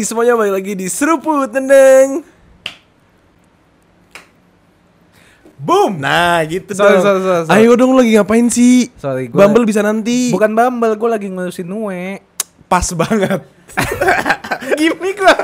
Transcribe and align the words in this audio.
Hey 0.00 0.08
semuanya 0.08 0.32
balik 0.32 0.56
lagi 0.56 0.72
di 0.72 0.88
Seruput 0.88 1.52
Tendeng 1.52 2.24
Boom 5.60 6.00
Nah 6.00 6.40
gitu 6.46 6.72
Sorry, 6.72 6.96
dong 6.96 7.04
sorry, 7.04 7.20
sorry, 7.20 7.44
sorry. 7.44 7.60
Ayo 7.60 7.76
dong 7.76 7.92
lagi 7.92 8.16
ngapain 8.16 8.48
sih 8.48 8.88
Sorry, 8.96 9.28
gua- 9.28 9.44
Bumble 9.44 9.68
bisa 9.68 9.84
nanti 9.84 10.32
Bukan 10.32 10.56
Bumble, 10.56 10.96
gue 10.96 11.10
lagi 11.10 11.28
ngurusin 11.28 11.68
Nue. 11.68 12.24
Pas 12.64 12.88
banget 12.90 13.44
Gimik 14.80 15.20
lah. 15.20 15.36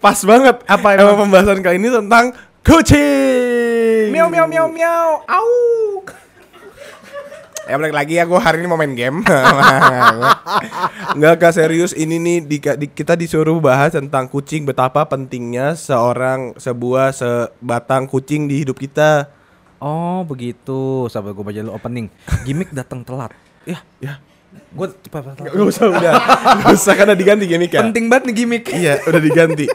Pas 0.00 0.16
banget 0.24 0.56
Apa 0.64 0.88
Emang 0.94 1.04
emang? 1.12 1.28
pembahasan 1.28 1.60
kali 1.60 1.76
ini 1.76 1.92
tentang 1.92 2.32
Kucing 2.64 4.08
miau 4.08 4.32
miau 4.32 4.48
miau 4.48 4.72
miau. 4.72 5.20
Au. 5.20 5.93
Ya 7.64 7.80
balik 7.80 7.96
lagi 7.96 8.20
ya 8.20 8.28
gue 8.28 8.36
hari 8.36 8.60
ini 8.60 8.68
mau 8.68 8.76
main 8.76 8.92
game 8.92 9.24
Nggak 11.16 11.34
kak 11.40 11.52
serius 11.56 11.96
ini 11.96 12.20
nih 12.20 12.38
di, 12.44 12.56
di- 12.60 12.92
kita 12.92 13.16
disuruh 13.16 13.56
bahas 13.56 13.96
tentang 13.96 14.28
kucing 14.28 14.68
Betapa 14.68 15.08
pentingnya 15.08 15.72
seorang 15.72 16.52
sebuah 16.60 17.16
sebatang 17.16 18.04
kucing 18.04 18.44
di 18.44 18.60
hidup 18.60 18.76
kita 18.76 19.32
Oh 19.80 20.24
begitu. 20.24 21.08
Sabar 21.12 21.36
gue 21.36 21.44
baca 21.44 21.60
dulu 21.60 21.76
opening. 21.76 22.08
Gimik 22.48 22.72
datang 22.72 23.04
telat. 23.04 23.36
Ya, 23.68 23.84
Ya 24.00 24.16
gue 24.72 24.86
cepat. 25.02 25.34
Gak 25.36 25.52
usah 25.52 25.92
udah 25.92 26.14
Gak 26.64 26.72
usah 26.72 26.94
karena 26.96 27.12
diganti 27.12 27.44
gimmick 27.44 27.74
ya 27.74 27.84
Penting 27.84 28.08
banget 28.08 28.32
nih 28.32 28.34
gimik. 28.34 28.64
Iya 28.70 29.02
udah 29.04 29.20
diganti 29.20 29.66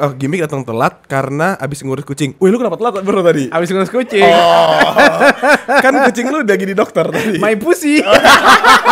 Oh 0.00 0.16
gimmick 0.16 0.40
datang 0.40 0.64
telat 0.64 1.04
karena 1.04 1.60
abis 1.60 1.84
ngurus 1.84 2.08
kucing 2.08 2.32
Wih 2.40 2.48
lu 2.48 2.56
kenapa 2.56 2.80
telat 2.80 3.04
bro 3.04 3.20
tadi? 3.20 3.52
Abis 3.52 3.68
ngurus 3.68 3.92
kucing. 3.92 4.24
Oh 4.24 5.20
Kan 5.84 6.08
kucing 6.08 6.32
lu 6.32 6.40
udah 6.40 6.56
gini 6.56 6.72
dokter 6.72 7.04
tadi 7.04 7.36
My 7.36 7.52
pussy. 7.60 8.00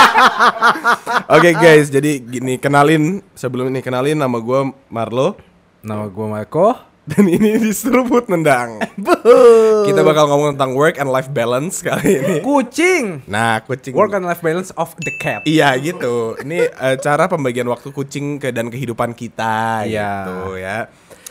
Oke 1.34 1.50
guys 1.56 1.88
jadi 1.88 2.20
gini 2.20 2.60
kenalin 2.60 3.24
Sebelum 3.32 3.72
ini 3.72 3.80
kenalin 3.80 4.20
nama 4.20 4.36
gue 4.36 4.60
Marlo 4.92 5.40
Nama 5.80 6.10
gue 6.10 6.26
Marco. 6.26 6.87
Dan 7.08 7.24
ini 7.24 7.56
diseruput 7.56 8.28
nendang 8.28 8.84
Kita 9.88 10.00
bakal 10.02 10.28
ngomong 10.28 10.54
tentang 10.54 10.76
work 10.76 11.00
and 11.00 11.08
life 11.08 11.28
balance 11.28 11.80
kali 11.80 12.20
ini 12.20 12.36
Kucing. 12.40 13.24
Nah 13.24 13.64
kucing 13.64 13.96
Work 13.96 14.12
and 14.12 14.24
life 14.24 14.44
balance 14.44 14.68
of 14.76 14.92
the 15.00 15.12
cat. 15.16 15.40
Iya 15.42 15.72
gitu. 15.78 16.36
Ini 16.38 16.68
eh, 16.68 16.96
cara 17.00 17.24
pembagian 17.24 17.64
waktu 17.64 17.88
kucing 17.88 18.36
ke 18.36 18.52
dan 18.52 18.68
kehidupan 18.68 19.12
kita 19.12 19.88
Iya. 19.88 20.10
gitu 20.28 20.38
ya. 20.56 20.78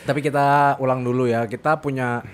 Tapi 0.02 0.18
kita 0.18 0.74
ulang 0.78 1.00
dulu 1.00 1.30
ya. 1.30 1.46
Kita 1.46 1.78
punya 1.78 2.26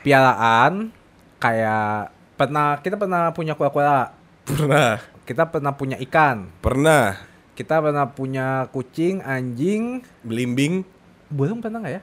piaraan 0.00 0.92
kayak 1.36 2.10
pernah 2.34 2.80
kita 2.80 2.96
pernah 2.96 3.32
punya 3.32 3.54
kura-kura. 3.54 4.12
Pernah, 4.44 4.98
Kita 5.22 5.46
pernah 5.46 5.72
punya 5.72 5.94
ikan. 6.02 6.50
pernah 6.58 7.14
Kita 7.54 7.78
pernah 7.78 8.08
punya 8.08 8.66
kucing, 8.72 9.20
anjing, 9.20 10.00
belimbing 10.20 10.82
burung 11.28 11.60
pernah 11.60 11.78
nggak 11.78 11.94
ya? 11.94 12.02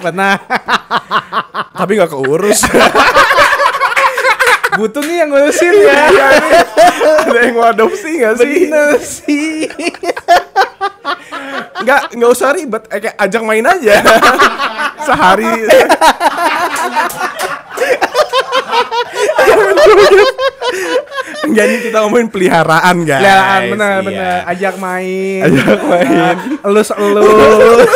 Pernah. 0.00 0.34
tapi 1.78 1.92
nggak 1.96 2.10
keurus. 2.10 2.62
Butuh 4.72 5.04
nih 5.04 5.16
yang 5.20 5.28
ngurusin 5.28 5.74
ya. 5.84 6.00
Iya 6.08 6.26
nih. 6.32 6.52
Ada 7.28 7.38
yang 7.44 7.54
mau 7.54 7.66
adopsi 7.68 8.10
nggak 8.16 8.34
sih? 8.40 8.54
Bener 8.66 8.90
sih. 8.98 9.68
Nggak 11.84 12.00
nggak 12.16 12.30
usah 12.32 12.56
ribet, 12.56 12.82
eh, 12.88 12.98
kayak 13.04 13.16
ajak 13.20 13.42
main 13.44 13.66
aja. 13.68 14.00
Sehari. 15.06 15.52
Enggak 21.42 21.64
nih 21.68 21.78
kita 21.84 21.96
ngomongin 22.06 22.28
peliharaan 22.32 22.96
guys. 23.04 23.20
Peliharaan 23.20 23.62
bener 23.68 23.90
Iya. 23.92 24.06
bener. 24.06 24.38
Ajak 24.48 24.74
main. 24.80 25.40
Ajak 25.44 25.80
main. 25.84 26.36
Elus 26.64 26.88
elus. 26.96 27.90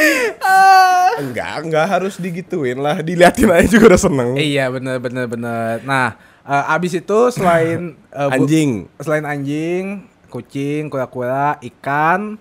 Enggak, 1.20 1.54
enggak 1.62 1.86
harus 1.86 2.14
digituin 2.16 2.76
lah. 2.76 2.98
Diliatin 2.98 3.46
aja 3.46 3.68
juga 3.68 3.92
udah 3.92 4.00
seneng. 4.00 4.30
iya 4.34 4.68
bener 4.68 4.96
bener 4.96 5.26
bener. 5.26 5.82
Nah 5.82 6.16
eh, 6.40 6.64
abis 6.70 6.96
itu 6.96 7.18
selain 7.30 7.94
bu- 8.10 8.32
Anjing. 8.34 8.70
selain 8.98 9.24
anjing, 9.24 9.84
kucing, 10.26 10.88
kura-kura, 10.88 11.60
ikan, 11.62 12.40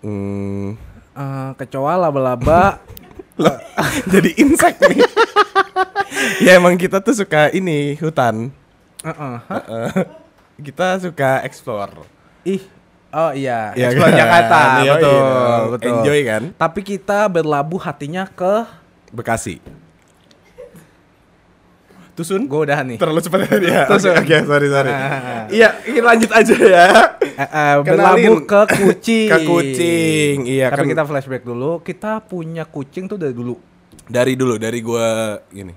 Hmm. 0.00 0.74
eh, 1.12 1.50
kecoa, 1.54 1.94
laba-laba. 1.98 2.80
Loh, 3.40 3.56
jadi 4.04 4.36
insek 4.36 4.76
nih. 4.82 5.00
ya 6.40 6.54
emang 6.54 6.76
kita 6.76 6.98
tuh 6.98 7.14
suka 7.14 7.48
ini 7.50 7.96
hutan. 7.96 8.52
Heeh. 9.00 9.36
Hah? 9.40 9.62
Eh, 9.88 10.04
kita 10.60 11.00
suka 11.00 11.40
explore. 11.40 12.04
Ih, 12.42 12.60
oh 13.12 13.30
iya, 13.32 13.70
Iya 13.72 13.86
Explore 13.88 14.08
kan? 14.08 14.18
Jakarta, 14.18 14.58
Yoi 14.80 14.90
betul, 14.92 15.10
dong. 15.10 15.64
betul. 15.72 15.88
Enjoy 15.92 16.20
kan? 16.22 16.42
Tapi 16.52 16.80
kita 16.82 17.18
berlabuh 17.26 17.80
hatinya 17.80 18.24
ke 18.24 18.54
Bekasi. 19.10 19.58
Tusun? 22.10 22.44
gue 22.44 22.60
udah 22.60 22.84
nih. 22.84 22.98
Terlalu 23.00 23.20
cepat 23.22 23.38
ya 23.42 23.56
dia. 23.56 23.80
Oke, 23.86 23.90
Tusun. 23.96 24.12
oke, 24.14 24.36
sorry, 24.44 24.68
sorry. 24.68 24.92
Ah. 24.92 25.46
Iya, 25.48 25.68
kita 25.80 26.04
lanjut 26.04 26.30
aja 26.30 26.54
ya. 26.54 26.86
Eh, 27.16 27.40
eh, 27.40 27.74
berlabuh 27.80 28.36
ke 28.44 28.60
kucing. 28.76 29.26
Ke 29.26 29.38
kucing, 29.42 30.36
iya, 30.44 30.68
Tapi 30.68 30.84
kan- 30.84 30.90
kita 30.90 31.02
flashback 31.04 31.42
dulu. 31.42 31.80
Kita 31.80 32.20
punya 32.20 32.62
kucing 32.64 33.08
tuh 33.08 33.16
dari 33.16 33.32
dulu. 33.32 33.56
Dari 34.04 34.34
dulu, 34.34 34.54
dari 34.54 34.78
gua 34.80 35.06
gini. 35.48 35.72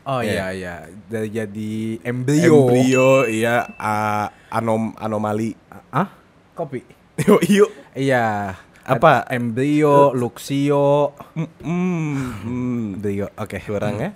Oh 0.00 0.18
Iya. 0.18 0.48
iya 0.48 0.48
iya, 0.50 0.74
dari 1.04 1.28
jadi 1.28 1.72
embrio. 2.00 2.64
Embrio, 2.64 3.10
iya, 3.28 3.68
a- 3.76 4.32
anom 4.48 4.96
anomali. 4.96 5.52
Ah? 5.92 6.08
Kopi. 6.52 6.80
Yuk, 7.26 7.42
yuk. 7.46 7.70
Iya. 7.92 8.56
Apa? 8.80 9.28
Ada 9.28 9.36
Embrio, 9.36 10.10
Luxio, 10.10 11.12
Mm, 11.36 11.48
mm, 11.60 12.16
mm. 12.42 12.86
embrio. 12.96 13.28
Oke. 13.36 13.60
Kurang 13.60 14.00
ya? 14.00 14.10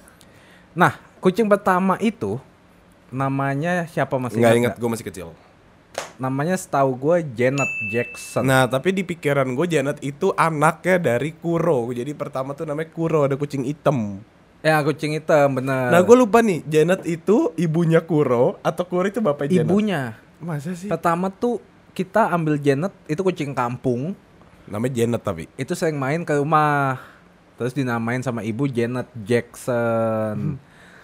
Nah, 0.73 0.97
kucing 1.21 1.47
pertama 1.47 2.01
itu 2.01 2.41
namanya 3.09 3.85
siapa 3.87 4.17
masih 4.17 4.41
Nggak 4.41 4.55
ingat 4.57 4.75
gue 4.75 4.89
masih 4.89 5.07
kecil. 5.07 5.29
Namanya 6.17 6.57
setahu 6.57 6.97
gue 6.97 7.17
Janet 7.37 7.71
Jackson. 7.93 8.47
Nah, 8.47 8.65
tapi 8.65 8.91
di 8.91 9.05
pikiran 9.05 9.53
gue 9.53 9.67
Janet 9.69 10.01
itu 10.01 10.33
anaknya 10.35 11.15
dari 11.15 11.37
Kuro. 11.37 11.93
Jadi 11.93 12.11
pertama 12.17 12.55
tuh 12.55 12.65
namanya 12.65 12.89
Kuro, 12.89 13.29
ada 13.29 13.37
kucing 13.37 13.63
hitam. 13.63 14.19
Ya 14.59 14.81
kucing 14.81 15.13
hitam 15.13 15.61
bener. 15.61 15.93
Nah, 15.93 16.01
gue 16.01 16.17
lupa 16.17 16.41
nih, 16.41 16.65
Janet 16.65 17.05
itu 17.05 17.53
ibunya 17.55 18.01
Kuro 18.01 18.57
atau 18.65 18.83
Kuro 18.83 19.05
itu 19.05 19.21
bapaknya 19.21 19.61
Janet? 19.61 19.69
ibunya. 19.69 20.03
Masa 20.41 20.73
sih? 20.73 20.89
Pertama 20.89 21.29
tuh 21.29 21.61
kita 21.95 22.29
ambil 22.35 22.59
Janet 22.59 22.91
itu 23.07 23.23
kucing 23.23 23.55
kampung. 23.55 24.13
Namanya 24.67 24.93
Janet 24.99 25.23
tapi. 25.23 25.47
Itu 25.55 25.79
sering 25.79 25.97
main 25.97 26.27
ke 26.27 26.35
rumah. 26.37 26.99
Terus 27.55 27.71
dinamain 27.71 28.19
sama 28.21 28.43
ibu 28.43 28.67
Janet 28.67 29.07
Jackson. 29.15 30.59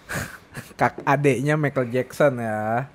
Kak 0.80 0.98
adeknya 1.06 1.54
Michael 1.54 1.94
Jackson 1.94 2.42
ya. 2.42 2.90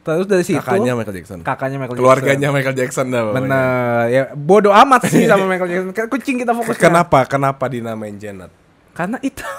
Terus 0.00 0.24
dari 0.24 0.44
situ 0.46 0.56
Kakaknya 0.62 0.96
Michael 0.96 1.16
Jackson. 1.20 1.38
kakaknya 1.44 1.76
Michael 1.76 1.98
Keluarganya 1.98 2.48
Jackson. 2.48 2.54
Michael 2.56 2.76
Jackson 2.78 3.06
dah. 3.10 3.22
Bener. 3.36 4.00
Ya 4.08 4.22
bodoh 4.32 4.72
amat 4.72 5.10
sih 5.10 5.26
sama 5.26 5.44
Michael 5.44 5.68
Jackson. 5.68 5.90
Kan 5.92 6.06
Kucing 6.08 6.36
kita 6.40 6.54
fokus. 6.56 6.78
Kenapa? 6.78 7.26
Kenapa 7.28 7.66
dinamain 7.68 8.14
Janet? 8.16 8.48
Karena 8.94 9.18
itu. 9.20 9.42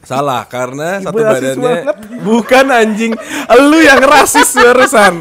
Salah, 0.00 0.48
karena 0.48 0.96
Ibu 0.96 1.12
satu 1.12 1.20
badannya 1.20 1.60
banget. 1.60 1.96
bukan 2.24 2.66
anjing. 2.72 3.12
Lu 3.60 3.78
yang 3.84 4.00
rasis 4.00 4.56
barusan. 4.56 5.20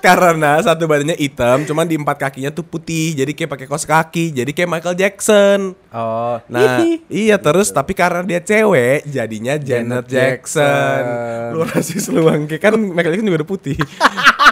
Karena 0.00 0.56
satu 0.58 0.88
badannya 0.88 1.12
hitam, 1.14 1.62
cuman 1.62 1.84
di 1.84 1.94
empat 1.94 2.16
kakinya 2.16 2.48
tuh 2.48 2.64
putih, 2.64 3.12
jadi 3.12 3.30
kayak 3.30 3.50
pakai 3.52 3.66
kaos 3.68 3.84
kaki, 3.84 4.32
jadi 4.32 4.48
kayak 4.48 4.68
Michael 4.68 4.96
Jackson. 4.96 5.76
Oh. 5.92 6.40
Nah, 6.48 6.80
hihi. 6.80 7.04
iya 7.28 7.36
terus 7.36 7.68
tapi 7.68 7.92
karena 7.92 8.24
dia 8.24 8.40
cewek, 8.40 9.04
jadinya 9.04 9.60
Janet 9.60 10.04
Janet 10.04 10.04
Jackson. 10.08 11.02
Jackson. 11.04 11.52
Lu 11.52 11.60
rasis 11.62 12.04
lu 12.08 12.20
bangke 12.24 12.56
kan 12.56 12.72
Michael 12.74 13.12
Jackson 13.12 13.28
juga 13.28 13.38
udah 13.44 13.50
putih. 13.50 13.76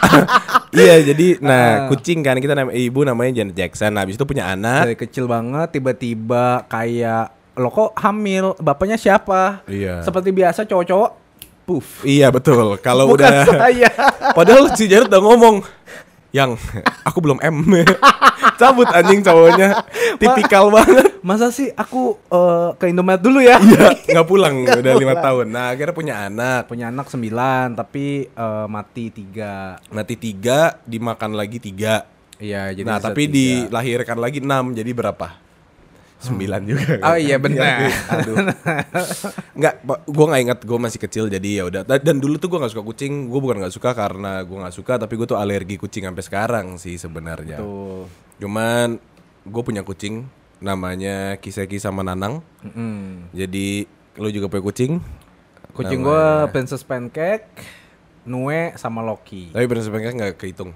iya, 0.76 1.00
jadi 1.02 1.40
nah 1.40 1.60
Ah. 1.68 1.76
kucing 1.88 2.20
kan 2.20 2.36
kita 2.36 2.52
nama 2.52 2.70
ibu 2.70 3.00
namanya 3.04 3.40
Janet 3.42 3.56
Jackson. 3.56 3.92
Nah, 3.92 4.04
habis 4.04 4.16
itu 4.16 4.24
punya 4.28 4.52
anak. 4.52 4.84
Dari 4.84 4.96
kecil 4.96 5.24
banget 5.24 5.72
tiba-tiba 5.72 6.64
kayak 6.68 7.32
lo 7.58 7.68
kok 7.68 7.90
hamil, 7.98 8.54
bapaknya 8.56 8.94
siapa? 8.94 9.64
Iya. 9.66 10.04
Seperti 10.04 10.30
biasa 10.30 10.62
cowok-cowok 10.62 11.10
puff. 11.68 12.00
Iya 12.00 12.32
betul. 12.32 12.80
Kalau 12.80 13.12
Bukan 13.12 13.28
udah 13.28 13.44
saya. 13.44 13.92
Padahal 14.32 14.72
si 14.72 14.88
Jared 14.88 15.12
udah 15.12 15.20
ngomong 15.20 15.60
yang 16.32 16.56
aku 17.04 17.18
belum 17.20 17.36
M. 17.44 17.84
Cabut 18.60 18.88
anjing 18.88 19.20
cowoknya. 19.20 19.84
Tipikal 20.16 20.72
banget. 20.72 21.20
Masa 21.20 21.52
sih 21.52 21.68
aku 21.76 22.16
eh, 22.32 22.68
ke 22.80 22.88
Indomaret 22.88 23.20
dulu 23.20 23.44
ya? 23.44 23.60
Iya, 23.60 24.16
nggak 24.16 24.26
pulang 24.26 24.64
udah 24.80 24.92
lima 24.96 25.14
tahun. 25.20 25.46
Nah, 25.52 25.76
akhirnya 25.76 25.94
punya 25.94 26.14
anak. 26.24 26.66
Punya 26.66 26.88
anak 26.88 27.06
sembilan 27.12 27.76
tapi 27.76 28.26
eh, 28.26 28.66
mati 28.66 29.12
tiga. 29.12 29.76
Mati 29.92 30.14
tiga, 30.16 30.80
dimakan 30.88 31.36
lagi 31.36 31.60
tiga. 31.60 32.08
Iya 32.38 32.70
jadi 32.70 32.86
nah, 32.86 33.02
tapi 33.02 33.26
tiga. 33.26 33.34
dilahirkan 33.34 34.18
lagi 34.18 34.38
enam, 34.38 34.70
jadi 34.70 34.90
berapa? 34.94 35.47
Sembilan 36.18 36.60
juga. 36.66 36.98
Oh 37.06 37.14
iya, 37.14 37.38
benar. 37.38 37.86
Aduh. 38.10 38.36
Nggak, 39.54 39.74
gue 40.02 40.26
nggak 40.26 40.42
ingat 40.50 40.58
gue 40.66 40.78
masih 40.78 40.98
kecil 40.98 41.24
jadi 41.30 41.62
ya 41.62 41.70
udah. 41.70 41.82
Dan- 41.86 42.18
dulu 42.18 42.42
tuh 42.42 42.50
gue 42.50 42.58
nggak 42.58 42.74
suka 42.74 42.82
kucing. 42.82 43.30
Gue 43.30 43.38
bukan 43.38 43.62
nggak 43.62 43.74
suka 43.74 43.94
karena 43.94 44.42
gue 44.42 44.58
nggak 44.58 44.74
suka, 44.74 44.98
tapi 44.98 45.14
gue 45.14 45.26
tuh 45.30 45.38
alergi 45.38 45.78
kucing 45.78 46.10
sampai 46.10 46.24
sekarang 46.26 46.66
sih 46.74 46.98
sebenarnya. 46.98 47.62
Tuh. 47.62 48.10
Cuman 48.42 48.98
gue 49.46 49.62
punya 49.62 49.86
kucing 49.86 50.26
namanya 50.58 51.38
Kiseki 51.38 51.78
sama 51.78 52.02
Nanang. 52.02 52.42
Mm-mm. 52.66 53.30
Jadi 53.30 53.86
lu 54.18 54.28
juga 54.34 54.50
punya 54.50 54.64
kucing? 54.66 54.98
Kucing 55.70 56.02
gue 56.02 56.26
Princess 56.50 56.82
Pancake, 56.82 57.46
Nue 58.26 58.74
sama 58.74 59.06
Loki. 59.06 59.54
Tapi 59.54 59.70
Princess 59.70 59.94
Pancake 59.94 60.18
nggak 60.18 60.34
kehitung. 60.34 60.74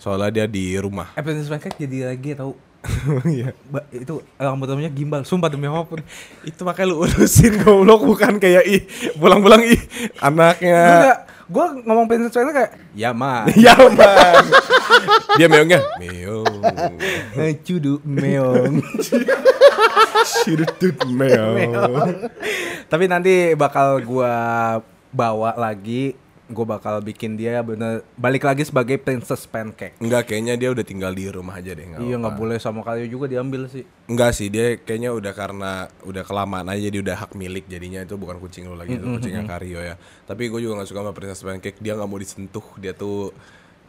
Soalnya 0.00 0.32
dia 0.32 0.46
di 0.48 0.72
rumah. 0.80 1.12
Eh 1.12 1.20
Princess 1.20 1.52
Pancake 1.52 1.76
jadi 1.76 2.08
lagi 2.08 2.32
tau 2.32 2.56
Iya. 3.28 3.54
Itu 3.94 4.22
rambut 4.36 4.66
rambutnya 4.66 4.92
gimbal, 4.92 5.22
sumpah 5.22 5.48
demi 5.50 5.70
apa 5.70 5.86
pun. 5.86 6.00
Itu 6.42 6.66
makanya 6.66 6.90
lu 6.90 7.06
urusin 7.06 7.62
goblok 7.62 8.02
bukan 8.06 8.42
kayak 8.42 8.64
ih 8.66 8.82
pulang-pulang 9.16 9.62
ih 9.62 9.80
anaknya. 10.18 11.22
gue 11.52 11.66
ngomong 11.84 12.08
Princess 12.08 12.32
Pancake 12.32 12.56
kayak, 12.56 12.72
ya 12.96 13.12
mah, 13.12 13.44
ya 13.60 13.76
man. 13.76 14.44
Dia 15.36 15.46
meongnya 15.52 15.84
meong. 16.00 16.48
cudu 17.60 18.00
meong. 18.08 18.80
Shirutut 20.32 20.96
meong. 21.12 22.08
Tapi 22.88 23.04
nanti 23.04 23.52
bakal 23.52 24.00
gua 24.00 24.32
bawa 25.12 25.52
lagi, 25.60 26.16
gue 26.52 26.66
bakal 26.68 27.00
bikin 27.00 27.34
dia 27.34 27.64
bener 27.64 28.04
balik 28.14 28.44
lagi 28.44 28.62
sebagai 28.62 29.00
Princess 29.00 29.48
Pancake. 29.48 29.96
Enggak 29.98 30.30
kayaknya 30.30 30.54
dia 30.60 30.68
udah 30.70 30.84
tinggal 30.84 31.10
di 31.16 31.26
rumah 31.32 31.58
aja 31.58 31.72
deh 31.72 31.82
iya 31.82 32.16
nggak 32.20 32.36
boleh 32.36 32.60
sama 32.60 32.84
kali 32.84 33.08
juga 33.08 33.26
diambil 33.26 33.66
sih. 33.72 33.82
Enggak 34.06 34.36
sih 34.36 34.52
dia 34.52 34.76
kayaknya 34.76 35.10
udah 35.16 35.32
karena 35.32 35.88
udah 36.04 36.22
kelamaan 36.22 36.68
aja 36.68 36.92
jadi 36.92 36.98
udah 37.00 37.16
hak 37.26 37.32
milik 37.34 37.64
jadinya 37.66 38.04
itu 38.04 38.14
bukan 38.20 38.36
kucing 38.38 38.68
lu 38.68 38.76
lagi 38.76 39.00
itu 39.00 39.06
kucingnya 39.08 39.42
Kario 39.48 39.80
ya. 39.80 39.96
Tapi 40.28 40.52
gue 40.52 40.60
juga 40.60 40.78
nggak 40.78 40.88
suka 40.92 41.00
sama 41.02 41.12
Princess 41.16 41.42
Pancake 41.42 41.80
dia 41.80 41.96
nggak 41.96 42.08
mau 42.08 42.20
disentuh 42.20 42.66
dia 42.76 42.92
tuh 42.92 43.32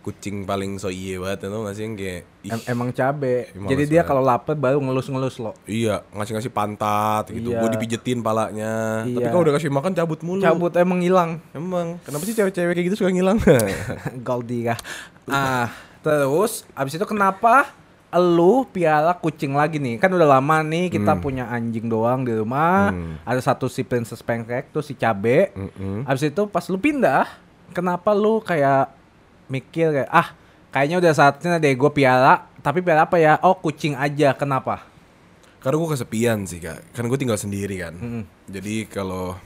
kucing 0.04 0.44
paling 0.44 0.76
so 0.76 0.88
iye 0.88 1.16
banget 1.16 1.48
itu 1.48 1.56
nggak 1.56 1.74
sih 1.74 1.84
yang 1.84 1.96
kayak 1.96 2.22
Em- 2.44 2.68
emang 2.68 2.92
cabe. 2.92 3.48
Jadi 3.50 3.84
dia 3.88 4.04
kalau 4.04 4.20
lapar 4.20 4.52
baru 4.54 4.78
ngelus-ngelus 4.78 5.40
lo. 5.40 5.56
iya 5.64 6.04
ngasih 6.10 6.36
ngasih 6.36 6.52
pantat 6.52 7.32
gitu 7.32 7.50
Iya. 7.50 7.58
gue 7.58 7.70
dipijetin 7.72 8.20
palanya 8.20 9.02
tapi 9.02 9.18
Iya. 9.18 9.32
kalau 9.32 9.42
udah 9.42 9.56
kasih 9.56 9.72
makan 9.72 9.92
cabut 9.94 10.20
mulu 10.20 10.44
Cabut 10.44 10.76
emang 10.76 11.00
hilang. 11.00 11.40
emang 11.50 11.98
kenapa 12.02 12.24
sih 12.24 12.34
cewek-cewek 12.34 12.74
kayak 12.74 12.86
gitu 12.86 13.00
suka 13.00 13.10
ngilang 13.10 13.40
Goldie 14.28 14.68
kah? 14.68 14.80
Ah, 15.26 15.72
terus 16.00 16.68
abis 16.74 16.94
itu 16.94 17.06
kenapa 17.06 17.72
lu 18.14 18.68
piala 18.68 19.16
kucing 19.16 19.56
lagi 19.56 19.80
nih? 19.80 19.98
Kan 19.98 20.12
udah 20.12 20.38
lama 20.38 20.62
nih 20.62 20.92
kita 20.92 21.18
punya 21.18 21.48
anjing 21.48 21.88
doang 21.88 22.22
di 22.22 22.30
rumah. 22.32 22.92
Hmm. 22.92 23.18
Ada 23.24 23.42
satu 23.48 23.66
si 23.66 23.82
Princess 23.82 24.20
Pancake 24.20 24.70
tuh 24.70 24.80
si 24.80 24.94
Cabe. 24.94 25.50
Mm-mm. 25.52 26.06
Abis 26.06 26.28
itu 26.28 26.44
pas 26.46 26.62
lu 26.68 26.78
pindah, 26.78 27.26
kenapa 27.72 28.12
lu 28.12 28.38
kayak 28.38 28.94
mikir 29.45 29.92
kayak 29.92 30.10
ah 30.10 30.31
kayaknya 30.69 30.98
udah 31.00 31.12
saatnya 31.12 31.57
deh 31.57 31.72
gue 31.72 31.92
piala. 31.92 32.48
Tapi 32.60 32.80
piala 32.80 33.04
apa 33.04 33.18
ya? 33.18 33.40
Oh 33.42 33.56
kucing 33.56 33.94
aja. 33.94 34.31
Kenapa? 34.34 34.90
karena 35.60 35.80
gue 35.80 35.95
kesepian 35.95 36.44
sih 36.44 36.60
kak 36.60 36.92
kan 36.92 37.07
gue 37.07 37.16
tinggal 37.16 37.40
sendiri 37.40 37.80
kan 37.80 37.95
jadi 38.51 38.84
kalau 38.84 39.40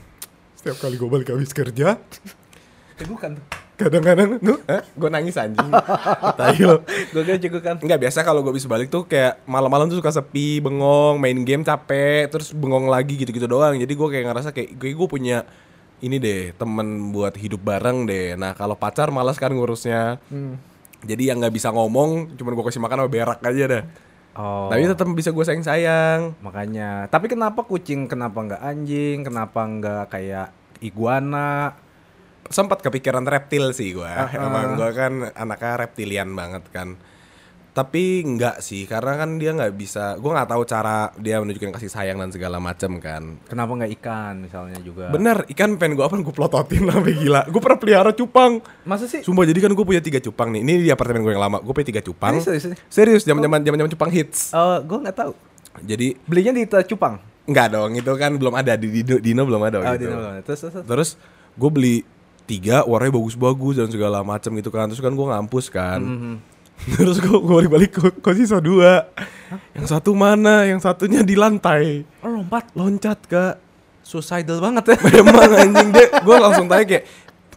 setiap 0.58 0.82
kali 0.82 0.98
gue 0.98 1.06
balik 1.06 1.30
habis 1.30 1.54
kerja 1.54 1.94
Eh, 2.98 3.06
bukan. 3.06 3.38
kadang-kadang 3.78 4.42
tuh 4.42 4.58
gue 4.98 5.06
nangis 5.06 5.38
anjing 5.38 5.70
tayo 6.34 6.82
Gue 7.14 7.22
kira 7.22 7.38
juga 7.38 7.58
kan. 7.62 7.78
Enggak 7.78 8.02
biasa 8.02 8.26
kalau 8.26 8.42
gue 8.42 8.50
bisa 8.50 8.66
balik 8.66 8.90
tuh 8.90 9.06
kayak 9.06 9.46
malam-malam 9.46 9.86
tuh 9.86 10.02
suka 10.02 10.10
sepi, 10.10 10.58
bengong, 10.58 11.22
main 11.22 11.38
game 11.46 11.62
capek, 11.62 12.26
terus 12.26 12.50
bengong 12.50 12.90
lagi 12.90 13.14
gitu-gitu 13.14 13.46
doang. 13.46 13.78
Jadi 13.78 13.94
gue 13.94 14.08
kayak 14.10 14.24
ngerasa 14.26 14.50
kayak 14.50 14.74
gue 14.74 14.98
gue 14.98 15.06
punya 15.06 15.46
ini 15.98 16.16
deh 16.22 16.54
temen 16.54 17.10
buat 17.10 17.34
hidup 17.34 17.62
bareng 17.62 18.06
deh. 18.06 18.38
Nah 18.38 18.54
kalau 18.54 18.78
pacar 18.78 19.10
malas 19.10 19.38
kan 19.38 19.50
ngurusnya. 19.50 20.22
Jadi 20.98 21.30
yang 21.30 21.38
nggak 21.38 21.54
bisa 21.54 21.70
ngomong, 21.70 22.34
cuman 22.34 22.52
gue 22.58 22.64
kasih 22.66 22.82
makan 22.82 23.06
sama 23.06 23.10
berak 23.10 23.38
aja 23.42 23.64
dah. 23.70 23.84
Oh. 24.38 24.70
Tapi 24.70 24.86
tetap 24.86 25.06
bisa 25.14 25.30
gue 25.34 25.44
sayang 25.46 25.66
sayang. 25.66 26.20
Makanya. 26.42 27.06
Tapi 27.10 27.26
kenapa 27.30 27.66
kucing? 27.66 28.06
Kenapa 28.10 28.38
nggak 28.38 28.62
anjing? 28.62 29.26
Kenapa 29.26 29.60
nggak 29.66 30.04
kayak 30.10 30.50
iguana? 30.82 31.74
Sempat 32.50 32.82
kepikiran 32.82 33.26
reptil 33.26 33.74
sih 33.74 33.94
gue. 33.94 34.12
Emang 34.34 34.78
gue 34.78 34.90
kan 34.94 35.34
anaknya 35.34 35.86
reptilian 35.86 36.34
banget 36.34 36.66
kan. 36.70 36.98
Tapi 37.78 38.26
enggak 38.26 38.58
sih, 38.58 38.82
karena 38.84 39.14
kan 39.14 39.38
dia 39.38 39.54
nggak 39.54 39.70
bisa. 39.72 40.18
Gue 40.18 40.34
nggak 40.34 40.50
tahu 40.50 40.66
cara 40.66 41.14
dia 41.14 41.38
menunjukkan 41.38 41.70
kasih 41.70 41.86
sayang 41.86 42.18
dan 42.18 42.34
segala 42.34 42.58
macam 42.58 42.98
kan. 42.98 43.38
Kenapa 43.46 43.70
nggak 43.70 43.92
ikan 44.02 44.42
misalnya 44.42 44.82
juga? 44.82 45.06
Bener, 45.08 45.46
ikan 45.46 45.78
pengen 45.78 45.94
gue 45.94 46.02
apa 46.02 46.18
gue 46.18 46.34
plototin 46.34 46.82
sampai 46.90 47.14
gila. 47.14 47.46
Gue 47.46 47.62
pernah 47.62 47.78
pelihara 47.78 48.10
cupang. 48.10 48.58
Masa 48.82 49.06
sih? 49.06 49.22
Sumpah 49.22 49.46
jadi 49.46 49.62
kan 49.62 49.70
gue 49.70 49.86
punya 49.86 50.02
tiga 50.02 50.18
cupang 50.18 50.50
nih. 50.50 50.60
Ini 50.60 50.72
di 50.82 50.90
apartemen 50.90 51.22
gue 51.22 51.30
yang 51.30 51.44
lama. 51.46 51.62
Gue 51.62 51.70
punya 51.70 51.86
tiga 51.86 52.02
cupang. 52.02 52.42
Serius? 52.42 52.74
Serius, 52.90 53.22
zaman 53.22 53.38
zaman 53.40 53.62
zaman 53.62 53.78
zaman 53.78 53.92
cupang 53.94 54.10
hits. 54.10 54.50
Oh, 54.50 54.82
gue 54.82 54.98
nggak 54.98 55.14
tahu. 55.16 55.32
Jadi 55.78 56.18
Belinya 56.26 56.50
di 56.50 56.66
Cupang. 56.66 57.22
enggak 57.46 57.70
dong, 57.70 57.94
itu 57.94 58.10
kan 58.12 58.34
belum 58.34 58.52
ada 58.52 58.74
di 58.74 58.90
Dino, 58.90 59.22
Dino 59.22 59.46
belum 59.46 59.62
ada 59.62 59.78
Oh, 59.78 59.94
gitu. 59.94 60.02
di 60.02 60.06
mana? 60.10 60.42
Terus, 60.42 60.58
terus, 60.60 60.72
terus. 60.74 60.84
Terus 60.84 61.08
gue 61.54 61.70
beli 61.70 61.96
tiga 62.44 62.82
warnanya 62.82 63.14
bagus-bagus 63.14 63.78
dan 63.78 63.86
segala 63.86 64.20
macam 64.20 64.50
gitu 64.52 64.68
kan. 64.68 64.90
Terus 64.90 64.98
kan 64.98 65.14
gue 65.14 65.26
ngampus 65.30 65.70
kan. 65.70 66.02
Mhm. 66.02 66.34
Terus 66.94 67.18
gue 67.18 67.34
gue 67.34 67.54
balik-balik 67.54 67.90
kok, 67.92 68.14
kok 68.18 68.34
sisa 68.34 68.58
dua. 68.58 69.10
Yang 69.72 69.88
satu 69.90 70.12
mana? 70.12 70.62
Yang 70.62 70.84
satunya 70.84 71.20
di 71.20 71.34
lantai. 71.34 72.06
Oh, 72.20 72.30
lompat. 72.32 72.70
Loncat 72.72 73.18
kak. 73.24 73.54
Suicidal 74.00 74.58
banget 74.58 74.84
ya. 74.92 74.96
Emang 75.18 75.50
anjing 75.50 75.88
deh, 75.90 76.08
gue 76.16 76.36
langsung 76.38 76.64
tanya 76.64 76.86
kayak 76.86 77.04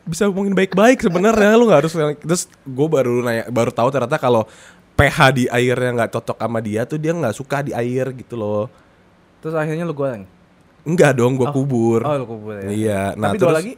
bisa 0.02 0.26
ngomongin 0.26 0.52
baik-baik 0.52 0.98
sebenarnya 1.00 1.54
lu 1.54 1.70
nggak 1.70 1.86
harus 1.86 1.94
terus 2.18 2.44
gue 2.60 2.88
baru 2.90 3.22
nanya 3.22 3.46
baru 3.48 3.70
tahu 3.70 3.86
ternyata 3.88 4.18
kalau 4.18 4.50
pH 4.92 5.18
di 5.30 5.44
airnya 5.46 5.94
nggak 5.94 6.12
cocok 6.12 6.38
sama 6.38 6.58
dia 6.58 6.82
tuh 6.84 6.98
dia 6.98 7.14
nggak 7.14 7.32
suka 7.32 7.62
di 7.62 7.70
air 7.70 8.10
gitu 8.12 8.34
loh 8.34 8.66
Terus 9.40 9.54
akhirnya 9.54 9.86
lu 9.86 9.94
goreng. 9.94 10.26
enggak 10.82 11.14
dong 11.14 11.38
gue 11.38 11.46
kubur 11.48 12.02
Oh, 12.02 12.18
lu 12.18 12.26
kubur 12.26 12.58
ya. 12.58 12.70
iya 12.74 13.02
nah 13.14 13.30
Tapi 13.30 13.38
dua 13.38 13.46
terus 13.46 13.58
lagi? 13.62 13.74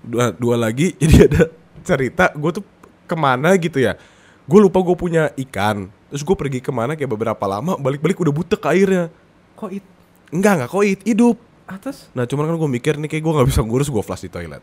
dua, 0.00 0.24
dua 0.30 0.56
lagi 0.56 0.88
jadi 1.02 1.16
ada 1.26 1.42
cerita 1.82 2.24
gue 2.30 2.50
tuh 2.54 2.64
ke 3.04 3.16
mana 3.18 3.58
gitu 3.58 3.82
ya 3.82 3.98
gue 4.44 4.60
lupa 4.60 4.78
gue 4.80 4.92
punya 4.94 5.24
ikan 5.38 5.88
terus 6.08 6.20
gue 6.20 6.36
pergi 6.36 6.58
ke 6.58 6.68
mana 6.68 6.92
kayak 6.92 7.10
beberapa 7.10 7.44
lama 7.44 7.74
balik-balik 7.74 8.18
udah 8.18 8.30
butek 8.30 8.62
airnya 8.64 9.08
Kok 9.54 9.70
it? 9.70 9.84
enggak 10.28 10.52
enggak 10.58 10.70
koit 10.70 11.00
hidup 11.02 11.36
Atas? 11.64 12.12
nah 12.12 12.22
cuman 12.22 12.44
kan 12.44 12.56
gue 12.56 12.70
mikir 12.70 12.94
nih 12.96 13.08
kayak 13.08 13.22
gue 13.22 13.32
nggak 13.32 13.48
bisa 13.48 13.60
ngurus 13.60 13.88
gue 13.88 14.00
flush 14.00 14.22
di 14.22 14.30
toilet 14.30 14.60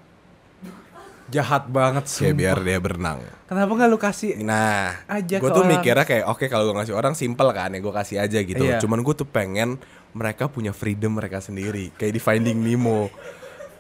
Jahat 1.32 1.64
banget 1.66 2.12
kayak 2.12 2.36
biar 2.36 2.58
dia 2.60 2.76
berenang 2.78 3.24
Kenapa 3.48 3.72
nggak 3.72 3.88
lu 3.88 3.96
kasih? 3.96 4.40
Nah, 4.44 4.96
Aja 5.08 5.40
gue 5.40 5.48
tuh 5.50 5.64
orang. 5.64 5.80
mikirnya 5.80 6.04
kayak 6.04 6.24
oke 6.24 6.44
kalau 6.48 6.68
gue 6.68 6.76
ngasih 6.76 6.92
orang 6.92 7.16
simple 7.16 7.52
kan 7.52 7.68
ya 7.68 7.80
gue 7.80 7.94
kasih 7.94 8.18
aja 8.20 8.40
gitu. 8.40 8.64
Iya. 8.64 8.80
Cuman 8.80 9.00
gue 9.00 9.12
tuh 9.12 9.24
pengen 9.24 9.76
mereka 10.12 10.48
punya 10.48 10.72
freedom 10.72 11.16
mereka 11.16 11.40
sendiri, 11.40 11.92
kayak 11.96 12.16
di 12.16 12.22
Finding 12.22 12.60
Nemo. 12.60 13.12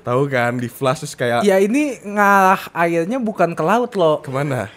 Tahu 0.03 0.27
kan 0.27 0.59
di 0.59 0.67
Flash 0.67 1.03
terus 1.03 1.15
kayak 1.15 1.43
Ya 1.43 1.55
ini 1.55 1.99
ngalah 2.03 2.67
airnya 2.71 3.15
bukan 3.15 3.51
ke 3.51 3.63
laut 3.63 3.95
loh. 3.95 4.19
ke 4.19 4.27
mana? 4.27 4.67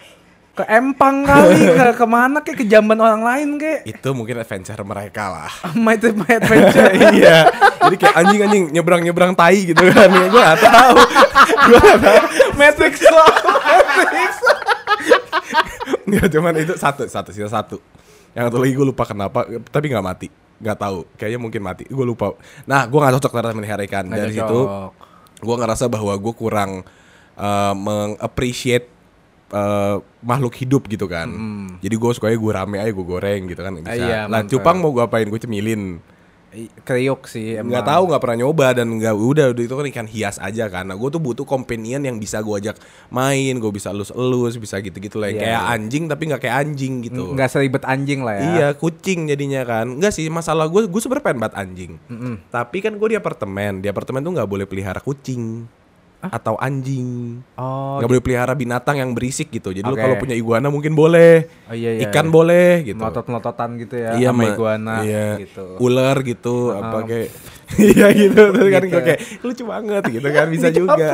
Ke 0.55 0.63
empang 0.71 1.27
kali, 1.27 1.67
ke 1.67 1.85
ke 1.99 2.05
mana 2.07 2.39
kayak 2.39 2.63
ke 2.63 2.65
jamban 2.65 2.95
orang 2.95 3.19
lain 3.19 3.59
kayak. 3.59 3.83
Itu 3.83 4.15
mungkin 4.15 4.39
adventure 4.39 4.79
mereka 4.87 5.27
lah. 5.27 5.51
My, 5.75 5.99
my 5.99 6.31
adventure. 6.31 6.91
iya. 7.19 7.51
Jadi 7.83 7.95
kayak 7.99 8.15
anjing-anjing 8.23 8.63
nyebrang-nyebrang 8.71 9.35
tai 9.35 9.67
gitu 9.67 9.83
kan. 9.91 10.07
Ya, 10.07 10.25
gue 10.31 10.41
gak 10.41 10.61
tahu. 10.63 10.95
gue 11.67 11.79
gak 11.79 11.99
tahu. 11.99 12.19
Matrix 12.55 12.95
loh. 13.03 13.29
Matrix. 13.67 14.31
Nggak 16.05 16.27
cuman 16.31 16.53
itu 16.55 16.73
satu, 16.79 17.03
satu 17.03 17.29
sisa 17.35 17.51
satu. 17.51 17.77
Yang 18.31 18.43
satu 18.47 18.57
lagi 18.63 18.73
gue 18.79 18.87
lupa 18.87 19.03
kenapa, 19.03 19.43
tapi 19.67 19.91
nggak 19.91 20.05
mati. 20.05 20.27
Nggak 20.63 20.77
tahu. 20.79 20.97
Kayaknya 21.19 21.39
mungkin 21.43 21.61
mati. 21.67 21.83
Gue 21.91 22.05
lupa. 22.07 22.31
Nah, 22.63 22.87
gue 22.87 22.95
nggak 22.95 23.19
cocok 23.19 23.31
ternyata 23.35 23.57
melihara 23.59 23.83
ikan. 23.83 24.07
Nggak 24.07 24.19
Dari 24.23 24.35
cocok. 24.39 24.47
situ, 24.47 24.59
gue 25.43 25.55
ngerasa 25.59 25.85
bahwa 25.91 26.13
gue 26.15 26.33
kurang 26.33 26.71
uh, 27.35 27.73
mengappreciate 27.75 28.94
uh, 29.55 29.95
makhluk 30.19 30.53
hidup 30.59 30.83
gitu 30.91 31.07
kan. 31.07 31.31
Jadi 31.79 31.95
gue 31.95 32.11
sukanya 32.11 32.37
gue 32.37 32.51
rame 32.51 32.77
aja 32.83 32.91
gue 32.91 33.05
goreng 33.07 33.41
gitu 33.47 33.61
kan. 33.63 33.71
Bisa. 33.79 33.95
iya, 33.95 34.19
nah, 34.27 34.43
mantap. 34.43 34.51
cupang 34.51 34.77
mau 34.83 34.91
gue 34.91 35.03
apain? 35.03 35.27
Gue 35.31 35.39
cemilin. 35.39 36.03
Kriuk 36.87 37.27
sih 37.27 37.59
emang. 37.59 37.67
Nggak 37.75 37.83
tahu, 37.83 38.03
nggak 38.07 38.21
pernah 38.23 38.37
nyoba 38.47 38.67
dan 38.71 38.87
nggak 38.95 39.11
udah 39.11 39.51
udah 39.51 39.63
itu 39.67 39.75
kan 39.75 39.85
ikan 39.91 40.07
hias 40.07 40.39
aja 40.39 40.71
kan. 40.71 40.87
Nah, 40.87 40.95
gue 40.95 41.09
tuh 41.11 41.19
butuh 41.19 41.43
companion 41.43 41.99
yang 41.99 42.15
bisa 42.15 42.39
gue 42.39 42.55
ajak 42.55 42.79
main, 43.11 43.59
gue 43.59 43.71
bisa 43.75 43.91
elus-elus, 43.91 44.55
bisa 44.55 44.79
gitu-gitu 44.79 45.19
lah. 45.19 45.35
Yang 45.35 45.35
Iya, 45.35 45.43
kayak 45.43 45.59
iya. 45.59 45.73
anjing 45.75 46.03
tapi 46.07 46.23
nggak 46.31 46.41
kayak 46.47 46.55
anjing 46.63 46.93
gitu. 47.11 47.35
Nggak 47.35 47.49
seribet 47.51 47.83
anjing 47.83 48.23
lah 48.23 48.39
ya. 48.39 48.43
Iya, 48.47 48.67
kucing 48.79 49.27
jadinya 49.27 49.67
kan. 49.67 49.99
Enggak 49.99 50.15
sih, 50.15 50.31
masalah 50.31 50.71
gue, 50.71 50.87
gue 50.87 51.01
sebenernya 51.03 51.27
pengen 51.27 51.39
banget 51.43 51.55
anjing. 51.59 51.91
Mm-mm. 52.07 52.33
Tapi 52.47 52.77
kan 52.79 52.95
gue 52.95 53.07
di 53.11 53.17
apartemen, 53.19 53.83
di 53.83 53.87
apartemen 53.91 54.23
tuh 54.23 54.31
nggak 54.39 54.47
boleh 54.47 54.63
pelihara 54.63 55.03
kucing. 55.03 55.67
Atau 56.21 56.55
anjing. 56.57 57.39
Oh, 57.59 57.99
nggak 58.01 58.09
boleh 58.09 58.23
pelihara 58.23 58.53
binatang 58.53 58.97
yang 58.97 59.11
berisik 59.13 59.51
gitu. 59.53 59.69
Jadi 59.75 59.85
lu 59.85 59.93
Oke. 59.93 60.01
kalau 60.01 60.15
punya 60.17 60.35
iguana 60.35 60.67
mungkin 60.73 60.93
boleh. 60.97 61.45
Oh, 61.69 61.75
iya, 61.75 61.99
iya, 61.99 62.09
Ikan 62.09 62.27
iya. 62.29 62.33
boleh 62.33 62.69
gitu. 62.83 62.97
melotot-melototan 63.01 63.69
gitu 63.81 63.95
ya 63.99 64.17
iya 64.17 64.29
sama 64.33 64.41
Ma. 64.41 64.51
iguana 64.53 64.95
iya. 65.05 65.27
gitu. 65.41 65.65
Ular 65.81 66.15
gitu 66.25 66.55
apa 66.73 66.97
kayak 67.05 67.29
Iya 67.81 68.07
gitu 68.13 68.41
terus 68.53 68.69
kan 68.69 68.81
Gitu 68.85 68.93
gue 68.93 69.01
ya. 69.01 69.05
kayak 69.09 69.21
lucu 69.41 69.63
banget 69.65 70.03
gitu 70.13 70.27
kan 70.29 70.47
bisa 70.49 70.67
juga. 70.69 71.07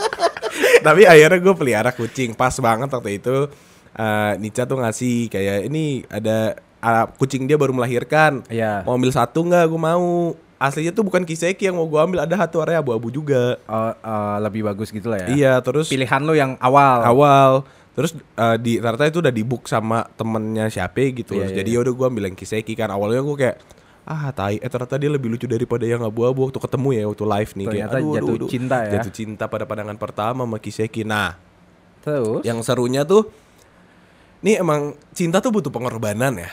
Tapi 0.86 1.02
akhirnya 1.04 1.38
gue 1.38 1.54
pelihara 1.54 1.90
kucing 1.92 2.32
pas 2.34 2.54
banget 2.58 2.88
waktu 2.90 3.20
itu 3.20 3.48
eh 3.90 4.32
Nica 4.38 4.64
tuh 4.64 4.78
ngasih 4.78 5.26
kayak 5.28 5.66
ini 5.66 6.06
ada 6.06 6.54
ah, 6.80 7.06
kucing 7.10 7.44
dia 7.46 7.58
baru 7.60 7.74
melahirkan. 7.76 8.42
Iya. 8.48 8.82
Mau 8.86 8.96
ambil 8.96 9.12
satu 9.12 9.44
nggak? 9.44 9.64
Gue 9.68 9.80
mau. 9.80 10.06
Aslinya 10.60 10.92
tuh 10.92 11.08
bukan 11.08 11.24
Kiseki 11.24 11.72
yang 11.72 11.80
mau 11.80 11.88
gue 11.88 11.96
ambil 11.96 12.28
ada 12.28 12.36
satu 12.36 12.60
area 12.60 12.84
abu-abu 12.84 13.08
juga. 13.08 13.56
Oh, 13.64 13.92
eh, 13.96 14.36
lebih 14.44 14.68
bagus 14.68 14.92
gitu 14.92 15.08
lah 15.08 15.24
ya. 15.24 15.28
Iya 15.32 15.52
terus 15.64 15.88
Pilihan 15.88 16.20
lu 16.20 16.36
yang 16.36 16.60
awal. 16.60 17.00
awal 17.00 17.52
terus 17.90 18.14
eh, 18.16 18.56
di 18.56 18.78
ternyata 18.78 19.10
itu 19.10 19.18
udah 19.18 19.34
di 19.34 19.42
book 19.42 19.66
sama 19.66 20.06
temennya 20.14 20.70
siapa 20.70 21.10
gitu 21.10 21.34
Iya, 21.36 21.50
iya, 21.50 21.56
jadi 21.60 21.70
yaudah 21.76 21.92
gue 21.92 22.06
ambil 22.06 22.24
yang 22.30 22.36
Kiseki 22.38 22.72
kan 22.78 22.88
awalnya 22.88 23.20
gue 23.20 23.36
kayak 23.36 23.56
ah 24.08 24.32
tai 24.32 24.56
eh 24.56 24.70
ternyata 24.70 24.96
dia 24.96 25.10
lebih 25.12 25.28
lucu 25.28 25.44
daripada 25.44 25.84
yang 25.84 26.00
abu-abu 26.00 26.48
waktu 26.48 26.58
ketemu 26.58 26.88
ya 26.96 27.04
waktu 27.10 27.24
live 27.28 27.50
nih 27.54 27.66
Ternyata 27.68 27.94
kayak 27.98 28.14
jatuh 28.16 28.48
cinta 28.48 28.76
ya. 28.86 28.90
jatuh 28.96 29.12
cinta 29.12 29.44
pada 29.50 29.64
pandangan 29.68 29.98
pertama 30.00 30.42
sama 30.48 30.56
Kiseki 30.56 31.02
nah 31.04 31.36
Terus? 32.00 32.40
yang 32.46 32.64
serunya 32.64 33.04
tuh 33.04 33.28
nih 34.40 34.64
emang 34.64 34.96
cinta 35.12 35.42
tuh 35.44 35.52
butuh 35.52 35.68
pengorbanan 35.68 36.40
ya 36.40 36.50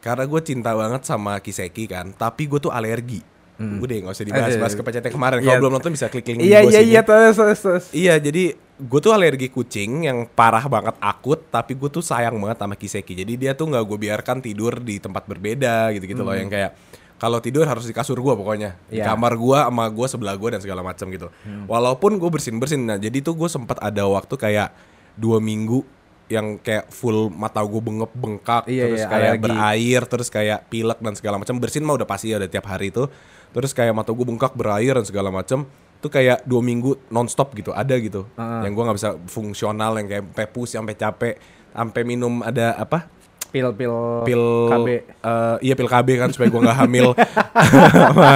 karena 0.00 0.24
gue 0.24 0.40
cinta 0.40 0.72
banget 0.72 1.04
sama 1.04 1.36
Kiseki 1.42 1.84
kan 1.90 2.16
tapi 2.16 2.48
gue 2.48 2.58
tuh 2.62 2.72
alergi 2.72 3.20
Udah 3.58 3.84
deh 3.84 3.98
gak 4.00 4.14
usah 4.14 4.22
dibahas-bahas 4.24 4.72
Aduh. 4.72 4.84
ke 4.86 4.90
yang 4.94 5.12
kemarin. 5.12 5.36
Kalau 5.40 5.58
belum 5.58 5.72
nonton 5.74 5.90
bisa 5.90 6.06
klik 6.06 6.24
link 6.24 6.38
di 6.38 6.46
Iya 6.46 6.60
bawah 6.60 6.70
iya 6.70 6.80
sini. 6.80 6.88
iya 6.88 7.00
terus 7.02 7.36
terus. 7.58 7.84
Iya 7.90 8.14
jadi 8.16 8.44
gue 8.78 9.00
tuh 9.00 9.10
alergi 9.10 9.48
kucing 9.48 10.06
yang 10.06 10.18
parah 10.28 10.62
banget 10.64 10.94
akut 10.98 11.42
tapi 11.48 11.74
gue 11.74 11.90
tuh 11.90 11.98
sayang 11.98 12.38
banget 12.38 12.56
sama 12.56 12.72
Kiseki 12.72 13.18
jadi 13.18 13.32
dia 13.34 13.52
tuh 13.52 13.66
nggak 13.66 13.82
gue 13.82 13.98
biarkan 14.00 14.38
tidur 14.38 14.78
di 14.78 14.96
tempat 14.96 15.26
berbeda 15.26 15.90
gitu-gitu 15.90 16.22
loh 16.22 16.30
yang 16.32 16.46
kayak 16.46 16.78
kalau 17.14 17.42
tidur 17.42 17.66
harus 17.66 17.82
di 17.82 17.90
kasur 17.90 18.14
gue 18.14 18.30
pokoknya 18.30 18.78
di 18.86 19.02
Iya. 19.02 19.10
kamar 19.10 19.34
gue 19.34 19.58
sama 19.58 19.90
gue 19.90 20.06
sebelah 20.06 20.38
gue 20.38 20.48
dan 20.48 20.62
segala 20.62 20.86
macam 20.86 21.10
gitu 21.10 21.26
walaupun 21.66 22.16
gue 22.16 22.30
bersin 22.30 22.54
bersin 22.56 22.86
nah 22.86 22.94
jadi 22.94 23.18
tuh 23.18 23.34
gue 23.34 23.50
sempat 23.50 23.82
ada 23.82 24.06
waktu 24.06 24.30
kayak 24.32 24.70
dua 25.12 25.42
minggu 25.42 25.82
yang 26.28 26.54
kayak 26.56 26.86
full 26.88 27.34
mata 27.34 27.58
gue 27.58 27.80
bengep 27.80 28.12
bengkak 28.12 28.62
Iya, 28.68 28.84
terus 28.86 29.00
iya, 29.00 29.08
kayak 29.08 29.26
alergi. 29.32 29.42
berair 29.42 30.02
terus 30.06 30.28
kayak 30.28 30.58
pilek 30.68 30.98
dan 31.00 31.14
segala 31.16 31.34
macam 31.34 31.56
bersin 31.56 31.82
mah 31.82 31.96
udah 31.96 32.06
pasti 32.06 32.30
ya 32.30 32.38
udah 32.38 32.46
tiap 32.46 32.68
hari 32.68 32.94
itu 32.94 33.10
terus 33.50 33.72
kayak 33.72 33.92
mata 33.92 34.10
gue 34.10 34.24
bengkak 34.24 34.52
berair 34.52 34.92
dan 34.92 35.04
segala 35.04 35.28
macam 35.28 35.64
tuh 35.98 36.08
kayak 36.08 36.42
dua 36.42 36.60
minggu 36.60 36.94
nonstop 37.08 37.52
gitu 37.52 37.70
ada 37.70 37.94
gitu 37.94 38.22
Heeh. 38.32 38.60
yang 38.62 38.72
gue 38.72 38.82
nggak 38.82 38.96
bisa 38.96 39.10
fungsional 39.24 39.98
yang 39.98 40.06
kayak 40.06 40.24
sampai 40.26 40.46
pus 40.46 40.68
sampai 40.70 40.94
capek 40.94 41.34
sampai 41.68 42.02
minum 42.02 42.40
ada 42.40 42.74
apa 42.74 43.10
Pil 43.48 43.64
pil 43.72 43.88
pil 44.22 44.44
KB. 44.68 44.88
eh, 45.24 45.56
iya 45.62 45.72
pil 45.72 45.88
KB 45.88 46.08
kan 46.16 46.28
supaya 46.28 46.48
gue 46.48 46.60
nggak 46.60 46.78
hamil 46.78 47.16
sama, 48.04 48.30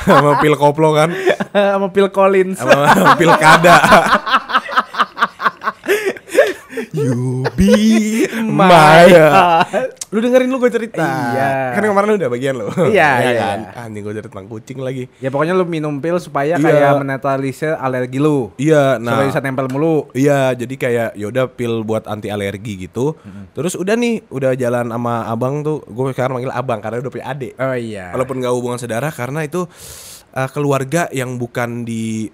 sama 0.00 0.30
pil 0.40 0.56
koplo 0.56 0.90
kan 0.90 1.12
sama 1.76 1.92
Phil 1.92 2.08
Collins. 2.08 2.58
sama 2.58 3.12
pil 3.14 3.28
kada 3.36 3.76
You 6.94 7.42
be 7.58 7.74
my 8.38 9.10
Lu 10.14 10.22
dengerin 10.22 10.46
lu 10.46 10.62
gue 10.62 10.70
cerita 10.70 11.02
Iya. 11.34 11.74
Kan 11.74 11.82
kemarin 11.82 12.06
lu 12.14 12.16
udah 12.22 12.30
bagian 12.30 12.54
lu 12.54 12.70
Iya, 12.86 13.10
Ya 13.26 13.30
iya. 13.34 13.42
kan 13.42 13.58
Anjing 13.90 14.06
gue 14.06 14.14
cerita 14.14 14.30
tentang 14.30 14.46
kucing 14.46 14.78
lagi 14.78 15.10
Ya 15.18 15.34
pokoknya 15.34 15.58
lu 15.58 15.66
minum 15.66 15.98
pil 15.98 16.22
supaya 16.22 16.54
Iya. 16.54 16.62
kayak 16.62 16.92
menetralisir 17.02 17.74
alergi 17.74 18.22
lu. 18.22 18.54
Iya 18.54 19.02
nah 19.02 19.18
Supaya 19.18 19.26
bisa 19.34 19.42
nempel 19.42 19.66
mulu. 19.66 20.06
Iya, 20.14 20.54
jadi 20.54 20.74
kayak 20.78 21.08
yaudah 21.18 21.50
pil 21.50 21.82
buat 21.82 22.06
anti 22.06 22.30
alergi 22.30 22.86
gitu. 22.86 23.18
Terus 23.52 23.74
udah 23.74 23.98
nih, 23.98 24.22
udah 24.30 24.54
jalan 24.54 24.94
sama 24.94 25.26
abang 25.26 25.66
tuh. 25.66 25.82
Gue 25.90 26.14
sekarang 26.14 26.38
manggil 26.38 26.54
abang 26.54 26.78
karena 26.78 27.02
udah 27.02 27.10
punya 27.10 27.26
adik. 27.26 27.52
Oh 27.58 27.74
iya. 27.74 28.14
Walaupun 28.14 28.38
gak 28.38 28.54
hubungan 28.54 28.78
saudara 28.78 29.10
karena 29.10 29.42
itu 29.42 29.66
uh, 30.30 30.48
keluarga 30.50 31.10
yang 31.10 31.34
bukan 31.34 31.82
di 31.82 32.30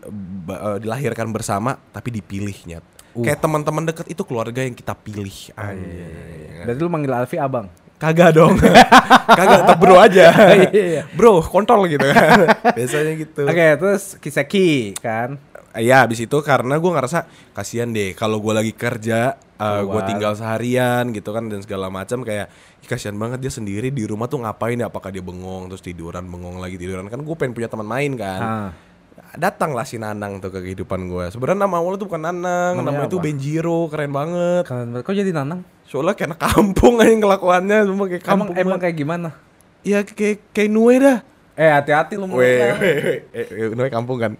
uh, 0.48 0.76
dilahirkan 0.76 1.32
bersama 1.32 1.80
tapi 1.92 2.12
dipilihnya. 2.12 2.80
Kayak 3.12 3.38
teman-teman 3.42 3.82
deket 3.84 4.06
itu 4.06 4.22
keluarga 4.22 4.62
yang 4.62 4.74
kita 4.74 4.94
pilih. 4.94 5.50
Anjing. 5.58 6.62
Berarti 6.62 6.80
lu 6.80 6.90
manggil 6.90 7.12
Alfi 7.12 7.36
abang. 7.36 7.66
Kagak 8.00 8.32
dong. 8.32 8.56
Kagak 9.38 9.58
tetap 9.66 9.76
bro 9.76 9.96
aja. 10.00 10.32
Iya. 10.72 11.04
bro, 11.12 11.44
kontol 11.44 11.84
gitu 11.84 12.06
kan. 12.06 12.48
Biasanya 12.78 13.12
gitu. 13.18 13.44
Oke, 13.44 13.66
terus 13.76 14.16
Kiseki 14.16 14.96
kan. 14.96 15.36
Ya 15.70 16.02
abis 16.02 16.26
itu 16.26 16.34
karena 16.42 16.82
gue 16.82 16.90
ngerasa 16.90 17.30
kasihan 17.54 17.86
deh 17.94 18.10
kalau 18.18 18.42
gue 18.42 18.50
lagi 18.50 18.74
kerja, 18.74 19.38
gue 19.54 19.86
Keluar. 19.86 20.02
tinggal 20.02 20.32
seharian 20.34 21.14
gitu 21.14 21.30
kan 21.30 21.46
dan 21.46 21.62
segala 21.62 21.86
macam 21.86 22.26
kayak 22.26 22.50
"Ih, 22.82 22.88
kasihan 22.90 23.14
banget 23.14 23.38
dia 23.38 23.54
sendiri 23.54 23.94
di 23.94 24.02
rumah 24.02 24.26
tuh 24.26 24.42
ngapain 24.42 24.74
ya? 24.74 24.90
Apakah 24.90 25.14
dia 25.14 25.22
bengong 25.22 25.70
terus 25.70 25.78
tiduran 25.78 26.26
bengong 26.26 26.58
lagi 26.58 26.74
tiduran 26.74 27.06
kan 27.06 27.22
gue 27.22 27.36
pengen 27.38 27.54
punya 27.54 27.70
teman 27.70 27.86
main 27.86 28.12
kan. 28.18 28.40
Ah. 28.42 28.70
Datanglah 29.32 29.82
si 29.82 29.94
Nanang 29.94 30.38
tuh 30.38 30.50
ke 30.50 30.60
kehidupan 30.60 31.06
gue. 31.06 31.24
Sebenarnya 31.28 31.64
nama 31.64 31.76
awalnya 31.76 31.98
tuh 31.98 32.08
bukan 32.08 32.22
Nanang, 32.22 32.72
Namanya 32.74 32.86
namanya 32.98 33.08
apa? 33.10 33.22
Benjiro, 33.22 33.86
keren 33.86 34.10
banget. 34.10 34.62
Kalian 34.64 34.88
ber- 34.90 35.02
kok 35.02 35.12
jadi 35.12 35.30
nanang? 35.30 35.60
Soalnya 35.84 36.14
kayak 36.14 36.28
anak 36.28 36.40
kampung 36.44 36.94
aja 36.96 37.10
kelakuannya, 37.12 37.78
semua 37.84 38.06
kayak 38.06 38.22
Emang 38.22 38.28
kampung. 38.28 38.46
emang 38.52 38.66
banget. 38.72 38.82
kayak 38.82 38.96
gimana? 38.96 39.28
Iya 39.80 39.98
kayak 40.02 40.36
kayak 40.50 40.70
Nue 40.70 40.94
dah. 40.98 41.18
Eh 41.54 41.68
hati-hati 41.68 42.14
lu 42.14 42.24
Weh, 42.24 42.30
mulutnya. 42.30 42.66
weh, 42.74 42.94
weh. 42.96 43.18
Eh, 43.32 43.46
eh, 43.48 43.68
Nue 43.70 43.88
kampung 43.88 44.16
kan. 44.16 44.32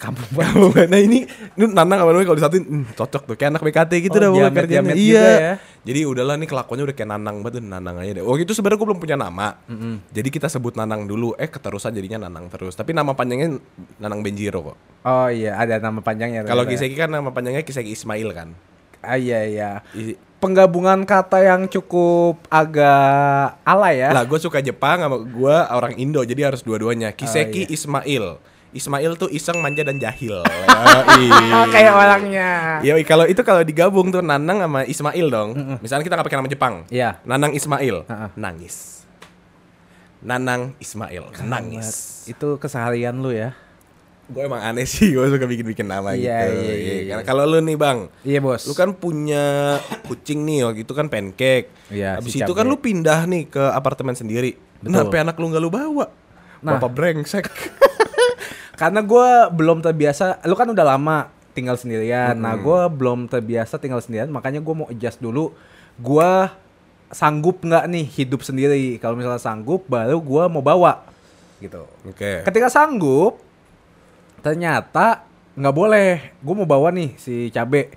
Kampung 0.00 0.24
Kamu 0.40 0.72
nah 0.80 0.96
ini 0.96 1.28
ini 1.28 1.64
Nanang 1.68 2.00
sama 2.00 2.10
Nui 2.10 2.24
kalau 2.24 2.34
disatuin 2.34 2.64
hmm, 2.64 2.84
cocok 2.96 3.22
tuh 3.22 3.34
kayak 3.36 3.52
anak 3.52 3.62
BKT 3.62 3.92
gitu 4.00 4.16
Oh, 4.16 4.18
dah 4.18 4.28
pokoknya 4.28 4.44
jamet- 4.46 4.58
kerjanya. 4.58 4.80
jamet 4.82 4.96
Iya. 4.96 5.28
ya. 5.30 5.52
Jadi 5.80 6.00
udahlah 6.02 6.34
nih 6.34 6.44
kelakuannya 6.46 6.84
udah 6.84 6.94
kayak 6.94 7.10
Nanang 7.10 7.36
banget 7.40 7.60
Nanang 7.62 7.96
aja 7.96 8.12
deh. 8.12 8.22
Waktu 8.22 8.42
itu 8.42 8.52
sebenarnya 8.52 8.78
gue 8.78 8.88
belum 8.88 9.00
punya 9.00 9.16
nama. 9.16 9.48
Jadi 10.08 10.28
kita 10.28 10.46
sebut 10.46 10.72
Nanang 10.74 11.04
dulu. 11.04 11.32
Eh 11.34 11.46
keterusan 11.46 11.90
jadinya 11.90 12.16
Nanang 12.22 12.48
terus. 12.48 12.72
Tapi 12.72 12.90
nama 12.90 13.12
panjangnya 13.12 13.60
Nanang 13.96 14.20
Benjiro 14.20 14.60
kok. 14.62 14.76
Oh 15.02 15.28
iya, 15.28 15.54
ada 15.54 15.76
nama 15.78 15.98
panjangnya. 15.98 16.44
Kalau 16.44 16.64
ya. 16.64 16.70
Kiseki 16.70 16.94
kan 16.94 17.08
nama 17.08 17.28
panjangnya 17.28 17.60
Kiseki 17.60 17.92
Ismail 17.92 18.28
kan. 18.30 18.48
Ah 18.98 19.16
iya 19.16 19.40
iya. 19.42 19.70
I- 19.92 20.16
Penggabungan 20.36 21.04
kata 21.04 21.36
yang 21.38 21.64
cukup 21.66 22.40
agak 22.48 23.60
alay 23.62 24.00
ya. 24.00 24.08
Lah 24.10 24.24
gue 24.24 24.36
suka 24.36 24.58
Jepang 24.58 24.96
sama 24.98 25.16
gue 25.18 25.56
orang 25.66 25.92
Indo 25.94 26.20
jadi 26.22 26.44
harus 26.46 26.60
dua-duanya. 26.60 27.12
Kiseki 27.12 27.64
iya. 27.66 27.72
Ismail. 27.72 28.24
Ismail 28.70 29.18
tuh 29.18 29.26
iseng 29.28 29.58
manja 29.58 29.82
dan 29.82 29.98
jahil. 29.98 30.46
Kayak 31.74 31.94
orangnya. 31.94 32.78
Yoi, 32.86 33.02
kalau 33.02 33.26
itu 33.26 33.42
kalau 33.42 33.66
digabung 33.66 34.14
tuh 34.14 34.22
Nanang 34.22 34.62
sama 34.62 34.86
Ismail 34.86 35.26
dong. 35.26 35.50
Misalnya 35.82 36.04
kita 36.06 36.14
nggak 36.14 36.26
pakai 36.30 36.38
nama 36.38 36.50
Jepang. 36.50 36.74
Iya. 36.86 37.18
Nanang 37.26 37.52
Ismail 37.52 38.06
nangis. 38.38 39.02
Nanang 40.22 40.78
Ismail 40.78 41.34
nangis. 41.42 42.22
Itu 42.30 42.62
keseharian 42.62 43.18
lu 43.18 43.34
ya. 43.34 43.56
Gue 44.30 44.46
emang 44.46 44.62
aneh 44.62 44.86
sih, 44.86 45.10
gue 45.10 45.26
suka 45.26 45.42
bikin-bikin 45.42 45.90
nama 45.90 46.14
Iya, 46.14 46.46
gitu. 46.46 46.62
iya, 46.62 46.74
iya, 46.78 47.02
Karena 47.18 47.26
Kalau 47.26 47.42
lu 47.50 47.58
nih 47.66 47.74
bang, 47.74 48.06
Iya 48.22 48.38
bos. 48.38 48.62
lu 48.62 48.78
kan 48.78 48.94
punya 48.94 49.74
kucing 50.06 50.46
nih, 50.46 50.70
waktu 50.70 50.86
itu 50.86 50.94
kan 50.94 51.10
pancake. 51.10 51.66
Iya, 51.90 52.22
Habis 52.22 52.30
si 52.30 52.38
itu 52.38 52.52
kan 52.54 52.62
lu 52.62 52.78
pindah 52.78 53.26
nih 53.26 53.50
ke 53.50 53.58
apartemen 53.74 54.14
sendiri. 54.14 54.54
Kenapa 54.86 55.18
anak 55.18 55.34
lu 55.34 55.50
nggak 55.50 55.58
lu 55.58 55.70
bawa? 55.74 56.06
Nah. 56.62 56.78
Bapak 56.78 56.94
brengsek. 56.94 57.50
Karena 58.80 59.04
gue 59.04 59.28
belum 59.52 59.84
terbiasa. 59.84 60.40
Lu 60.48 60.56
kan 60.56 60.64
udah 60.72 60.96
lama 60.96 61.28
tinggal 61.52 61.76
sendirian. 61.76 62.32
Nah 62.40 62.56
gue 62.56 62.80
belum 62.88 63.28
terbiasa 63.28 63.76
tinggal 63.76 64.00
sendirian. 64.00 64.32
Makanya 64.32 64.64
gue 64.64 64.72
mau 64.72 64.88
adjust 64.88 65.20
dulu. 65.20 65.52
Gue 66.00 66.48
sanggup 67.12 67.60
nggak 67.60 67.84
nih 67.92 68.06
hidup 68.08 68.40
sendiri. 68.40 68.96
Kalau 68.96 69.20
misalnya 69.20 69.36
sanggup, 69.42 69.84
baru 69.84 70.16
gue 70.16 70.42
mau 70.48 70.64
bawa. 70.64 71.04
Gitu. 71.60 71.84
Oke. 72.08 72.40
Ketika 72.48 72.72
sanggup, 72.72 73.36
ternyata 74.40 75.28
nggak 75.60 75.76
boleh. 75.76 76.32
Gue 76.40 76.54
mau 76.56 76.64
bawa 76.64 76.88
nih 76.88 77.20
si 77.20 77.52
cabe. 77.52 77.92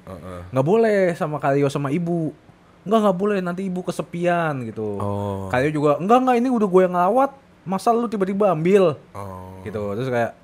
Nggak 0.51 0.67
boleh 0.67 0.99
sama 1.15 1.39
Karyo 1.39 1.71
sama 1.71 1.95
ibu. 1.95 2.35
Enggak 2.83 2.99
nggak 3.07 3.17
boleh 3.23 3.37
nanti 3.39 3.63
ibu 3.63 3.79
kesepian 3.79 4.67
gitu. 4.67 4.99
Oh. 4.99 5.47
Karyo 5.47 5.71
juga 5.71 5.95
enggak 5.95 6.19
enggak 6.27 6.35
ini 6.43 6.49
udah 6.51 6.67
gue 6.67 6.81
yang 6.83 6.91
ngelawat. 6.91 7.31
Masa 7.63 7.95
lu 7.95 8.11
tiba-tiba 8.11 8.51
ambil 8.51 8.99
Oh. 9.15 9.63
gitu. 9.63 9.95
Terus 9.95 10.11
kayak 10.11 10.42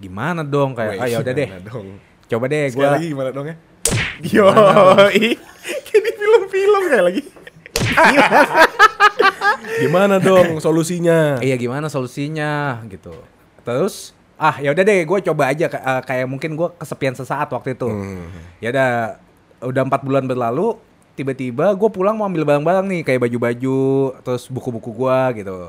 gimana 0.00 0.40
dong 0.40 0.72
kayak 0.72 0.96
Weh, 0.96 1.02
ah 1.04 1.08
ya 1.08 1.18
udah 1.20 1.34
deh. 1.36 1.48
dong? 1.62 1.86
Coba 2.26 2.44
deh 2.48 2.64
gue 2.72 2.86
lagi 2.86 3.06
gimana 3.12 3.30
dong 3.30 3.46
ya? 3.52 3.56
Yo, 4.20 4.46
di 6.04 6.10
film-film 6.16 6.82
kayak 6.88 7.04
lagi. 7.04 7.22
gimana 9.84 10.16
dong 10.20 10.60
solusinya? 10.60 11.40
Iya 11.44 11.56
gimana 11.60 11.92
solusinya 11.92 12.80
gitu. 12.88 13.12
Terus 13.64 14.16
ah 14.40 14.56
ya 14.56 14.72
udah 14.72 14.84
deh 14.84 15.04
gue 15.04 15.18
coba 15.28 15.52
aja 15.52 15.68
eh, 15.68 16.02
kayak 16.08 16.26
mungkin 16.28 16.56
gue 16.56 16.68
kesepian 16.80 17.12
sesaat 17.16 17.48
waktu 17.52 17.76
itu. 17.76 17.88
Hmm. 17.88 18.28
Ya 18.60 18.72
udah 18.72 18.90
udah 19.60 19.82
empat 19.84 20.00
bulan 20.04 20.24
berlalu 20.24 20.80
tiba-tiba 21.18 21.76
gue 21.76 21.90
pulang 21.92 22.16
mau 22.16 22.24
ambil 22.24 22.48
barang-barang 22.48 22.86
nih 22.88 23.02
kayak 23.04 23.20
baju-baju 23.28 23.80
terus 24.24 24.48
buku-buku 24.48 24.90
gue 24.96 25.44
gitu. 25.44 25.68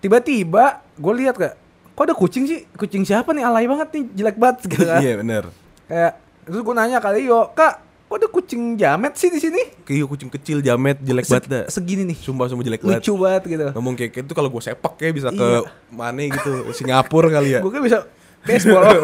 Tiba-tiba 0.00 0.84
gue 0.96 1.12
lihat 1.24 1.36
kayak 1.36 1.56
kok 2.00 2.06
ada 2.06 2.16
kucing 2.16 2.44
sih? 2.44 2.64
Kucing 2.72 3.04
siapa 3.04 3.28
nih? 3.30 3.44
Alay 3.44 3.68
banget 3.68 3.88
nih 3.92 4.04
jelek 4.14 4.36
banget 4.36 4.56
gitu 4.66 4.80
kan 4.80 4.98
Iya 4.98 5.20
bener. 5.20 5.44
kayak 5.84 6.12
terus 6.42 6.60
gue 6.62 6.72
nanya 6.72 6.96
kali 6.98 7.20
yo 7.22 7.52
kak 7.52 7.76
kok 8.08 8.16
ada 8.16 8.26
kucing 8.26 8.62
jamet 8.74 9.12
sih 9.14 9.28
di 9.28 9.36
sini? 9.36 9.60
Kayak 9.82 10.08
kucing 10.08 10.30
kecil 10.30 10.58
jamet 10.60 10.96
jelek 10.98 11.22
Se- 11.22 11.30
banget 11.30 11.44
dah. 11.46 11.64
segini 11.68 12.02
nih. 12.04 12.16
Sumpah 12.16 12.48
sumpah 12.48 12.64
jelek 12.64 12.80
banget. 12.80 13.04
lucu 13.04 13.12
banget 13.14 13.42
gitu. 13.46 13.66
Ngomong 13.70 13.94
kayak 13.94 14.10
gitu 14.16 14.32
kalau 14.32 14.48
gue 14.48 14.62
sepak 14.62 14.92
kayak 14.96 15.12
bisa 15.12 15.28
ke 15.28 15.36
Iya. 15.36 15.60
mana 15.90 16.24
gitu 16.24 16.72
Singapura 16.72 17.28
kali 17.28 17.52
ya. 17.52 17.60
gue 17.60 17.68
kan 17.68 17.82
bisa 17.84 17.98
baseball. 18.42 18.82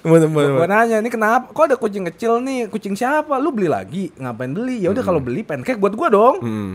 Teman-teman. 0.00 0.56
gue 0.56 0.66
nanya 0.66 0.96
ini 0.98 1.08
kenapa 1.08 1.50
kok 1.50 1.64
ada 1.64 1.76
kucing 1.76 2.04
kecil 2.06 2.40
nih? 2.40 2.66
Kucing 2.66 2.94
siapa? 2.94 3.36
Lu 3.36 3.50
beli 3.50 3.68
lagi? 3.68 4.08
Ngapain 4.14 4.48
beli? 4.48 4.80
Ya 4.80 4.88
udah 4.88 5.02
kalau 5.02 5.18
beli 5.18 5.42
pancake 5.42 5.76
buat 5.76 5.92
gue 5.92 6.08
dong. 6.08 6.36
Hmm. 6.40 6.72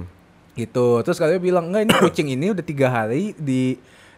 gitu. 0.53 1.01
Terus 1.01 1.17
kalian 1.17 1.41
bilang 1.41 1.65
enggak 1.67 1.83
ini 1.83 1.93
kucing 2.05 2.27
ini 2.29 2.45
udah 2.49 2.61
tiga 2.61 2.87
hari 2.87 3.35
di 3.35 3.75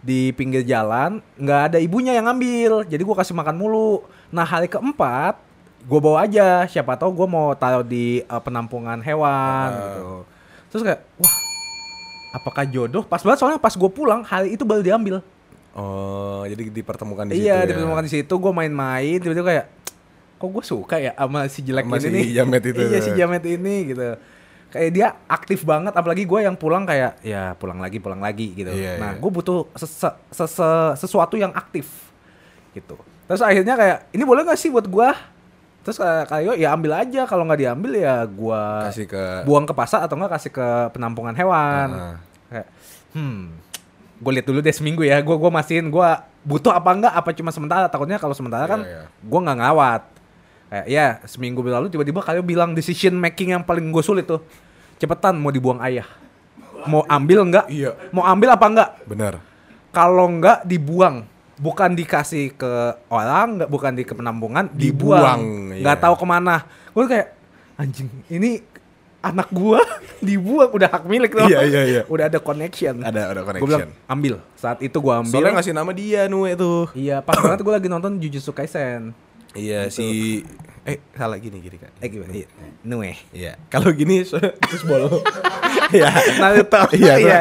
di 0.08 0.32
pinggir 0.32 0.64
jalan 0.64 1.20
nggak 1.36 1.62
ada 1.68 1.78
ibunya 1.78 2.16
yang 2.16 2.24
ngambil. 2.26 2.88
Jadi 2.88 3.02
gua 3.04 3.16
kasih 3.18 3.36
makan 3.36 3.54
mulu. 3.54 4.00
Nah 4.30 4.44
hari 4.44 4.66
keempat 4.66 5.36
gue 5.84 6.00
bawa 6.00 6.24
aja. 6.24 6.64
Siapa 6.66 6.96
tahu 6.96 7.12
gue 7.14 7.28
mau 7.28 7.52
taruh 7.54 7.84
di 7.84 8.20
eh, 8.20 8.42
penampungan 8.42 9.00
hewan 9.00 9.68
Ah. 9.68 9.76
gitu. 9.76 10.10
Terus 10.70 10.82
kayak 10.84 11.02
wah 11.18 11.36
apakah 12.34 12.64
jodoh? 12.66 13.04
Pas 13.04 13.20
banget 13.20 13.38
soalnya 13.38 13.58
pas 13.58 13.72
gue 13.72 13.90
pulang 13.90 14.22
hari 14.22 14.56
itu 14.56 14.64
baru 14.64 14.80
diambil. 14.80 15.20
Oh, 15.72 16.42
jadi 16.44 16.74
dipertemukan 16.74 17.28
di 17.28 17.38
iya 17.38 17.62
situ 17.62 17.62
ya. 17.62 17.68
dipertemukan 17.70 18.04
di 18.04 18.12
situ 18.12 18.34
gue 18.34 18.52
main-main 18.52 19.16
tiba-tiba 19.16 19.46
kayak 19.46 19.66
kok 20.36 20.50
gue 20.50 20.64
suka 20.64 20.96
ya 20.98 21.12
sama 21.14 21.46
si 21.46 21.60
jelek 21.62 21.86
Sama 21.86 21.96
ini 21.96 22.02
si 22.02 22.10
nih? 22.10 22.26
Jamet 22.34 22.64
itu. 22.64 22.82
iya 22.84 23.00
si 23.00 23.12
jamet 23.14 23.44
ini 23.46 23.76
gitu 23.88 24.02
kayak 24.67 24.89
dia 24.89 25.07
aktif 25.25 25.63
banget 25.63 25.91
apalagi 25.91 26.24
gue 26.24 26.39
yang 26.39 26.53
pulang 26.53 26.83
kayak 26.83 27.17
ya 27.21 27.53
pulang 27.53 27.77
lagi 27.77 27.97
pulang 27.97 28.19
lagi 28.19 28.51
gitu 28.53 28.67
Iya, 28.67 28.97
nah 28.97 29.12
iya. 29.12 29.17
gue 29.17 29.31
butuh 29.31 29.71
sese- 29.74 30.17
sese- 30.29 30.95
sesuatu 30.97 31.33
yang 31.33 31.51
aktif 31.51 31.88
gitu 32.71 33.00
terus 33.25 33.39
akhirnya 33.39 33.74
kayak 33.74 33.97
ini 34.12 34.24
boleh 34.24 34.43
gak 34.43 34.55
sih 34.55 34.67
buat 34.67 34.83
gue 34.83 35.09
terus 35.81 35.95
kayak 35.95 36.27
kayak 36.27 36.55
ya 36.57 36.69
ambil 36.69 36.91
aja 36.93 37.24
kalau 37.24 37.43
nggak 37.43 37.62
diambil 37.62 37.91
ya 37.93 38.15
gue 38.21 38.62
Kasih 38.83 39.05
ke 39.05 39.24
buang 39.43 39.63
ke 39.63 39.71
pasar 39.71 40.03
atau 40.03 40.15
enggak 40.15 40.36
kasih 40.36 40.51
ke 40.51 40.67
penampungan 40.91 41.31
hewan 41.31 41.88
Ah. 41.89 42.17
kayak 42.50 42.67
hmm 43.13 43.55
gue 44.17 44.31
lihat 44.33 44.45
dulu 44.45 44.59
deh 44.59 44.71
seminggu 44.71 45.01
ya 45.01 45.21
gue 45.21 45.31
gue 45.31 45.47
mastiin 45.50 45.88
gue 45.88 46.09
butuh 46.43 46.71
apa 46.71 46.89
enggak 46.89 47.13
apa 47.13 47.29
cuma 47.31 47.50
sementara 47.50 47.86
takutnya 47.86 48.17
kalau 48.17 48.33
sementara 48.33 48.67
kan 48.67 48.81
Iya, 48.81 48.91
iya. 49.00 49.03
gue 49.07 49.39
nggak 49.39 49.57
ngawat 49.57 50.03
kayak 50.67 50.86
ya 50.88 51.05
seminggu 51.24 51.63
berlalu 51.63 51.88
tiba-tiba 51.88 52.19
kalian 52.19 52.43
bilang 52.43 52.69
decision 52.75 53.15
making 53.15 53.55
yang 53.55 53.63
paling 53.63 53.88
gue 53.88 54.03
sulit 54.03 54.27
tuh. 54.27 54.43
Cepetan 54.97 55.38
mau 55.39 55.53
dibuang 55.53 55.79
ayah. 55.83 56.07
Mau 56.88 57.03
ambil 57.07 57.43
enggak? 57.43 57.65
Iya. 57.67 57.95
mau 58.15 58.24
ambil 58.24 58.53
apa 58.53 58.65
enggak? 58.67 58.89
Bener. 59.07 59.33
kalau 59.95 60.29
enggak 60.29 60.62
dibuang. 60.67 61.25
Bukan 61.57 61.97
dikasih 61.97 62.53
ke 62.53 62.74
orang 63.09 63.57
nggak 63.57 63.69
bukan 63.74 63.97
di 63.97 64.05
ke 64.05 64.13
penampungan 64.13 64.69
dibuang 64.77 65.41
Dibuang, 65.41 65.41
nggak 65.81 65.97
iya. 65.97 66.03
tahu 66.05 66.13
ke 66.13 66.25
mana. 66.29 66.55
Gue 66.93 67.09
kayak 67.09 67.33
anjing 67.81 68.05
ini 68.29 68.62
anak 69.25 69.50
gua 69.50 69.81
dibuang. 70.27 70.69
Udah 70.69 70.86
hak 70.86 71.09
milik 71.09 71.33
tuh. 71.33 71.50
Iya, 71.50 71.65
iya, 71.65 71.81
iya. 71.89 72.01
udah 72.05 72.29
ada 72.29 72.38
connection. 72.38 73.01
Ada 73.01 73.33
ada 73.33 73.41
gue 73.41 73.65
bilang 73.65 73.89
connection. 73.89 74.05
ambil. 74.05 74.36
Saat 74.53 74.86
itu 74.86 74.97
gua 75.01 75.25
ambil. 75.25 75.33
Soalnya 75.33 75.53
ngasih 75.57 75.74
nama 75.74 75.91
dia 75.97 76.21
Nue 76.29 76.53
tuh. 76.53 76.93
iya 76.93 77.25
pas 77.25 77.41
banget 77.41 77.65
gue 77.65 77.74
lagi 77.74 77.89
nonton 77.89 78.21
Jujutsu 78.21 78.53
Kaisen 78.53 79.17
Iya 79.54 79.88
si 79.88 80.42
eh 80.84 81.04
salah 81.12 81.36
gini 81.36 81.60
gini 81.60 81.75
kan. 81.75 81.92
eh 82.00 82.08
gimana 82.08 82.32
Nue 82.82 83.16
Iya. 83.30 83.60
Kalau 83.68 83.92
gini 83.92 84.24
terus 84.68 84.84
bol. 84.84 85.08
Iya. 85.88 86.12
Naruto. 86.38 86.82
Iya. 86.96 87.13
Iya. 87.18 87.39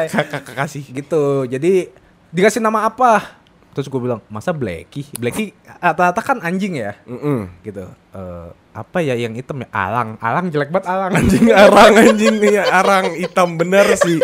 Kasih. 0.53 0.83
gitu 0.85 1.43
jadi 1.43 1.91
dikasih 2.29 2.59
nama 2.59 2.85
apa 2.85 3.39
terus 3.71 3.87
gue 3.87 4.01
bilang 4.01 4.19
masa 4.27 4.51
Blacky 4.51 5.05
Blacky 5.15 5.53
rata-rata 5.79 6.19
kan 6.19 6.41
anjing 6.41 6.75
ya 6.75 6.97
Mm 7.05 7.61
gitu 7.61 7.85
Eh, 8.09 8.49
apa 8.73 8.97
ya 8.99 9.13
yang 9.13 9.37
hitam 9.37 9.61
ya 9.61 9.69
alang 9.69 10.17
alang 10.17 10.49
jelek 10.49 10.73
banget 10.73 10.89
alang 10.89 11.13
Anjing 11.13 11.53
arang 11.53 11.93
anjing 11.93 12.35
iya 12.41 12.65
arang 12.73 13.13
hitam 13.13 13.53
bener 13.53 13.85
sih. 13.93 14.17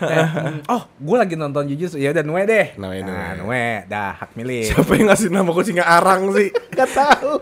Hmm, 0.00 0.66
oh 0.66 0.82
gue 0.98 1.16
lagi 1.16 1.34
nonton 1.38 1.68
Jujutsu 1.70 1.96
ya 2.00 2.10
udah 2.10 2.24
Nue 2.26 2.42
deh 2.48 2.66
Namanya 2.78 3.02
nah, 3.06 3.30
Nue. 3.38 3.44
Nue 3.44 3.66
dah 3.86 4.10
hak 4.18 4.30
milik 4.34 4.72
Siapa 4.72 4.90
yang 4.96 5.06
ngasih 5.12 5.28
nama 5.30 5.50
kucingnya 5.50 5.84
arang 5.86 6.34
sih? 6.34 6.48
Gak 6.78 6.90
tahu. 6.90 7.32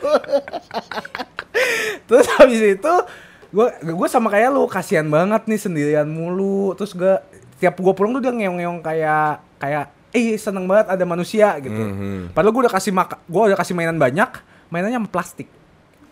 Terus 2.09 2.27
habis 2.37 2.61
itu 2.61 2.95
gue 3.53 3.67
gue 3.85 4.09
sama 4.09 4.33
kayak 4.33 4.49
lu 4.53 4.65
kasihan 4.65 5.05
banget 5.09 5.45
nih 5.45 5.61
sendirian 5.61 6.09
mulu. 6.09 6.73
Terus 6.77 6.97
gue 6.97 7.15
tiap 7.61 7.77
gue 7.79 7.93
pulang 7.93 8.17
tuh 8.17 8.23
dia 8.25 8.33
ngeong-ngeong 8.33 8.81
kayak 8.81 9.45
kayak 9.61 9.85
eh 10.13 10.37
seneng 10.37 10.69
banget 10.69 10.93
ada 10.93 11.05
manusia 11.09 11.57
gitu. 11.61 11.73
Mhm. 11.73 12.37
Padahal 12.37 12.53
gue 12.53 12.63
udah 12.69 12.75
kasih 12.75 12.93
maka 12.93 13.17
gue 13.25 13.41
udah 13.53 13.59
kasih 13.59 13.73
mainan 13.77 13.97
banyak, 13.97 14.31
mainannya 14.69 15.01
sama 15.01 15.09
plastik. 15.09 15.49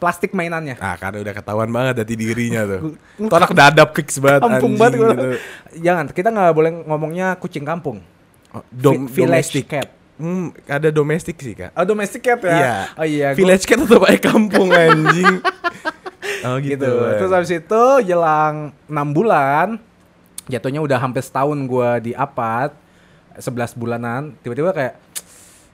Plastik 0.00 0.32
mainannya. 0.32 0.80
Ah 0.80 0.96
karena 0.96 1.20
udah 1.20 1.34
ketahuan 1.36 1.68
banget 1.68 2.00
dari 2.00 2.16
dirinya 2.16 2.64
tuh. 2.64 2.96
Gua- 3.20 3.36
anak 3.36 3.52
dadap 3.52 3.92
fix 3.92 4.16
banget 4.16 4.40
Kampung 4.40 4.72
anjing 4.72 4.80
banget 4.80 4.96
gue. 4.96 5.06
gitu. 5.06 5.28
Jangan, 5.84 6.04
kita 6.08 6.28
nggak 6.30 6.50
boleh 6.50 6.70
ngomongnya 6.82 7.36
kucing 7.36 7.62
kampung. 7.62 8.00
Oh, 8.50 8.64
Dom, 8.66 9.04
Vi- 9.06 9.22
village 9.22 9.52
domestic 9.52 9.66
cat. 9.68 9.88
Hmm, 10.16 10.52
ada 10.66 10.88
domestik 10.88 11.36
sih 11.36 11.52
kak. 11.52 11.72
Oh, 11.72 11.84
domestic 11.84 12.20
cat 12.20 12.40
ya? 12.40 12.50
Iya. 12.50 12.74
Oh 12.96 13.06
iya. 13.06 13.28
gua- 13.30 13.38
Village 13.38 13.64
cat 13.64 13.78
atau 13.78 14.00
pakai 14.00 14.18
kampung 14.18 14.68
anjing. 14.68 15.36
oh 16.48 16.56
gitu. 16.58 16.80
gitu. 16.80 16.92
Terus 17.14 17.30
habis 17.30 17.52
itu 17.52 17.82
jelang 18.02 18.72
6 18.84 19.12
bulan, 19.12 19.76
jatuhnya 20.46 20.80
udah 20.80 20.96
hampir 20.96 21.20
setahun 21.20 21.60
gua 21.64 22.00
di 22.00 22.12
apart, 22.12 22.72
11 23.36 23.72
bulanan, 23.72 24.32
tiba-tiba 24.40 24.72
kayak 24.72 24.94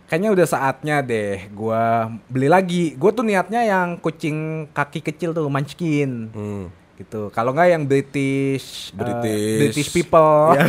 kayaknya 0.07 0.31
udah 0.33 0.47
saatnya 0.47 0.97
deh 1.03 1.51
gua 1.53 2.11
beli 2.31 2.49
lagi. 2.51 2.95
Gue 2.95 3.11
tuh 3.11 3.27
niatnya 3.27 3.67
yang 3.67 3.99
kucing 3.99 4.71
kaki 4.71 5.03
kecil 5.03 5.35
tuh 5.35 5.51
Munchkin. 5.51 6.31
Hmm. 6.33 6.67
gitu. 6.97 7.29
Kalau 7.29 7.53
nggak 7.53 7.69
yang 7.77 7.85
British 7.85 8.89
eh, 8.89 8.97
British. 8.97 9.59
British 9.61 9.89
people. 9.93 10.57
Ya. 10.57 10.65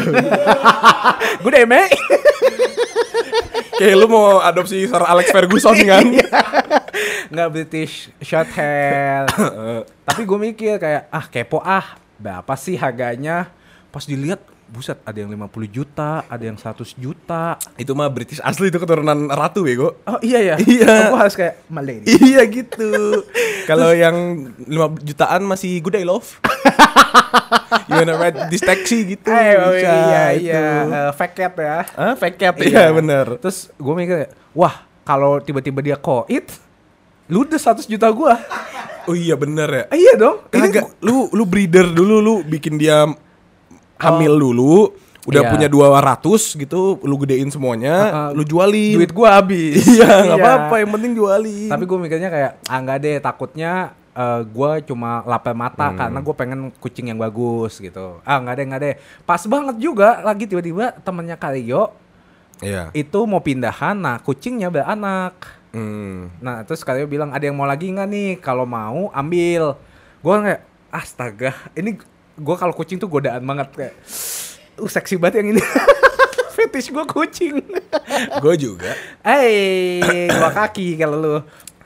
gue 1.39 1.51
deme. 1.55 1.87
Kayak 3.77 3.95
lu 3.95 4.07
mau 4.09 4.41
adopsi 4.41 4.89
Sir 4.89 5.03
Alex 5.05 5.29
Ferguson 5.29 5.77
kan? 5.85 6.03
nggak 7.31 7.49
British 7.53 8.09
short 8.25 8.49
hair. 8.57 9.29
Tapi 10.07 10.21
gue 10.25 10.39
mikir 10.51 10.81
kayak 10.81 11.07
ah 11.13 11.25
kepo 11.29 11.61
ah 11.61 11.95
berapa 12.17 12.53
sih 12.57 12.73
harganya? 12.73 13.53
Pas 13.93 14.03
dilihat 14.03 14.41
buset 14.67 14.99
ada 15.07 15.17
yang 15.17 15.31
50 15.31 15.71
juta, 15.71 16.23
ada 16.27 16.43
yang 16.43 16.59
100 16.59 16.95
juta. 16.99 17.55
itu 17.79 17.91
mah 17.95 18.11
British 18.11 18.43
asli 18.43 18.67
itu 18.67 18.77
keturunan 18.77 19.31
ratu 19.31 19.63
bego. 19.63 19.95
Oh 20.03 20.19
iya 20.19 20.53
ya. 20.53 20.55
Iya. 20.59 21.11
Aku 21.11 21.15
harus 21.17 21.35
kayak 21.39 21.63
Malay. 21.71 22.03
iya 22.27 22.43
gitu. 22.45 23.23
Kalau 23.63 23.95
yang 23.95 24.49
5 24.59 25.07
jutaan 25.07 25.47
masih 25.47 25.79
good 25.79 25.95
day 25.95 26.03
love. 26.03 26.37
you 27.89 27.95
wanna 27.95 28.15
ride 28.19 28.37
this 28.51 28.63
taxi 28.63 29.15
gitu. 29.15 29.31
Eh, 29.31 29.55
oh, 29.55 29.71
Bisa, 29.71 29.87
iya 29.91 30.23
itu. 30.35 30.43
iya 30.51 30.65
Eh, 30.87 31.11
fake 31.15 31.35
cat 31.35 31.53
ya. 31.55 31.77
Ah, 31.95 32.13
fake 32.19 32.37
cat. 32.37 32.55
Iya, 32.59 32.91
bener. 32.91 33.39
Terus 33.39 33.71
gue 33.75 33.93
mikir, 33.95 34.31
wah 34.51 34.83
kalau 35.07 35.39
tiba-tiba 35.39 35.79
dia 35.79 35.95
koit, 35.95 36.51
ludes 37.31 37.63
100 37.63 37.87
juta 37.87 38.07
gua. 38.11 38.35
Oh 39.07 39.15
iya 39.15 39.39
bener 39.39 39.69
ya. 39.71 39.83
Iya 39.95 40.13
dong. 40.19 40.37
Kagak, 40.51 40.99
lu 40.99 41.31
lu 41.31 41.47
breeder 41.47 41.87
dulu 41.95 42.19
lu 42.19 42.33
bikin 42.43 42.75
dia 42.75 43.07
hamil 43.97 44.33
dulu, 44.33 44.93
udah 45.25 45.41
Iya. 45.41 45.51
punya 45.51 45.67
200 45.67 46.55
gitu, 46.55 46.97
lu 47.01 47.15
gedein 47.19 47.49
semuanya, 47.49 47.95
Uh-uh. 48.29 48.29
lu 48.31 48.43
jualin. 48.43 48.95
duit 48.95 49.11
gua 49.11 49.37
habis. 49.37 49.83
Iya, 49.97 50.07
nggak 50.23 50.39
apa-apa, 50.39 50.75
yang 50.79 50.91
penting 50.91 51.11
jualin. 51.13 51.67
Tapi 51.67 51.83
gue 51.83 51.97
mikirnya 51.99 52.29
kayak 52.29 52.51
ah 52.63 52.79
nggak 52.79 52.97
deh 52.99 53.17
takutnya 53.19 53.73
eh, 54.13 54.41
gua 54.47 54.79
cuma 54.79 55.21
lapar 55.23 55.53
mata 55.53 55.87
Hmm. 55.87 55.97
karena 55.99 56.19
gue 56.19 56.33
pengen 56.33 56.59
kucing 56.75 57.05
yang 57.07 57.17
bagus 57.17 57.77
gitu. 57.77 58.17
Ah 58.21 58.37
nggak 58.37 58.55
deh 58.55 58.65
nggak 58.65 58.81
deh. 58.81 58.95
Pas 59.21 59.41
banget 59.43 59.77
juga 59.77 60.21
lagi 60.21 60.45
tiba-tiba 60.45 60.89
temennya 60.97 61.35
Karyo 61.35 61.93
Iya. 62.57 62.89
itu 62.91 63.19
mau 63.23 63.37
pindahan, 63.37 63.93
nah 63.93 64.17
kucingnya 64.17 64.73
beranak. 64.73 65.37
Hmm. 65.69 66.33
Nah 66.39 66.65
terus 66.65 66.81
Karyo 66.81 67.05
bilang 67.05 67.29
ada 67.29 67.43
yang 67.43 67.53
mau 67.53 67.69
lagi 67.69 67.85
nggak 67.87 68.07
nih? 68.07 68.31
Kalau 68.39 68.65
mau 68.65 69.13
ambil. 69.13 69.77
Gue 70.17 70.33
kayak 70.41 70.61
astaga 70.89 71.53
ini 71.73 72.01
gue 72.37 72.55
kalau 72.55 72.71
kucing 72.71 72.95
tuh 72.95 73.07
godaan 73.07 73.41
banget 73.41 73.67
kayak. 73.73 73.95
Uh 74.75 74.85
seksi 74.85 75.17
banget 75.17 75.41
yang 75.41 75.51
ini. 75.51 75.61
Fetish 76.55 76.89
gue 76.89 77.05
kucing. 77.05 77.61
Gue 78.41 78.55
juga. 78.55 78.93
Eh, 79.21 80.01
dua 80.27 80.49
kaki 80.49 80.97
kalau 80.97 81.15
lu. 81.15 81.35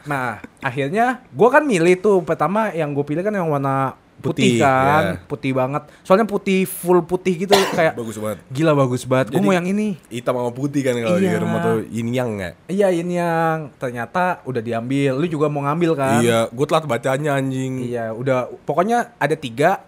Nah, 0.02 0.40
akhirnya 0.58 1.22
gua 1.30 1.52
kan 1.52 1.62
milih 1.62 2.00
tuh 2.00 2.18
pertama 2.22 2.72
yang 2.72 2.90
gue 2.90 3.04
pilih 3.04 3.20
kan 3.20 3.30
yang 3.32 3.46
warna 3.46 3.94
putih, 4.18 4.56
Putih, 4.56 4.62
kan, 4.62 5.04
ya. 5.04 5.28
putih 5.28 5.52
banget. 5.52 5.84
Soalnya 6.02 6.24
putih 6.24 6.64
full 6.64 7.04
putih 7.04 7.36
gitu 7.38 7.52
kayak 7.76 7.94
Bagus 7.94 8.16
banget. 8.16 8.40
gila 8.48 8.72
bagus 8.74 9.04
banget. 9.04 9.28
Gue 9.30 9.42
mau 9.42 9.52
yang 9.52 9.68
ini. 9.68 10.00
Hitam 10.08 10.34
sama 10.34 10.52
putih 10.52 10.82
kan 10.82 10.96
kalau 10.96 11.18
di 11.18 11.28
Iya. 11.28 11.38
rumah 11.38 11.60
tuh 11.60 11.78
yin 11.86 12.10
yang 12.10 12.30
nggak? 12.34 12.54
Iya 12.72 12.88
ini 12.90 13.14
yang 13.18 13.76
ternyata 13.76 14.40
udah 14.44 14.62
diambil. 14.62 15.20
Lu 15.20 15.28
juga 15.28 15.52
mau 15.52 15.62
ngambil 15.62 15.92
kan? 15.94 16.22
Iya, 16.22 16.48
gue 16.48 16.66
telat 16.66 16.86
bacanya 16.86 17.36
anjing. 17.36 17.74
Iya, 17.84 18.16
udah 18.16 18.48
pokoknya 18.64 19.18
ada 19.18 19.36
tiga. 19.36 19.84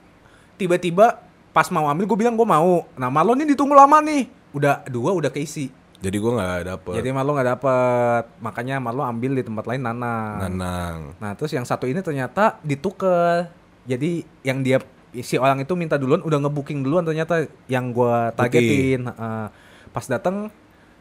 Tiba-tiba 0.58 1.22
pas 1.54 1.70
mau 1.70 1.86
ambil 1.90 2.06
gue 2.10 2.18
bilang 2.18 2.36
gue 2.38 2.48
mau. 2.48 2.86
Nah, 2.98 3.10
Marlon 3.10 3.42
ini 3.42 3.54
ditunggu 3.54 3.78
lama 3.78 4.02
nih. 4.02 4.30
Udah 4.54 4.86
dua 4.90 5.14
udah 5.14 5.34
keisi. 5.34 5.74
Jadi 6.04 6.20
gue 6.20 6.32
nggak 6.36 6.68
dapet. 6.68 6.94
Jadi 7.00 7.10
Marlo 7.16 7.32
nggak 7.32 7.50
dapet. 7.56 8.24
Makanya 8.44 8.76
Marlo 8.84 9.08
ambil 9.08 9.40
di 9.40 9.44
tempat 9.48 9.64
lain 9.64 9.88
Nanang. 9.88 10.36
Nanang. 10.44 10.98
Nah 11.16 11.32
terus 11.40 11.56
yang 11.56 11.64
satu 11.64 11.88
ini 11.88 12.04
ternyata 12.04 12.60
dituker. 12.60 13.48
Jadi 13.88 14.28
yang 14.44 14.60
dia 14.60 14.84
si 15.24 15.40
orang 15.40 15.64
itu 15.64 15.72
minta 15.80 15.96
duluan 15.96 16.20
udah 16.20 16.44
ngebooking 16.44 16.84
duluan 16.84 17.08
ternyata 17.08 17.48
yang 17.72 17.96
gua 17.96 18.36
targetin. 18.36 19.08
Heeh. 19.08 19.46
pas 19.94 20.06
datang 20.10 20.52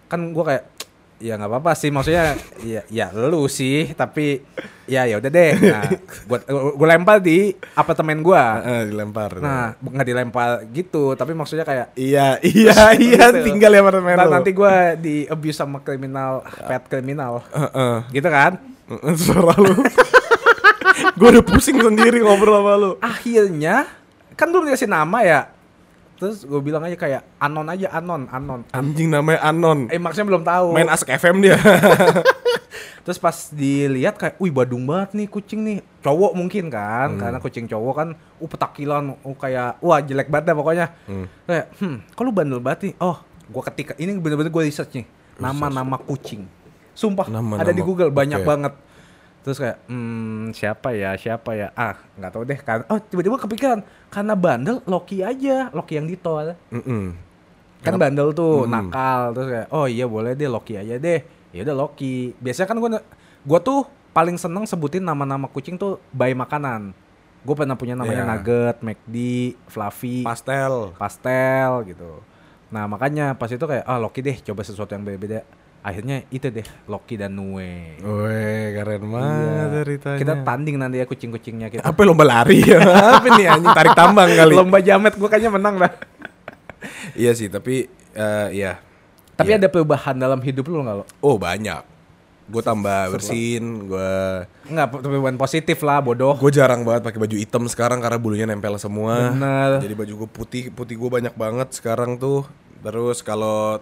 kan 0.07 0.21
gua 0.31 0.45
kayak 0.55 0.65
ya 1.23 1.39
nggak 1.39 1.47
apa-apa 1.49 1.73
sih 1.73 1.89
maksudnya 1.89 2.35
ya 2.61 2.83
ya 2.89 3.07
lu 3.13 3.47
sih 3.47 3.95
tapi 3.95 4.43
ya 4.85 5.07
ya 5.07 5.17
udah 5.17 5.31
deh. 5.31 5.53
Nah 5.57 5.87
gua 6.29 6.39
gua 6.75 6.87
lempar 6.89 7.17
di 7.19 7.55
apartemen 7.73 8.19
gua. 8.21 8.59
Eh, 8.61 8.91
dilempar. 8.91 9.39
Nah 9.39 9.79
nggak 9.79 10.03
dilempar 10.05 10.49
gitu 10.69 11.15
tapi 11.15 11.31
maksudnya 11.33 11.63
kayak 11.63 11.95
Iya, 11.95 12.43
iya, 12.43 12.75
iya, 12.99 13.25
Gitu. 13.31 13.47
tinggal 13.47 13.71
ya 13.71 13.81
apartemen 13.81 14.19
lo. 14.19 14.31
nanti 14.33 14.51
gua 14.51 14.93
di 14.95 15.23
abuse 15.25 15.57
sama 15.57 15.79
kriminal 15.79 16.43
pet 16.61 16.83
kriminal 16.87 17.47
Heeh. 17.49 17.97
gitu 18.13 18.27
kan 18.27 18.59
Heeh, 18.91 19.15
Suara 19.15 19.55
lu. 19.57 19.73
gue 21.13 21.29
udah 21.31 21.45
pusing 21.45 21.79
sendiri 21.79 22.19
ngobrol 22.21 22.59
sama 22.59 22.75
lu. 22.75 22.91
akhirnya 22.99 23.87
kan 24.33 24.49
belum 24.49 24.67
dikasih 24.67 24.87
nama 24.87 25.23
ya 25.23 25.41
terus 26.23 26.47
gue 26.47 26.61
bilang 26.63 26.87
aja 26.87 26.95
kayak 26.95 27.27
anon 27.43 27.67
aja 27.67 27.91
anon 27.99 28.31
anon. 28.31 28.63
Anjing 28.71 29.11
namanya 29.11 29.43
Anon. 29.43 29.91
eh 29.91 29.99
maksudnya 29.99 30.31
belum 30.31 30.47
tahu. 30.47 30.71
Main 30.71 30.87
Ask 30.87 31.11
FM 31.11 31.43
dia. 31.43 31.59
terus 33.05 33.19
pas 33.19 33.35
dilihat 33.51 34.15
kayak 34.15 34.39
wih 34.39 34.55
badung 34.55 34.87
banget 34.87 35.19
nih 35.19 35.27
kucing 35.27 35.67
nih. 35.67 35.83
Cowok 35.99 36.39
mungkin 36.39 36.71
kan 36.71 37.19
karena 37.19 37.43
kucing 37.43 37.67
cowok 37.67 37.95
kan 37.99 38.09
uh 38.15 38.47
petakilan 38.47 39.19
uh 39.19 39.35
kayak 39.35 39.83
wah 39.83 39.99
jelek 39.99 40.31
banget 40.31 40.55
dah 40.55 40.55
pokoknya. 40.55 40.87
Hmm. 41.11 41.27
kayak 41.51 41.67
hmm 41.83 41.97
kalau 42.15 42.31
bandel 42.31 42.63
banget 42.63 42.95
nih? 42.95 42.95
Oh 43.03 43.19
gue 43.51 43.63
ketika 43.75 43.93
ini 43.99 44.15
bener-bener 44.23 44.55
gue 44.55 44.63
research 44.63 45.03
nih 45.03 45.07
nama-nama 45.43 45.99
kucing. 45.99 46.47
Sumpah 46.95 47.27
Nama-nama, 47.27 47.67
ada 47.67 47.75
di 47.75 47.83
Google 47.83 48.15
banyak 48.15 48.45
oke. 48.45 48.47
banget 48.47 48.73
terus 49.43 49.59
kayak 49.59 49.83
hmm 49.87 50.51
siapa 50.53 50.89
ya 50.91 51.15
siapa 51.15 51.51
ya 51.53 51.69
ah 51.73 51.99
nggak 52.15 52.31
tahu 52.31 52.43
deh 52.43 52.57
kan 52.57 52.87
oh 52.87 52.97
tiba-tiba 52.97 53.37
kepikiran 53.37 53.83
karena 54.07 54.35
bandel 54.35 54.79
Loki 54.85 55.21
aja 55.21 55.67
Loki 55.69 55.95
yang 55.95 56.07
ditol 56.07 56.55
Mm-mm. 56.69 57.15
kan 57.81 57.95
bandel 57.97 58.31
tuh 58.31 58.63
Hmm. 58.63 58.71
nakal 58.71 59.21
terus 59.33 59.49
kayak 59.49 59.69
oh 59.69 59.87
iya 59.87 60.07
boleh 60.07 60.33
deh 60.33 60.47
Loki 60.47 60.75
aja 60.75 60.95
deh 60.95 61.21
ya 61.51 61.61
udah 61.63 61.75
Loki 61.77 62.39
biasanya 62.39 62.67
kan 62.67 62.79
gue 62.79 62.91
gue 63.43 63.61
tuh 63.61 63.83
paling 64.13 64.37
seneng 64.37 64.63
sebutin 64.63 65.03
nama-nama 65.03 65.47
kucing 65.47 65.75
tuh 65.75 65.99
by 66.11 66.31
makanan 66.33 66.95
gue 67.43 67.55
pernah 67.57 67.75
punya 67.75 67.93
namanya 67.93 68.23
Iya. 68.23 68.31
Nugget, 68.31 68.77
McD, 68.81 69.17
Fluffy, 69.67 70.23
Pastel. 70.23 70.95
pastel 70.95 71.71
gitu 71.85 72.23
nah 72.69 72.87
makanya 72.87 73.35
pas 73.35 73.49
itu 73.49 73.61
kayak 73.61 73.83
ah 73.83 73.99
Loki 73.99 74.23
deh 74.23 74.39
coba 74.41 74.63
sesuatu 74.63 74.89
yang 74.91 75.03
beda-beda 75.03 75.43
akhirnya 75.83 76.23
itu 76.29 76.47
deh 76.47 76.63
Loki 76.87 77.15
dan 77.15 77.35
Nue 77.35 77.99
Weh, 77.99 78.67
keren 78.73 79.03
banget 79.05 79.35
Iya. 79.35 79.65
ceritanya. 79.77 80.19
kita 80.19 80.35
tanding 80.43 80.77
nanti 80.77 80.97
ya 80.97 81.07
kucing-kucingnya 81.07 81.69
kita 81.69 81.83
apa 81.83 82.01
lomba 82.03 82.23
lari 82.23 82.63
ya? 82.63 82.79
apa 83.19 83.29
nih 83.33 83.47
anjing 83.49 83.73
tarik 83.73 83.93
tambang 83.93 84.31
kali? 84.31 84.55
lomba 84.55 84.79
jamet 84.79 85.13
gue 85.13 85.27
kayaknya 85.27 85.51
menang 85.51 85.77
dah 85.79 85.93
Iya 87.15 87.33
sih, 87.33 87.47
tapi 87.47 87.87
eh 88.13 88.49
ya. 88.53 88.79
tapi 89.33 89.51
Iya. 89.51 89.59
ada 89.59 89.69
perubahan 89.69 90.15
dalam 90.15 90.39
hidup 90.39 90.67
lu 90.67 90.81
nggak 90.81 90.97
lo 90.97 91.05
Oh, 91.19 91.35
banyak. 91.37 91.83
Gue 92.45 92.59
tambah 92.61 93.09
bersin, 93.09 93.63
gue 93.87 94.13
nggak 94.65 94.87
perubahan 94.93 95.35
positif 95.35 95.79
lah 95.81 95.99
bodoh 95.99 96.35
gue 96.37 96.53
jarang 96.53 96.83
banget 96.83 97.03
pakai 97.03 97.19
baju 97.19 97.37
hitam 97.37 97.65
sekarang 97.67 97.99
karena 97.99 98.19
bulunya 98.19 98.45
nempel 98.45 98.75
semua. 98.77 99.31
Bener. 99.31 99.79
Jadi 99.81 99.95
baju 99.97 100.13
gue 100.17 100.29
putih, 100.29 100.65
putih 100.69 100.95
gue 100.95 101.11
banyak 101.13 101.33
banget 101.33 101.71
sekarang 101.73 102.17
tuh. 102.17 102.47
Terus 102.81 103.19
kalau 103.21 103.79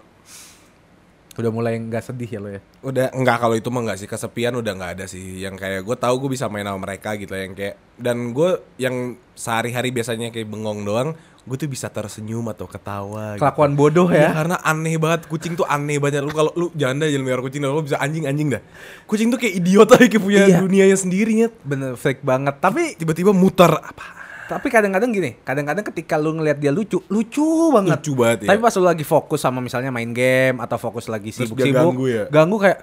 udah 1.33 1.51
mulai 1.51 1.79
nggak 1.79 2.05
sedih 2.05 2.27
ya 2.29 2.39
lo 2.39 2.49
ya 2.49 2.61
udah 2.81 3.07
enggak 3.13 3.37
kalau 3.39 3.55
itu 3.55 3.69
mah 3.69 3.81
enggak 3.81 3.99
sih 3.99 4.07
kesepian 4.07 4.51
udah 4.53 4.73
nggak 4.73 4.93
ada 4.95 5.05
sih 5.05 5.39
yang 5.39 5.55
kayak 5.55 5.83
gue 5.83 5.95
tahu 5.95 6.15
gue 6.21 6.31
bisa 6.33 6.47
main 6.47 6.65
sama 6.65 6.81
mereka 6.81 7.15
gitu 7.15 7.33
yang 7.33 7.55
kayak 7.55 7.79
dan 7.95 8.31
gue 8.31 8.51
yang 8.77 8.97
sehari-hari 9.33 9.91
biasanya 9.91 10.29
kayak 10.29 10.47
bengong 10.47 10.83
doang 10.83 11.15
gue 11.41 11.57
tuh 11.57 11.67
bisa 11.67 11.89
tersenyum 11.89 12.45
atau 12.47 12.69
ketawa 12.69 13.35
gitu. 13.35 13.41
kelakuan 13.41 13.73
bodoh 13.73 14.07
Iya, 14.07 14.29
ya 14.29 14.31
karena 14.35 14.57
aneh 14.61 15.01
banget 15.01 15.25
kucing 15.25 15.57
tuh 15.57 15.65
aneh 15.65 15.97
banget 15.97 16.21
lu 16.21 16.31
kalau 16.31 16.53
lu 16.53 16.69
janda 16.75 17.07
jadi 17.07 17.17
melihara 17.17 17.41
kucing 17.41 17.63
lu 17.63 17.81
bisa 17.81 17.97
anjing 17.97 18.29
anjing 18.29 18.53
dah 18.53 18.63
kucing 19.07 19.33
tuh 19.33 19.41
kayak 19.41 19.57
idiot 19.57 19.89
aja 19.89 20.05
kayak 20.05 20.21
punya 20.21 20.45
Iya. 20.45 20.59
dunianya 20.61 20.95
sendiri 20.95 21.33
Nyet. 21.33 21.55
bener 21.63 21.97
freak 21.97 22.21
banget 22.21 22.61
tapi 22.61 22.93
tiba-tiba 22.95 23.33
muter 23.33 23.73
apa 23.73 24.20
tapi 24.51 24.67
kadang-kadang 24.67 25.09
gini 25.09 25.39
kadang-kadang 25.41 25.87
ketika 25.87 26.19
lu 26.19 26.35
ngelihat 26.35 26.59
dia 26.59 26.69
lucu 26.69 26.99
lucu 27.07 27.47
banget 27.71 28.03
Lucu 28.03 28.13
banget, 28.13 28.39
ya. 28.43 28.49
tapi 28.51 28.59
pas 28.59 28.75
lu 28.75 28.83
lagi 28.83 29.05
fokus 29.05 29.39
sama 29.39 29.63
misalnya 29.63 29.89
main 29.89 30.11
game 30.11 30.59
atau 30.59 30.75
fokus 30.75 31.07
lagi 31.07 31.31
sibuk-sibuk 31.31 31.95
ganggu 31.95 32.05
ya? 32.05 32.25
ganggu 32.27 32.59
kayak 32.59 32.79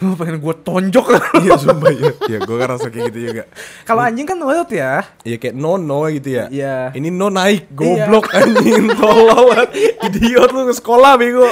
"Huh, 0.00 0.16
pengen 0.16 0.40
gue 0.40 0.54
tonjok 0.58 1.06
iya 1.44 1.52
sumpah 1.54 1.92
ya 1.92 2.10
ya 2.26 2.38
gue 2.40 2.56
kan 2.56 2.68
rasa 2.70 2.88
kayak 2.88 3.12
gitu 3.12 3.18
juga 3.28 3.44
kalau 3.84 4.00
anjing 4.00 4.24
kan 4.24 4.34
nurut 4.34 4.68
ya 4.68 5.04
Iya 5.20 5.36
kayak 5.36 5.54
no 5.54 5.76
no 5.76 6.08
gitu 6.08 6.32
ya. 6.32 6.48
Iya. 6.48 6.90
Ini 6.92 7.08
no 7.08 7.28
naik 7.28 7.70
goblok 7.70 8.32
anjing 8.32 8.90
tolol. 8.92 9.54
Idiot 10.06 10.50
lu 10.50 10.64
ke 10.64 10.74
sekolah 10.74 11.14
bego. 11.14 11.46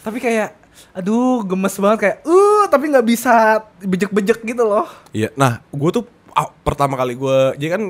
tapi 0.00 0.20
kayak 0.20 0.54
aduh 0.92 1.42
gemes 1.42 1.74
banget 1.76 1.98
kayak 1.98 2.16
uh 2.22 2.64
tapi 2.66 2.88
nggak 2.88 3.02
bisa 3.02 3.32
bejek-bejek 3.80 4.44
gitu 4.44 4.62
loh 4.62 4.86
Iya. 5.10 5.32
Nah, 5.34 5.64
gue 5.66 5.90
tuh 5.90 6.04
ah, 6.32 6.52
pertama 6.52 6.94
kali 6.94 7.14
gue 7.14 7.38
jadi 7.56 7.70
kan 7.72 7.82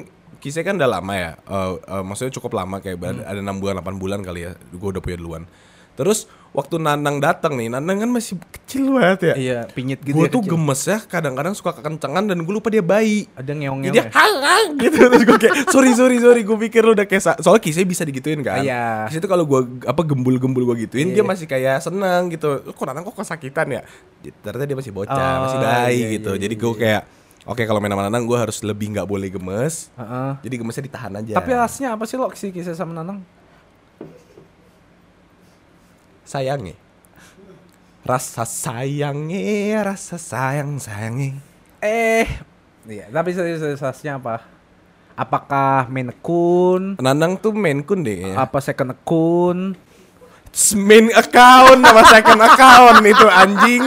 kisah 0.46 0.62
kan 0.62 0.78
udah 0.78 0.90
lama 0.92 1.12
ya. 1.12 1.30
Eh, 1.34 1.70
eh, 1.90 2.02
maksudnya 2.02 2.30
cukup 2.32 2.54
lama 2.54 2.78
kayak 2.78 2.96
ber- 2.96 3.18
ada 3.20 3.36
enam 3.36 3.58
bulan 3.58 3.74
8 3.76 3.98
bulan 3.98 4.22
kali 4.22 4.46
ya. 4.46 4.54
Gue 4.70 4.88
udah 4.88 5.02
punya 5.02 5.18
duluan. 5.18 5.42
Terus 5.96 6.28
waktu 6.52 6.76
Nanang 6.76 7.18
datang 7.18 7.56
nih, 7.56 7.66
Nanang 7.66 7.96
kan 7.98 8.10
masih 8.10 8.36
kecil 8.52 8.92
banget 8.92 9.20
ya. 9.22 9.34
iya 9.34 9.58
pinyit 9.66 9.96
gitu 9.98 10.12
gue 10.14 10.24
ya 10.24 10.30
tuh 10.30 10.40
kecil. 10.40 10.52
gemes 10.52 10.80
ya, 10.84 10.98
kadang-kadang 11.00 11.52
suka 11.52 11.72
kekencangan 11.72 12.20
dan 12.22 12.36
gue 12.36 12.52
lupa 12.52 12.68
dia 12.68 12.84
bayi. 12.84 13.24
ada 13.32 13.48
ngeong-ngeong 13.50 13.96
Dia 13.96 14.04
ya 14.04 14.12
hang 14.12 14.36
hang 14.38 14.66
gitu 14.76 14.96
terus 15.02 15.24
gue 15.24 15.38
kayak 15.38 15.54
sorry 15.66 15.92
sorry 15.92 16.16
sorry 16.18 16.40
gue 16.42 16.58
pikir 16.62 16.84
lu 16.84 16.92
udah 16.92 17.04
kayak 17.04 17.40
soalnya 17.40 17.58
kisah 17.58 17.80
bisa 17.82 18.04
digituin 18.04 18.40
kan. 18.40 18.60
Iya. 18.60 19.08
Di 19.08 19.16
situ 19.16 19.24
kalau 19.24 19.42
gue 19.42 19.60
apa 19.82 20.04
gembul-gembul 20.04 20.68
gue 20.68 20.84
gituin 20.84 21.10
Iya. 21.10 21.16
dia 21.16 21.24
masih 21.24 21.48
kayak 21.48 21.80
seneng 21.80 22.28
gitu. 22.28 22.60
Kok 22.62 22.84
nanti 22.84 23.00
kok 23.02 23.16
kesakitan 23.16 23.66
ya? 23.70 23.80
Ternyata 24.20 24.64
dia 24.64 24.76
masih 24.76 24.92
bocah, 24.92 25.16
Oh, 25.16 25.40
masih 25.48 25.58
bayi 25.60 25.96
iya, 25.96 26.08
gitu. 26.20 26.30
iya, 26.30 26.40
Jadi 26.40 26.54
iya, 26.54 26.62
gue 26.62 26.72
kayak 26.76 27.02
oke 27.46 27.62
kalau 27.62 27.78
main 27.78 27.94
sama 27.94 28.04
Nanang 28.10 28.26
gue 28.26 28.34
harus 28.36 28.58
lebih 28.60 28.90
nggak 28.92 29.06
boleh 29.06 29.30
gemes. 29.30 29.88
Heeh. 29.94 30.30
Jadi 30.42 30.54
gemesnya 30.58 30.84
ditahan 30.84 31.12
aja. 31.16 31.32
tapi 31.38 31.50
rasanya 31.54 31.94
apa 31.94 32.04
sih 32.04 32.18
lo 32.18 32.28
si 32.34 32.50
kisah 32.50 32.74
sama 32.74 32.92
Nanang 32.92 33.22
sayangnya 36.26 36.74
rasa 38.02 38.42
sayangnya 38.42 39.82
rasa 39.82 40.18
sayang 40.18 40.78
sayangnya 40.78 41.38
eh 41.78 42.26
iya 42.86 43.06
tapi 43.10 43.30
serius-seriusnya 43.30 44.18
apa 44.18 44.42
apakah 45.14 45.86
main 45.86 46.10
akun 46.10 46.98
Nanang 46.98 47.38
tuh 47.38 47.54
main 47.54 47.78
kun 47.82 48.02
deh 48.02 48.26
kayaknya. 48.26 48.36
apa 48.42 48.58
second 48.58 48.90
akun 48.94 49.58
main 50.74 51.06
account 51.14 51.78
sama 51.82 52.02
second 52.10 52.40
account 52.42 52.98
itu 53.06 53.26
anjing 53.30 53.82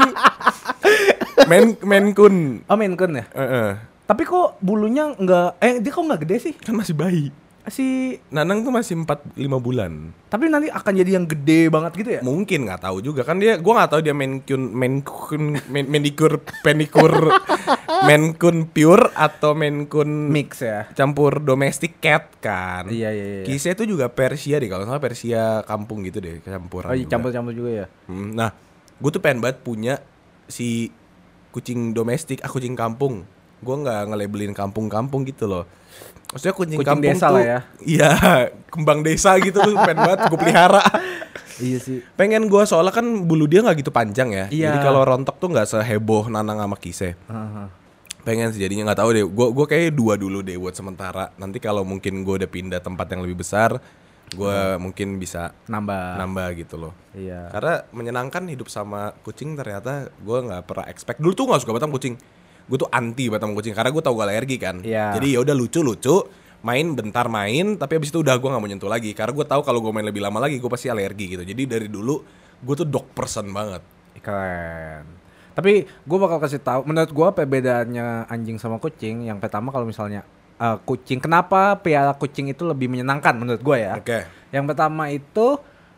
main 1.50 1.74
main 1.82 2.06
kun. 2.14 2.62
Oh 2.70 2.78
main 2.78 2.94
akun 2.94 3.18
ya? 3.18 3.26
Heeh. 3.34 3.70
tapi 4.06 4.26
kok 4.26 4.58
bulunya 4.58 5.14
nggak 5.14 5.62
eh 5.62 5.78
dia 5.82 5.92
kok 5.94 6.02
nggak 6.02 6.22
gede 6.26 6.36
sih? 6.40 6.54
Kan 6.58 6.78
masih 6.78 6.94
bayi. 6.94 7.30
Si 7.70 8.18
Nanang 8.34 8.66
tuh 8.66 8.74
masih 8.74 8.98
4 8.98 9.38
5 9.38 9.46
bulan. 9.62 10.10
Tapi 10.26 10.50
nanti 10.50 10.74
akan 10.74 10.90
jadi 10.90 11.22
yang 11.22 11.30
gede 11.30 11.70
banget 11.70 11.92
gitu 11.94 12.10
ya? 12.18 12.22
Mungkin 12.26 12.66
nggak 12.66 12.82
tahu 12.82 12.98
juga. 13.06 13.22
Kan 13.22 13.38
dia 13.38 13.62
gua 13.62 13.78
nggak 13.78 13.92
tahu 13.94 14.02
dia 14.02 14.18
main 14.18 14.42
kun 14.42 14.74
main 14.74 15.06
kun 15.06 15.54
main 15.70 15.86
manicure 15.86 16.42
penikur 16.66 17.30
main 18.10 18.34
kun 18.34 18.66
pure 18.66 19.14
atau 19.14 19.54
main 19.54 19.86
kun 19.86 20.10
mix 20.34 20.66
ya? 20.66 20.90
campur 20.98 21.38
domestic 21.38 22.02
cat 22.02 22.34
kan. 22.42 22.90
Iya 22.90 23.14
iya 23.14 23.26
iya. 23.30 23.44
Kisah 23.46 23.78
itu 23.78 23.86
juga 23.86 24.10
Persia 24.10 24.58
deh. 24.58 24.66
Kalau 24.66 24.90
salah 24.90 24.98
Persia 24.98 25.62
kampung 25.70 26.02
gitu 26.02 26.18
deh 26.18 26.42
campuran 26.42 26.90
oh 26.90 26.98
iya 26.98 27.06
juga. 27.06 27.14
campur-campur 27.14 27.54
juga 27.54 27.70
ya? 27.70 27.86
Hmm, 28.10 28.34
nah, 28.34 28.50
gue 28.98 29.10
tuh 29.14 29.22
pengen 29.22 29.46
banget 29.46 29.62
punya 29.62 30.02
si 30.50 30.90
kucing 31.50 31.94
domestik, 31.94 32.42
ah 32.46 32.50
kucing 32.50 32.78
kampung. 32.78 33.26
Gue 33.60 33.76
nggak 33.76 34.14
ngelabelin 34.14 34.56
kampung-kampung 34.56 35.28
gitu 35.28 35.50
loh. 35.50 35.66
Maksudnya 36.30 36.56
kucing, 36.56 36.78
Kucing 36.80 36.90
kampung 36.94 37.10
desa 37.10 37.26
tuh, 37.28 37.36
lah 37.36 37.44
ya. 37.44 37.60
Iya, 37.82 38.12
kembang 38.74 39.00
desa 39.02 39.36
gitu 39.42 39.58
tuh 39.60 39.74
pengen 39.74 40.00
banget 40.06 40.20
gue 40.30 40.40
pelihara. 40.40 40.84
iya 41.66 41.76
sih 41.76 42.00
Pengen 42.16 42.48
gue 42.48 42.64
soalnya 42.64 42.96
kan 42.96 43.04
bulu 43.04 43.50
dia 43.50 43.66
nggak 43.66 43.82
gitu 43.82 43.92
panjang 43.92 44.30
ya. 44.32 44.46
Iya. 44.48 44.70
Jadi 44.72 44.78
kalau 44.86 45.02
rontok 45.04 45.36
tuh 45.42 45.50
nggak 45.52 45.68
seheboh 45.68 46.30
nanang 46.30 46.62
sama 46.62 46.78
kise. 46.78 47.18
Pengen 48.22 48.54
sih 48.54 48.62
jadinya 48.62 48.94
nggak 48.94 49.00
tahu 49.02 49.10
deh. 49.12 49.26
Gue 49.26 49.48
gue 49.52 49.66
kayak 49.66 49.98
dua 49.98 50.14
dulu 50.16 50.46
deh 50.46 50.56
buat 50.56 50.78
sementara. 50.78 51.34
Nanti 51.42 51.58
kalau 51.58 51.82
mungkin 51.82 52.22
gue 52.22 52.46
udah 52.46 52.50
pindah 52.50 52.80
tempat 52.80 53.10
yang 53.10 53.26
lebih 53.26 53.42
besar, 53.42 53.82
gue 54.30 54.60
mungkin 54.78 55.18
bisa 55.18 55.54
nambah 55.66 56.22
nambah 56.22 56.48
gitu 56.62 56.76
loh. 56.78 56.94
iya 57.18 57.50
Karena 57.50 57.82
menyenangkan 57.90 58.46
hidup 58.50 58.70
sama 58.70 59.14
kucing 59.26 59.58
ternyata 59.58 60.14
gue 60.14 60.38
nggak 60.46 60.64
pernah 60.70 60.86
expect. 60.90 61.18
Dulu 61.18 61.34
tuh 61.34 61.46
nggak 61.50 61.62
suka 61.66 61.72
banget 61.74 61.84
sama 61.90 61.96
kucing. 61.98 62.16
Gue 62.70 62.78
tuh 62.78 62.90
anti 62.94 63.26
banget 63.28 63.42
sama 63.50 63.54
kucing 63.58 63.74
karena 63.74 63.90
gue 63.90 64.04
tau 64.06 64.14
gue 64.14 64.26
alergi 64.26 64.58
kan. 64.62 64.76
Iya. 64.86 65.18
Jadi 65.18 65.28
ya 65.34 65.40
udah 65.42 65.56
lucu 65.58 65.80
lucu, 65.82 66.16
main 66.62 66.86
bentar 66.94 67.26
main, 67.26 67.80
tapi 67.80 67.98
abis 67.98 68.14
itu 68.14 68.22
udah 68.22 68.36
gue 68.38 68.50
nggak 68.50 68.62
mau 68.62 68.70
nyentuh 68.70 68.92
lagi. 68.92 69.12
Karena 69.18 69.34
gue 69.34 69.46
tahu 69.46 69.62
kalau 69.66 69.80
gue 69.82 69.92
main 69.94 70.06
lebih 70.06 70.22
lama 70.22 70.38
lagi 70.38 70.62
gue 70.62 70.70
pasti 70.70 70.88
alergi 70.94 71.26
gitu. 71.38 71.44
Jadi 71.44 71.62
dari 71.66 71.88
dulu 71.90 72.22
gue 72.62 72.76
tuh 72.78 72.88
dog 72.88 73.10
person 73.18 73.50
banget. 73.50 73.82
Keren. 74.22 75.06
Tapi 75.58 75.84
gue 75.84 76.18
bakal 76.22 76.38
kasih 76.40 76.62
tahu. 76.62 76.86
Menurut 76.86 77.12
gue 77.12 77.28
perbedaannya 77.34 78.30
anjing 78.30 78.62
sama 78.62 78.78
kucing. 78.78 79.26
Yang 79.26 79.44
pertama 79.44 79.74
kalau 79.74 79.90
misalnya 79.90 80.24
eh, 80.60 80.78
kucing, 80.84 81.24
kenapa 81.24 81.80
piara 81.80 82.12
kucing 82.14 82.52
itu 82.52 82.68
lebih 82.68 82.92
menyenangkan 82.92 83.34
menurut 83.40 83.64
gue 83.64 83.78
ya? 83.80 83.96
Oke. 83.98 84.28
Yang 84.52 84.66
pertama 84.76 85.04
itu 85.10 85.48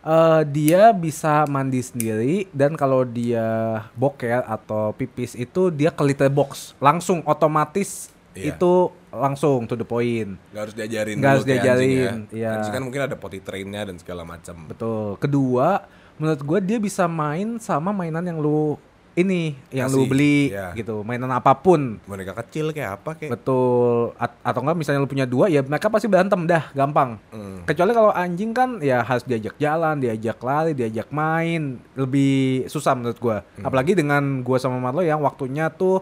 eh, 0.05 0.41
dia 0.47 0.93
bisa 0.93 1.49
mandi 1.49 1.81
sendiri 1.81 2.47
dan 2.53 2.77
kalau 2.77 3.01
dia 3.03 3.81
boker 3.97 4.45
atau 4.45 4.93
pipis 4.93 5.33
itu 5.33 5.73
dia 5.73 5.89
ke 5.89 6.01
litter 6.05 6.29
box 6.29 6.77
langsung 6.79 7.25
otomatis 7.25 8.13
Iya. 8.31 8.55
itu 8.55 8.71
langsung 9.11 9.67
to 9.67 9.75
the 9.75 9.83
point. 9.83 10.39
Gak 10.55 10.71
harus 10.71 10.75
diajarin 10.75 11.19
dulu 11.19 11.27
harus 11.27 11.43
anjing 11.43 11.51
diajarin, 11.51 12.15
ya. 12.31 12.31
iya. 12.31 12.51
Anjing 12.55 12.73
kan 12.79 12.83
mungkin 12.87 13.01
ada 13.03 13.15
potty 13.19 13.43
trainnya 13.43 13.91
dan 13.91 13.99
segala 13.99 14.23
macam. 14.23 14.71
Betul. 14.71 15.19
Kedua, 15.19 15.83
menurut 16.15 16.39
gue 16.39 16.59
dia 16.63 16.77
bisa 16.79 17.11
main 17.11 17.59
sama 17.59 17.91
mainan 17.91 18.23
yang 18.23 18.39
lu 18.39 18.79
ini 19.21 19.53
yang 19.69 19.87
lu 19.87 20.05
Kasih, 20.05 20.09
beli 20.09 20.39
iya. 20.51 20.73
gitu, 20.73 21.05
mainan 21.05 21.29
apa 21.29 21.53
pun. 21.53 22.01
Boneka 22.09 22.33
kecil 22.45 22.73
kayak 22.73 23.01
apa 23.01 23.17
kayak. 23.17 23.37
Betul. 23.37 24.17
At- 24.17 24.37
atau 24.41 24.59
enggak 24.65 24.77
misalnya 24.81 24.99
lu 25.01 25.09
punya 25.09 25.25
dua 25.29 25.47
ya 25.47 25.61
mereka 25.61 25.87
pasti 25.87 26.09
berantem 26.09 26.43
dah, 26.49 26.69
gampang. 26.73 27.21
Hmm. 27.29 27.63
Kecuali 27.63 27.91
kalau 27.93 28.11
anjing 28.11 28.51
kan 28.51 28.81
ya 28.81 29.05
harus 29.05 29.23
diajak 29.23 29.55
jalan, 29.61 30.01
diajak 30.01 30.37
lari, 30.41 30.71
diajak 30.73 31.07
main, 31.13 31.77
lebih 31.93 32.65
susah 32.67 32.97
menurut 32.97 33.17
gua. 33.21 33.45
Hmm. 33.57 33.69
Apalagi 33.69 33.93
dengan 33.93 34.41
gua 34.41 34.57
sama 34.57 34.81
Marlo 34.81 35.05
yang 35.05 35.21
waktunya 35.21 35.69
tuh 35.69 36.01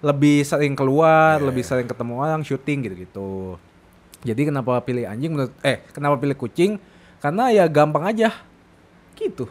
lebih 0.00 0.44
sering 0.48 0.72
keluar, 0.72 1.36
Iya, 1.36 1.46
lebih 1.50 1.64
iya. 1.64 1.70
sering 1.74 1.88
ketemu 1.88 2.12
orang, 2.16 2.40
syuting 2.40 2.78
gitu-gitu. 2.88 3.60
Jadi 4.20 4.52
kenapa 4.52 4.80
pilih 4.84 5.08
anjing 5.08 5.32
menurut 5.32 5.52
eh 5.64 5.80
kenapa 5.92 6.20
pilih 6.20 6.36
kucing? 6.36 6.76
Karena 7.20 7.52
ya 7.52 7.64
gampang 7.68 8.04
aja. 8.08 8.32
Gitu. 9.16 9.48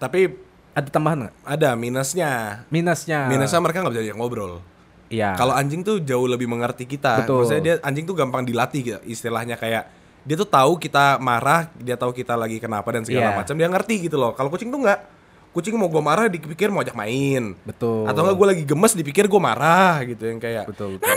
Tapi 0.00 0.43
Ada 0.74 0.88
tambahan 0.90 1.18
nggak? 1.22 1.34
ada 1.40 1.68
minusnya. 1.74 2.30
Minusnya. 2.68 3.30
Minusnya 3.30 3.60
mereka 3.62 3.78
nggak 3.80 3.94
bisa 3.94 4.02
diajak 4.02 4.18
ngobrol. 4.18 4.58
Iya. 5.06 5.38
Kalau 5.38 5.54
anjing 5.54 5.86
tuh 5.86 6.02
jauh 6.02 6.26
lebih 6.26 6.50
mengerti 6.50 6.84
kita. 6.84 7.22
Betul. 7.22 7.46
Maksudnya 7.46 7.62
dia 7.62 7.74
anjing 7.80 8.04
tuh 8.04 8.12
gampang 8.12 8.42
dilatih 8.42 8.80
gitu. 8.82 8.98
Istilahnya 9.06 9.54
kayak 9.54 9.86
dia 10.24 10.34
tuh 10.34 10.48
tahu 10.48 10.80
kita 10.80 11.20
marah, 11.20 11.70
dia 11.76 11.94
tahu 11.94 12.10
kita 12.10 12.34
lagi 12.34 12.58
kenapa 12.58 12.90
dan 12.90 13.06
segala 13.06 13.30
Iya. 13.30 13.38
macam. 13.38 13.54
Dia 13.54 13.68
ngerti 13.70 13.94
gitu 14.02 14.16
loh. 14.18 14.34
Kalau 14.34 14.50
kucing 14.50 14.68
tuh 14.68 14.82
nggak. 14.82 15.00
Kucing 15.54 15.78
mau 15.78 15.86
gue 15.86 16.02
marah 16.02 16.26
dipikir 16.26 16.66
mau 16.66 16.82
ajak 16.82 16.98
main. 16.98 17.54
Betul. 17.62 18.10
Atau 18.10 18.26
enggak 18.26 18.34
gue 18.34 18.46
lagi 18.50 18.62
gemes 18.66 18.90
dipikir 18.90 19.30
gue 19.30 19.38
marah 19.38 20.02
gitu 20.02 20.26
yang 20.26 20.42
kayak. 20.42 20.66
Betul, 20.66 20.98
betul. 20.98 21.14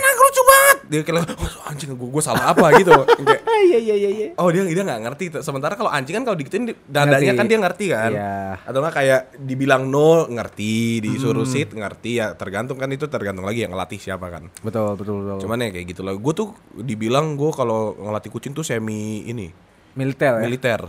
Banget. 0.80 0.88
Dia 0.88 1.00
kayak 1.02 1.26
oh, 1.34 1.68
anjing 1.68 1.90
gue 1.90 2.10
gue 2.10 2.24
salah 2.24 2.46
apa 2.48 2.66
gitu. 2.76 2.94
Kayak, 2.94 3.42
Iya 3.68 3.80
iya 3.80 3.96
iya 3.96 4.10
iya. 4.10 4.28
Oh 4.36 4.48
dia 4.48 4.64
dia 4.64 4.80
nggak 4.80 5.02
ngerti. 5.04 5.24
Sementara 5.40 5.74
kalau 5.74 5.90
anjing 5.90 6.14
kan 6.14 6.24
kalau 6.24 6.36
digituin 6.36 6.66
di- 6.66 6.78
dadanya 6.84 7.34
Ngerti. 7.34 7.36
kan 7.36 7.46
dia 7.46 7.60
ngerti 7.60 7.86
kan. 7.90 8.12
Iya. 8.12 8.36
Atau 8.62 8.80
nggak 8.80 8.96
kayak 8.96 9.22
dibilang 9.40 9.84
no 9.84 10.24
ngerti, 10.26 10.78
disuruh 11.00 11.42
Hmm. 11.42 11.52
sit 11.52 11.70
ngerti 11.70 12.12
ya 12.16 12.32
tergantung 12.34 12.76
kan 12.76 12.88
itu 12.88 13.06
tergantung 13.06 13.44
lagi 13.44 13.62
yang 13.62 13.72
ngelatih 13.72 13.98
siapa 13.98 14.30
kan. 14.30 14.48
Betul 14.60 14.94
betul 14.94 15.16
betul. 15.20 15.38
Cuman 15.42 15.58
ya 15.60 15.70
kayak 15.70 15.88
gitu 15.88 16.02
lah. 16.02 16.14
Gue 16.14 16.34
tuh 16.34 16.48
dibilang 16.76 17.34
gue 17.34 17.52
kalau 17.52 17.98
ngelatih 17.98 18.30
kucing 18.30 18.52
tuh 18.52 18.62
semi 18.62 19.24
ini 19.24 19.50
militer 19.94 20.38
ya. 20.38 20.44
militer. 20.44 20.82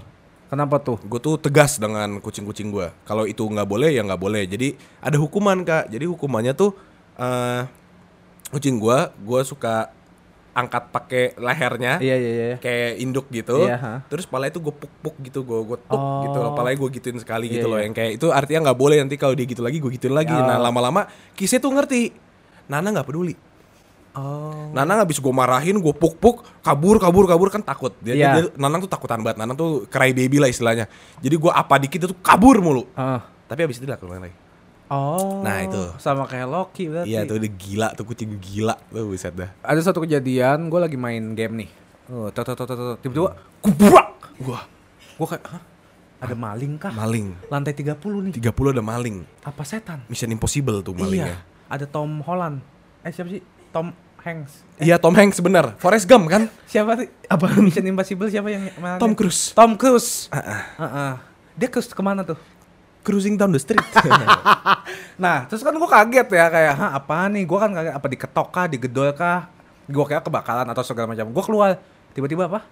Kenapa 0.46 0.79
tuh? 0.79 0.96
Gue 1.03 1.18
tuh 1.18 1.37
tegas 1.37 1.77
dengan 1.77 2.20
kucing-kucing 2.20 2.68
gue. 2.68 2.88
Kalau 3.03 3.24
itu 3.24 3.40
nggak 3.40 3.64
boleh 3.64 3.90
ya 3.90 4.01
nggak 4.01 4.16
boleh. 4.16 4.44
Jadi 4.44 4.72
ada 4.98 5.16
hukuman 5.16 5.61
kak. 5.61 5.88
Jadi 5.88 6.05
hukumannya 6.05 6.53
tuh 6.53 6.72
eh 7.14 7.62
kucing 8.48 8.76
gue, 8.76 8.98
gue 9.14 9.40
suka 9.42 9.92
angkat 10.50 10.90
pakai 10.90 11.24
lehernya. 11.38 12.02
Iya 12.02 12.16
iya 12.18 12.30
iya. 12.34 12.56
kayak 12.58 12.90
induk 12.98 13.30
gitu. 13.30 13.62
Iya. 13.62 14.02
Terus 14.11 14.26
pala 14.26 14.50
itu 14.50 14.58
gue 14.58 14.74
puk-puk 14.74 15.14
gitu, 15.22 15.46
gue 15.46 15.58
gue 15.64 15.78
tuk 15.78 15.94
Oh. 15.94 16.26
gitu. 16.26 16.38
Palanya 16.52 16.76
gue 16.76 16.88
gituin 16.92 17.18
sekali 17.18 17.46
Iya, 17.46 17.54
gitu 17.62 17.66
loh. 17.70 17.78
iya. 17.78 17.87
Yang 17.87 17.94
kayak 17.94 18.12
itu 18.18 18.26
artinya 18.28 18.61
nggak 18.66 18.78
boleh 18.78 18.96
nanti 18.98 19.14
kalau 19.14 19.38
dia 19.38 19.46
gitu 19.46 19.62
lagi 19.62 19.78
gue 19.78 19.90
gituin 19.94 20.14
lagi. 20.16 20.34
Oh. 20.34 20.42
Nah 20.42 20.58
lama-lama 20.58 21.06
kisah 21.32 21.62
tuh 21.62 21.70
ngerti. 21.70 22.11
Nana 22.66 22.90
nggak 22.90 23.06
peduli. 23.06 23.38
Oh. 24.18 24.74
Nana 24.74 24.98
nggak 24.98 25.14
bisa 25.14 25.20
gue 25.22 25.30
marahin, 25.30 25.78
gue 25.78 25.94
puk-puk, 25.94 26.42
kabur, 26.58 26.98
kabur, 26.98 27.30
kabur 27.30 27.48
kan 27.48 27.62
takut. 27.62 27.94
Dia, 28.02 28.18
Iya. 28.18 28.28
dia, 28.34 28.44
Nanang 28.58 28.82
tuh 28.82 28.90
takutan 28.90 29.22
banget. 29.22 29.38
Nanang 29.38 29.54
tuh 29.54 29.87
cry 29.87 30.11
baby 30.11 30.42
lah 30.42 30.50
istilahnya. 30.50 30.90
Jadi 31.22 31.38
gue 31.38 31.52
apa 31.54 31.78
dikit 31.78 32.00
itu 32.02 32.14
kabur 32.18 32.58
mulu. 32.58 32.82
Ah. 32.98 33.22
Tapi 33.46 33.62
abis 33.62 33.78
itu 33.78 33.87
lah 33.87 33.94
keluar 33.94 34.18
lagi. 34.18 34.34
Oh. 34.88 35.44
Nah, 35.44 35.61
itu. 35.64 35.83
sama 36.01 36.24
kayak 36.24 36.48
Loki 36.48 36.88
berarti. 36.88 37.12
Iya 37.12 37.29
tuh 37.29 37.37
dia 37.37 37.53
gila 37.53 37.88
tuh 37.92 38.05
kucing 38.09 38.40
gila 38.40 38.74
tuh 38.88 39.05
buset 39.05 39.37
dah. 39.37 39.53
Ada 39.61 39.92
satu 39.92 40.01
kejadian, 40.03 40.72
gue 40.72 40.81
lagi 40.81 40.96
main 40.96 41.37
game 41.37 41.64
nih. 41.64 41.70
Oh, 42.09 42.33
tok 42.33 42.44
tok 42.48 42.57
tok, 42.57 42.66
tok. 42.72 42.96
tiba-tiba 43.05 43.37
kubrak. 43.61 44.09
Wah 44.40 44.64
Gue 45.18 45.27
kayak, 45.27 45.44
Hah? 45.51 45.62
Ada 46.18 46.35
maling 46.35 46.79
kah? 46.79 46.90
maling. 46.90 47.35
Lantai 47.53 47.74
30 47.74 47.94
nih. 48.01 48.33
30 48.40 48.74
ada 48.74 48.83
maling. 48.83 49.22
Apa 49.44 49.62
setan? 49.62 50.03
Mission 50.09 50.31
Impossible 50.33 50.83
tuh 50.83 50.94
malingnya. 50.96 51.37
Iya. 51.37 51.38
Ada 51.68 51.85
Tom 51.87 52.24
Holland. 52.24 52.59
Eh 53.05 53.12
siapa 53.12 53.29
sih? 53.29 53.42
Tom 53.70 53.92
Hanks. 54.18 54.66
Iya 54.81 54.96
Tom 54.98 55.14
Hanks 55.14 55.38
bener. 55.38 55.79
Forrest 55.79 56.09
Gump 56.09 56.27
kan? 56.27 56.51
Siapa 56.72 56.98
sih? 56.98 57.07
Apa 57.29 57.55
Mission 57.61 57.87
Impossible 57.87 58.27
siapa 58.31 58.51
yang 58.51 58.66
malingnya? 58.79 58.98
Tom 58.98 59.12
Cruise. 59.14 59.55
Tom 59.55 59.79
Cruise. 59.79 60.27
Ah, 60.33 60.38
ah. 60.38 60.62
Heeh. 60.81 61.12
Dia 61.59 61.68
cruise 61.70 61.90
ke 61.90 62.03
mana 62.03 62.22
tuh? 62.22 62.38
Cruising 63.00 63.34
down 63.34 63.50
the 63.50 63.61
street. 63.61 63.80
Nah, 65.18 65.50
terus 65.50 65.66
kan 65.66 65.74
gue 65.74 65.90
kaget 65.90 66.30
ya 66.30 66.46
kayak, 66.46 66.74
hah 66.78 66.90
apa 66.94 67.26
nih? 67.26 67.42
Gue 67.42 67.58
kan 67.58 67.74
kaget 67.74 67.90
apa 67.90 68.06
diketok 68.06 68.48
kah, 68.48 68.66
digedor 68.70 69.11
kah? 69.12 69.50
Gue 69.84 70.06
kira 70.06 70.22
kebakaran 70.22 70.62
atau 70.62 70.87
segala 70.87 71.11
macam. 71.11 71.26
Gue 71.26 71.42
keluar, 71.42 71.70
tiba-tiba 72.14 72.46
apa? 72.46 72.62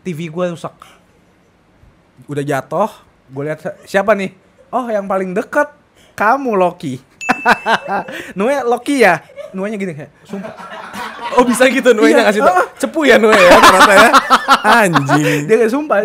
TV 0.00 0.32
gue 0.32 0.44
rusak. 0.56 0.72
Udah 2.24 2.40
jatuh, 2.40 2.88
gue 3.28 3.42
lihat 3.44 3.60
siapa 3.84 4.16
nih? 4.16 4.32
Oh, 4.72 4.88
yang 4.88 5.04
paling 5.04 5.36
dekat 5.36 5.68
kamu 6.16 6.56
Loki. 6.56 6.96
Nunya 8.40 8.64
Loki 8.64 9.04
ya? 9.04 9.20
Nuanya 9.52 9.76
gini 9.76 9.92
kayak, 9.92 10.12
sumpah. 10.24 10.52
oh 11.36 11.44
bisa 11.44 11.68
gitu 11.68 11.92
Nuenya 11.92 12.24
Iya. 12.24 12.24
ngasih 12.24 12.40
tau. 12.40 12.56
Cepu 12.80 13.00
ya 13.04 13.20
Nuenya 13.20 13.36
ya 13.42 13.58
ternyata 13.60 13.92
ya. 13.92 14.10
Anjing. 14.64 15.40
Dia 15.44 15.56
kayak 15.60 15.72
sumpah 15.72 15.98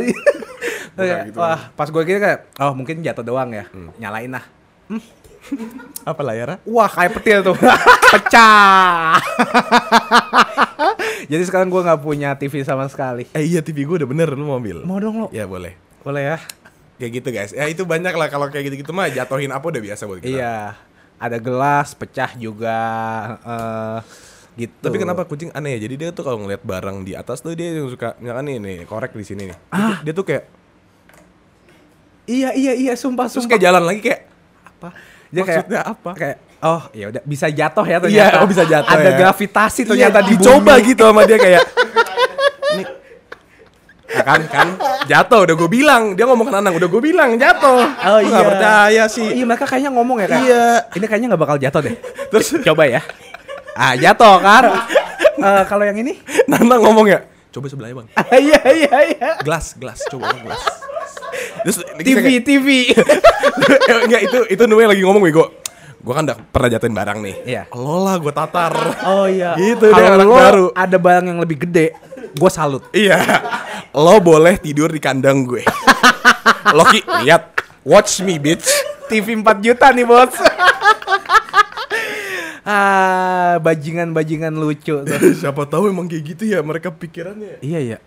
Kayak, 0.98 1.30
gitu. 1.30 1.38
Wah, 1.38 1.70
pas 1.72 1.86
gue 1.86 2.02
gini 2.04 2.18
kayak, 2.18 2.40
oh 2.58 2.74
mungkin 2.74 3.00
jatuh 3.00 3.22
doang 3.22 3.50
ya. 3.50 3.66
Nyalain 3.98 4.32
lah. 4.32 4.44
Apa 6.04 6.22
layarnya? 6.22 6.58
Wah 6.66 6.88
kayak 6.88 7.12
petir 7.14 7.38
tuh 7.40 7.56
Pecah 8.12 9.16
Jadi 11.32 11.44
sekarang 11.44 11.68
gue 11.68 11.80
nggak 11.80 12.00
punya 12.00 12.30
TV 12.36 12.64
sama 12.64 12.88
sekali 12.88 13.26
Eh 13.32 13.44
iya 13.46 13.60
TV 13.60 13.84
gue 13.84 13.96
udah 13.98 14.06
bener 14.06 14.28
lu 14.30 14.44
mau 14.44 14.56
ambil. 14.56 14.82
Mau 14.84 14.98
dong 14.98 15.16
lo 15.18 15.28
Ya 15.30 15.44
boleh. 15.44 15.74
Boleh 16.02 16.22
ya 16.26 16.38
Kayak 16.98 17.10
gitu 17.14 17.28
guys. 17.30 17.52
Ya 17.52 17.64
itu 17.66 17.84
banyak 17.84 18.12
lah 18.12 18.28
kalau 18.28 18.48
kayak 18.48 18.68
gitu-gitu 18.68 18.92
mah 18.92 19.08
jatohin 19.08 19.50
apa 19.50 19.62
udah 19.62 19.80
biasa 19.80 20.02
buat 20.04 20.20
kita. 20.20 20.34
Iya 20.34 20.74
Ada 21.16 21.38
gelas 21.38 21.94
pecah 21.94 22.30
juga 22.36 22.78
eh 23.40 23.98
Gitu 24.58 24.74
Tapi 24.82 24.96
kenapa 24.98 25.22
kucing 25.24 25.54
aneh 25.54 25.78
ya? 25.78 25.80
Jadi 25.82 25.94
dia 25.96 26.10
tuh 26.10 26.24
kalau 26.24 26.42
ngeliat 26.42 26.60
barang 26.60 27.04
di 27.04 27.12
atas 27.14 27.40
tuh 27.40 27.54
dia 27.54 27.72
yang 27.72 27.88
suka 27.88 28.18
misalkan 28.18 28.44
nih 28.48 28.56
nih 28.58 28.76
korek 28.84 29.14
di 29.14 29.22
sini 29.22 29.42
nih. 29.48 29.54
Dia 29.54 29.72
tuh- 29.72 30.00
Dia 30.02 30.14
tuh 30.14 30.26
kayak 30.26 30.44
Iya 32.28 32.50
iya 32.52 32.74
iya 32.76 32.94
sumpah 32.94 33.26
terus 33.26 33.42
sumpah. 33.42 33.56
kayak 33.56 33.64
jalan 33.64 33.84
lagi 33.84 34.00
kayak 34.02 34.22
apa? 34.68 34.90
Dia 35.28 35.42
kayak 35.42 35.58
Maksudnya 35.64 35.82
apa? 35.82 36.12
Kayak 36.14 36.38
oh 36.60 36.82
ya 36.92 37.06
udah 37.08 37.22
bisa 37.24 37.48
jatuh 37.48 37.82
ya 37.82 37.90
Iya, 37.90 38.00
ternyata 38.02 38.38
oh 38.38 38.48
bisa 38.48 38.64
jatuh 38.64 38.92
Ada 38.94 39.04
ya. 39.06 39.18
gravitasi 39.18 39.82
ternyata 39.86 40.18
Iya, 40.18 40.26
di 40.26 40.32
dicoba 40.34 40.74
bumi. 40.74 40.88
gitu 40.88 41.04
sama 41.04 41.22
dia 41.24 41.38
kayak 41.38 41.64
nih 42.76 42.86
Nah, 44.08 44.24
kan 44.24 44.42
kan 44.46 44.68
jatuh 45.04 45.44
udah 45.44 45.56
gue 45.58 45.70
bilang. 45.70 46.04
Dia 46.14 46.24
ngomong 46.26 46.48
ke 46.48 46.54
Nanang 46.54 46.74
udah 46.74 46.88
gue 46.88 47.02
bilang 47.02 47.36
jatuh. 47.36 47.84
Oh 48.08 48.18
iya 48.18 48.32
nggak 48.32 48.48
percaya 48.50 49.04
sih. 49.06 49.28
Iya 49.30 49.44
mereka 49.44 49.68
kayaknya 49.68 49.92
ngomong 49.92 50.18
ya 50.18 50.28
kayak 50.28 50.42
Iya. 50.42 50.66
Ini 50.94 51.06
kayaknya 51.06 51.28
nggak 51.30 51.44
bakal 51.44 51.58
jatuh 51.58 51.82
deh. 51.82 51.96
Terus? 52.32 52.48
Coba 52.64 52.84
ya. 52.86 53.02
Ah 53.74 53.94
jatuh 53.94 54.36
kan? 54.40 54.64
Eh, 55.38 55.64
Kalau 55.66 55.84
yang 55.84 55.94
ini? 55.96 56.18
Nanang 56.48 56.82
ngomong 56.82 57.06
ya 57.06 57.22
coba 57.52 57.68
sebelahnya 57.68 57.94
bang. 57.96 58.08
Iya 58.34 58.60
iya 58.72 58.96
iya. 59.06 59.30
Gelas 59.38 59.76
gelas 59.76 60.02
coba 60.04 60.34
gelas 60.34 60.64
terus 61.64 61.78
TV 62.02 62.42
TV 62.44 62.68
enggak 64.06 64.22
itu 64.28 64.40
itu 64.52 64.64
Nue 64.68 64.86
lagi 64.86 65.02
ngomong 65.06 65.24
gue 65.24 65.48
gue 65.98 66.14
kan 66.16 66.24
udah 66.24 66.40
pernah 66.40 66.70
jatuhin 66.72 66.96
barang 66.96 67.20
nih. 67.20 67.36
Iya. 67.44 67.64
lo 67.76 68.00
lah 68.00 68.16
gue 68.16 68.32
tatar. 68.32 68.72
Oh 69.04 69.28
iya. 69.28 69.60
Gitu, 69.60 69.92
Kalau 69.92 70.16
anak 70.16 70.24
lo 70.24 70.36
baru. 70.40 70.66
ada 70.72 70.96
barang 70.96 71.26
yang 71.36 71.40
lebih 71.44 71.68
gede 71.68 71.92
Gue 72.38 72.48
salut. 72.48 72.88
Iya. 72.96 73.20
Lo 73.92 74.22
boleh 74.24 74.56
tidur 74.56 74.88
di 74.88 75.04
kandang 75.04 75.44
gue. 75.44 75.68
Loki 76.72 77.04
lihat. 77.28 77.60
Watch 77.84 78.24
me 78.24 78.40
bitch. 78.40 78.68
TV 79.12 79.36
4 79.36 79.64
juta 79.64 79.92
nih 79.92 80.06
bos. 80.08 80.32
Ah 82.68 83.64
bajingan-bajingan 83.64 84.52
lucu 84.52 85.00
tuh. 85.00 85.20
siapa 85.40 85.64
tahu 85.72 85.88
emang 85.88 86.04
kayak 86.04 86.36
gitu 86.36 86.52
ya 86.52 86.60
mereka 86.60 86.92
pikirannya. 86.92 87.64
Iya 87.64 87.80
iya. 87.80 87.98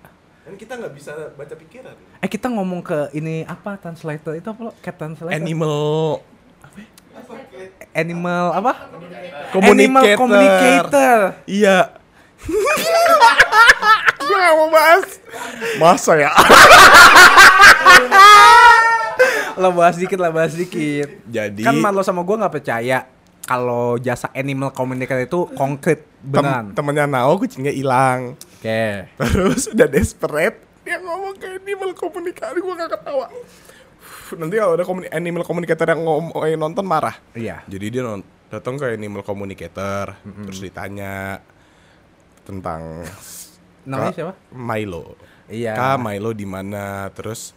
Kan 0.44 0.60
kita 0.60 0.76
nggak 0.76 0.92
bisa 0.92 1.16
baca 1.32 1.56
pikiran 1.56 1.96
Eh 2.20 2.28
kita 2.28 2.52
ngomong 2.52 2.85
ke 2.85 3.09
ini 3.16 3.48
apa 3.48 3.80
translator 3.80 4.37
itu 4.37 4.48
apa 4.52 4.61
lo? 4.61 4.72
Cat 4.85 4.96
translator? 5.00 5.33
animal 5.33 6.20
Animal 7.90 8.44
apa? 8.54 8.72
Animal 8.92 9.42
Communicator. 9.50 10.16
communicator. 10.16 11.18
iya 11.44 11.78
gue 12.40 14.37
gak 14.40 14.54
mau 14.56 14.68
bahas 14.72 15.20
masa 15.76 16.12
ya 16.16 16.30
lah 19.61 19.72
bahas 19.76 20.00
dikit 20.00 20.16
lah 20.16 20.33
bahas 20.33 20.56
dikit. 20.56 21.20
Jadi 21.28 21.61
Kan 21.61 21.76
Marlo 21.85 22.00
sama 22.00 22.24
gue 22.24 22.33
nggak 22.33 22.54
percaya 22.62 23.04
kalau 23.44 24.00
jasa 24.00 24.33
animal 24.33 24.72
communicator 24.72 25.20
itu 25.20 25.40
konkret 25.52 26.09
tem 26.24 26.40
beneran. 26.40 26.72
temennya 26.72 27.04
Nao 27.04 27.37
kucingnya 27.37 27.68
hilang. 27.68 28.40
Oke. 28.40 29.11
Terus 29.20 29.68
udah 29.68 29.88
desperate 29.90 30.69
dia 30.90 30.98
ngomong 30.98 31.38
ke 31.38 31.46
animal 31.62 31.94
communicator 31.94 32.59
gue 32.59 32.74
gak 32.74 32.90
ketawa. 32.98 33.26
Nanti 34.35 34.55
kalau 34.59 34.74
ada 34.74 34.83
komuni- 34.83 35.12
animal 35.14 35.46
communicator 35.46 35.87
yang 35.94 36.03
ngomong 36.03 36.35
yang 36.50 36.59
nonton 36.59 36.83
marah. 36.83 37.14
Iya. 37.31 37.62
Jadi 37.70 37.87
dia 37.94 38.03
non- 38.03 38.26
datang 38.50 38.74
ke 38.74 38.90
animal 38.90 39.22
communicator 39.22 40.18
terus 40.26 40.59
ditanya 40.59 41.38
tentang 42.42 43.07
Namanya 43.87 44.11
siapa? 44.11 44.35
Milo. 44.50 45.14
Iya. 45.46 45.79
Kak 45.79 46.03
Milo 46.03 46.35
di 46.35 46.42
mana? 46.42 47.07
Terus 47.14 47.55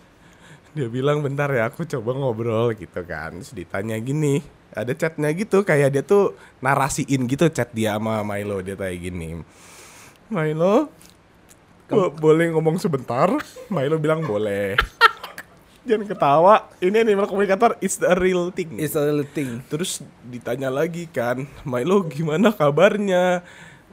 dia 0.77 0.85
bilang 0.93 1.25
bentar 1.25 1.49
ya 1.49 1.73
aku 1.73 1.89
coba 1.89 2.13
ngobrol 2.13 2.77
gitu 2.77 3.01
kan. 3.01 3.41
Terus 3.41 3.57
ditanya 3.57 3.97
gini, 3.97 4.45
ada 4.77 4.93
chatnya 4.93 5.33
gitu 5.33 5.65
kayak 5.65 5.89
dia 5.89 6.03
tuh 6.05 6.37
narasiin 6.61 7.25
gitu 7.25 7.49
chat 7.49 7.73
dia 7.73 7.97
sama 7.97 8.21
Milo 8.21 8.61
dia 8.61 8.77
kayak 8.77 8.97
gini. 9.01 9.41
Milo, 10.29 10.89
bo- 11.87 12.11
boleh 12.11 12.51
ngomong 12.51 12.77
sebentar? 12.77 13.31
Milo 13.67 13.97
bilang 13.97 14.23
boleh. 14.23 14.77
Jangan 15.83 16.07
ketawa, 16.07 16.71
ini 16.79 16.95
animal 16.95 17.27
communicator 17.27 17.75
it's 17.83 17.99
a 17.99 18.15
real 18.15 18.55
thing. 18.55 18.79
It's 18.79 18.95
a 18.95 19.03
little 19.03 19.27
thing. 19.27 19.59
Terus 19.67 19.99
ditanya 20.23 20.71
lagi 20.71 21.11
kan, 21.11 21.43
Milo 21.67 22.07
gimana 22.07 22.55
kabarnya? 22.55 23.43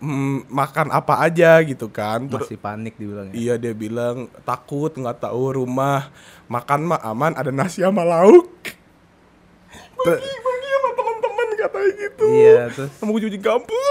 Hmm, 0.01 0.49
makan 0.49 0.89
apa 0.95 1.21
aja 1.21 1.61
gitu 1.61 1.91
kan? 1.91 2.25
Terus 2.25 2.49
Masih 2.49 2.57
panik 2.57 2.97
dibilangnya. 2.97 3.37
Iya 3.37 3.55
dia 3.59 3.75
bilang 3.77 4.33
takut 4.47 4.89
nggak 4.89 5.21
tahu 5.21 5.61
rumah 5.61 6.09
makan 6.49 6.89
mah 6.89 7.03
aman 7.05 7.37
ada 7.37 7.53
nasi 7.53 7.85
sama 7.85 8.07
lauk. 8.07 8.49
Bagi 10.01 10.25
bagi 10.25 10.69
sama 10.73 10.91
teman-teman 10.97 11.49
katanya 11.53 11.91
gitu. 12.01 12.25
Iya, 12.33 12.63
terus 12.73 12.91
Sama 12.97 13.11
kucing 13.13 13.45
kampung. 13.45 13.77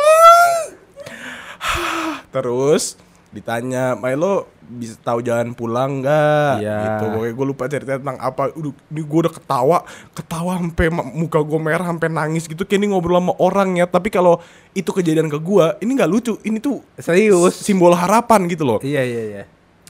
Terus 2.33 2.97
ditanya 3.29 3.93
Milo 3.93 4.49
bisa 4.69 4.97
tahu 5.01 5.21
jalan 5.21 5.53
pulang 5.53 6.01
nggak? 6.01 6.53
Iya. 6.61 6.77
Gitu. 6.81 7.05
Pokoknya 7.13 7.33
gue 7.33 7.45
lupa 7.45 7.63
cerita 7.69 7.91
tentang 7.97 8.17
apa. 8.17 8.53
Udah, 8.53 8.73
ini 8.89 9.01
gue 9.01 9.19
udah 9.25 9.33
ketawa, 9.33 9.77
ketawa 10.13 10.51
sampai 10.57 10.87
muka 10.93 11.39
gue 11.41 11.59
merah 11.61 11.85
sampai 11.89 12.09
nangis 12.09 12.45
gitu. 12.45 12.65
Kayak 12.65 12.85
ini 12.85 12.87
ngobrol 12.93 13.21
sama 13.21 13.33
orang 13.41 13.77
ya. 13.77 13.85
Tapi 13.85 14.09
kalau 14.09 14.41
itu 14.73 14.89
kejadian 14.89 15.29
ke 15.29 15.37
gue, 15.37 15.65
ini 15.81 15.91
nggak 15.93 16.09
lucu. 16.09 16.33
Ini 16.41 16.57
tuh 16.61 16.81
serius. 16.97 17.57
simbol 17.61 17.93
harapan 17.93 18.45
gitu 18.49 18.65
loh. 18.65 18.79
Iya 18.81 19.01
iya 19.05 19.23
iya. 19.25 19.43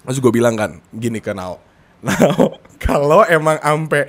Terus 0.03 0.19
gue 0.19 0.31
bilang 0.31 0.55
kan, 0.55 0.79
gini 0.95 1.19
ke 1.19 1.35
Nao. 1.35 1.59
Nao, 1.99 2.59
kalau 2.79 3.27
emang 3.27 3.59
ampe 3.59 4.07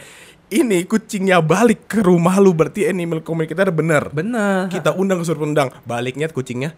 ini 0.51 0.83
kucingnya 0.83 1.38
balik 1.38 1.87
ke 1.87 2.03
rumah 2.03 2.38
lu 2.43 2.51
berarti 2.51 2.87
animal 2.90 3.23
communicator 3.23 3.71
bener. 3.71 4.11
Bener. 4.11 4.66
Kita 4.66 4.95
undang 4.99 5.23
ke 5.23 5.25
suruh 5.27 5.47
undang. 5.47 5.71
Baliknya 5.87 6.27
kucingnya. 6.27 6.75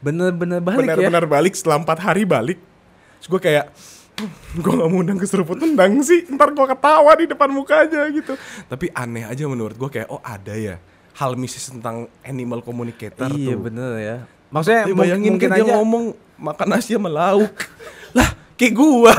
Bener-bener 0.00 0.60
balik 0.64 0.88
ya. 0.88 0.96
Bener-bener 0.96 1.24
balik 1.28 1.52
setelah 1.56 1.80
4 1.84 1.88
hari 2.00 2.24
balik. 2.24 2.58
Terus 3.20 3.28
gue 3.28 3.40
kayak, 3.40 3.64
gue 4.56 4.72
gak 4.72 4.88
mau 4.88 5.00
undang 5.04 5.20
ke 5.20 5.28
seruput 5.28 5.60
undang 5.60 6.00
sih. 6.00 6.24
Ntar 6.28 6.56
gue 6.56 6.66
ketawa 6.66 7.12
di 7.20 7.28
depan 7.28 7.52
mukanya 7.52 8.08
gitu. 8.08 8.34
Tapi 8.68 8.88
aneh 8.96 9.28
aja 9.28 9.44
menurut 9.44 9.76
gue 9.76 9.90
kayak, 9.92 10.08
oh 10.08 10.24
ada 10.24 10.56
ya. 10.56 10.80
Hal 11.20 11.36
mistis 11.36 11.68
tentang 11.68 12.08
animal 12.24 12.64
communicator 12.64 13.28
Iya 13.28 13.52
tuh. 13.52 13.60
bener 13.60 13.92
ya. 14.00 14.16
Maksudnya 14.48 14.82
mungkin, 14.88 14.98
bayangin 14.98 15.30
mungkin 15.36 15.48
dia 15.52 15.62
aja 15.62 15.72
ngomong 15.78 16.04
makan 16.40 16.66
nasi 16.72 16.96
sama 16.96 17.12
lauk. 17.12 17.54
lah, 18.16 18.28
kayak 18.56 18.72
gua. 18.72 19.12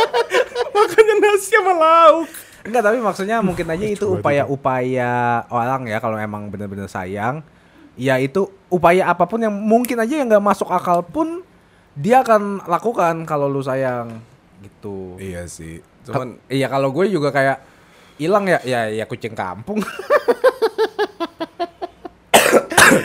Makannya 0.76 1.14
nasi 1.20 1.52
sama 1.52 1.72
lauk. 1.76 2.28
Enggak, 2.66 2.82
tapi 2.82 2.98
maksudnya 2.98 3.36
mungkin 3.44 3.66
aja 3.70 3.86
itu 3.86 4.06
upaya-upaya 4.10 5.44
orang 5.54 5.86
ya 5.86 6.02
kalau 6.02 6.18
emang 6.18 6.50
bener-bener 6.50 6.90
sayang. 6.90 7.44
Ya 7.96 8.20
itu 8.20 8.52
upaya 8.68 9.08
apa 9.08 9.24
pun 9.24 9.40
yang 9.40 9.52
mungkin 9.52 9.96
aja 9.96 10.20
yang 10.20 10.28
nggak 10.28 10.44
masuk 10.44 10.68
akal 10.68 11.00
pun 11.00 11.40
dia 11.96 12.20
akan 12.20 12.60
lakukan 12.68 13.24
kalau 13.24 13.48
lu 13.48 13.64
sayang 13.64 14.20
gitu. 14.60 15.16
Iya 15.16 15.48
sih. 15.48 15.80
Cuman 16.04 16.36
Cuman 16.36 16.52
iya 16.52 16.68
kalau 16.68 16.92
gue 16.92 17.08
juga 17.08 17.32
kayak 17.32 17.58
hilang 18.20 18.44
ya 18.48 18.60
ya 18.64 18.92
ya 18.92 19.04
kucing 19.08 19.32
kampung. 19.32 19.80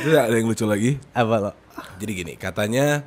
Terus 0.02 0.18
ada 0.18 0.36
yang 0.36 0.48
lucu 0.50 0.66
lagi. 0.66 0.98
Apa 1.14 1.36
lo? 1.40 1.52
Jadi 2.02 2.12
gini, 2.18 2.34
katanya 2.34 3.06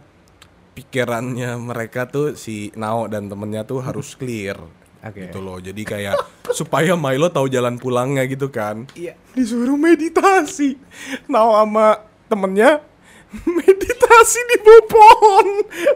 pikirannya 0.75 1.59
mereka 1.59 2.07
tuh 2.07 2.35
si 2.39 2.71
Nao 2.79 3.07
dan 3.11 3.27
temennya 3.31 3.67
tuh 3.67 3.83
harus 3.83 4.15
clear. 4.15 4.59
Oke. 5.05 5.29
Gitu 5.29 5.39
loh. 5.45 5.61
Jadi 5.61 5.83
kayak 5.85 6.17
supaya 6.59 6.97
Milo 6.97 7.29
tahu 7.29 7.47
jalan 7.53 7.77
pulangnya 7.77 8.25
gitu 8.25 8.49
kan. 8.49 8.89
Iya. 8.97 9.15
Disuruh 9.37 9.77
meditasi. 9.77 10.81
Nao 11.29 11.53
sama 11.53 12.01
temennya 12.27 12.81
meditasi 13.59 14.41
di 14.49 14.57
bawah 14.65 14.85
pohon 14.89 15.47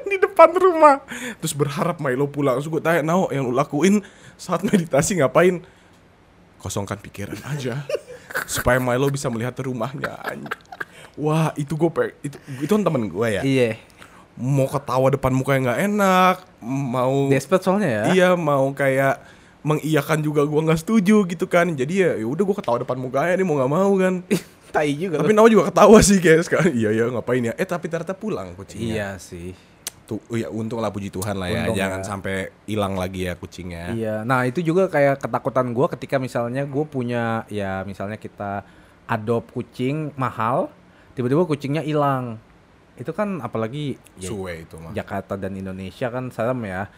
di 0.04 0.16
depan 0.20 0.50
rumah. 0.52 1.00
Terus 1.40 1.54
berharap 1.56 1.96
Milo 2.04 2.28
pulang. 2.28 2.60
Terus 2.60 2.68
gue 2.68 2.82
tanya, 2.84 3.00
Nao 3.00 3.32
yang 3.32 3.48
lu 3.48 3.54
lakuin 3.56 4.04
saat 4.36 4.60
meditasi 4.66 5.18
ngapain? 5.18 5.64
Kosongkan 6.60 7.00
pikiran 7.00 7.38
aja. 7.48 7.86
supaya 8.46 8.76
Milo 8.76 9.08
bisa 9.08 9.32
melihat 9.32 9.56
rumahnya. 9.64 10.20
Wah 11.18 11.50
itu 11.58 11.74
gue 11.74 11.90
itu 12.22 12.36
itu 12.62 12.70
temen 12.70 13.08
gue 13.08 13.28
ya. 13.40 13.42
Iya. 13.42 13.70
Mau 14.38 14.70
ketawa 14.70 15.10
depan 15.10 15.34
muka 15.34 15.58
yang 15.58 15.66
nggak 15.66 15.82
enak, 15.90 16.36
mau 16.62 17.26
Desperate 17.26 17.66
soalnya 17.66 17.90
ya. 17.90 18.02
Iya 18.14 18.28
mau 18.38 18.70
kayak 18.70 19.18
mengiyakan 19.66 20.22
juga 20.22 20.46
gua 20.46 20.62
nggak 20.62 20.86
setuju 20.86 21.26
gitu 21.26 21.50
kan. 21.50 21.66
Jadi 21.74 22.06
ya 22.06 22.14
ya 22.14 22.26
udah 22.30 22.46
gua 22.46 22.56
ketawa 22.62 22.78
depan 22.78 23.02
mukanya 23.02 23.34
nih 23.34 23.42
mau 23.42 23.58
nggak 23.58 23.72
mau 23.74 23.92
kan. 23.98 24.14
Tai 24.68 24.90
juga. 24.94 25.18
tapi 25.24 25.32
Nao 25.34 25.48
juga 25.50 25.74
ketawa 25.74 25.98
sih 26.04 26.22
guys 26.22 26.46
kan. 26.46 26.70
Iya 26.70 26.94
ya 26.94 27.04
ngapain 27.10 27.42
ya. 27.42 27.52
Eh 27.58 27.66
tapi 27.66 27.90
ternyata 27.90 28.14
pulang 28.14 28.54
kucingnya. 28.54 28.94
Iya 28.94 29.08
sih. 29.18 29.56
Tuh 30.08 30.22
ya 30.32 30.48
untung 30.48 30.80
lah 30.80 30.88
puji 30.88 31.10
Tuhan 31.10 31.36
lah 31.36 31.50
ya. 31.50 31.66
Untung 31.66 31.76
Jangan 31.76 32.00
ya. 32.00 32.06
sampai 32.06 32.36
hilang 32.64 32.94
lagi 32.94 33.28
ya 33.28 33.34
kucingnya. 33.36 33.92
Iya, 33.92 34.14
nah 34.24 34.44
itu 34.48 34.64
juga 34.64 34.88
kayak 34.88 35.20
ketakutan 35.20 35.72
gua 35.76 35.88
ketika 35.92 36.16
misalnya 36.16 36.64
gue 36.64 36.84
punya 36.88 37.44
ya 37.52 37.84
misalnya 37.84 38.16
kita 38.16 38.64
adopt 39.08 39.52
kucing 39.52 40.12
mahal, 40.16 40.72
tiba-tiba 41.16 41.44
kucingnya 41.48 41.84
hilang, 41.84 42.40
itu 42.98 43.10
kan 43.14 43.38
apalagi 43.38 43.96
ya, 44.18 44.28
Suwe 44.28 44.66
itu 44.66 44.76
mah. 44.76 44.90
Jakarta 44.92 45.38
dan 45.38 45.54
Indonesia 45.54 46.10
kan 46.10 46.34
serem 46.34 46.60
ya, 46.66 46.90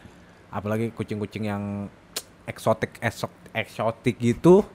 apalagi 0.49 0.91
kucing-kucing 0.97 1.45
yang 1.47 1.93
eksotik 2.49 2.97
esok 3.05 3.31
eksotik 3.53 4.17
gitu 4.19 4.65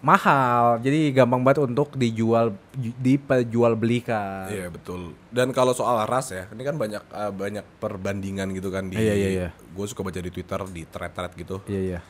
mahal, 0.00 0.80
jadi 0.80 1.12
gampang 1.12 1.44
banget 1.44 1.68
untuk 1.68 1.92
dijual 1.92 2.56
diperjual 2.74 3.76
belikan. 3.76 4.48
Iya 4.48 4.72
betul. 4.72 5.12
Dan 5.28 5.52
kalau 5.52 5.76
soal 5.76 6.08
ras 6.08 6.32
ya, 6.32 6.48
ini 6.56 6.64
kan 6.64 6.80
banyak 6.80 7.04
eh, 7.04 7.32
banyak 7.32 7.64
perbandingan 7.76 8.48
gitu 8.56 8.72
kan 8.72 8.88
di. 8.88 8.96
Iya, 8.96 9.14
iya, 9.14 9.28
iya. 9.28 9.48
Gue 9.76 9.84
suka 9.84 10.00
baca 10.00 10.16
di 10.16 10.32
Twitter 10.32 10.60
di 10.72 10.82
thread-thread 10.88 11.32
gitu. 11.36 11.56
Iya 11.68 11.80
iya. 11.84 12.00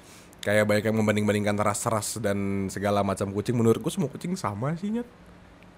Kayak 0.41 0.71
banyak 0.71 0.85
yang 0.87 0.97
membanding-bandingkan 1.03 1.59
ras-ras 1.59 2.17
dan 2.23 2.71
segala 2.71 3.03
macam 3.03 3.29
kucing. 3.35 3.59
Menurut 3.59 3.83
gue 3.83 3.93
semua 3.93 4.09
kucing 4.09 4.39
sama 4.39 4.73
sih 4.79 4.89
nyet. 4.95 5.09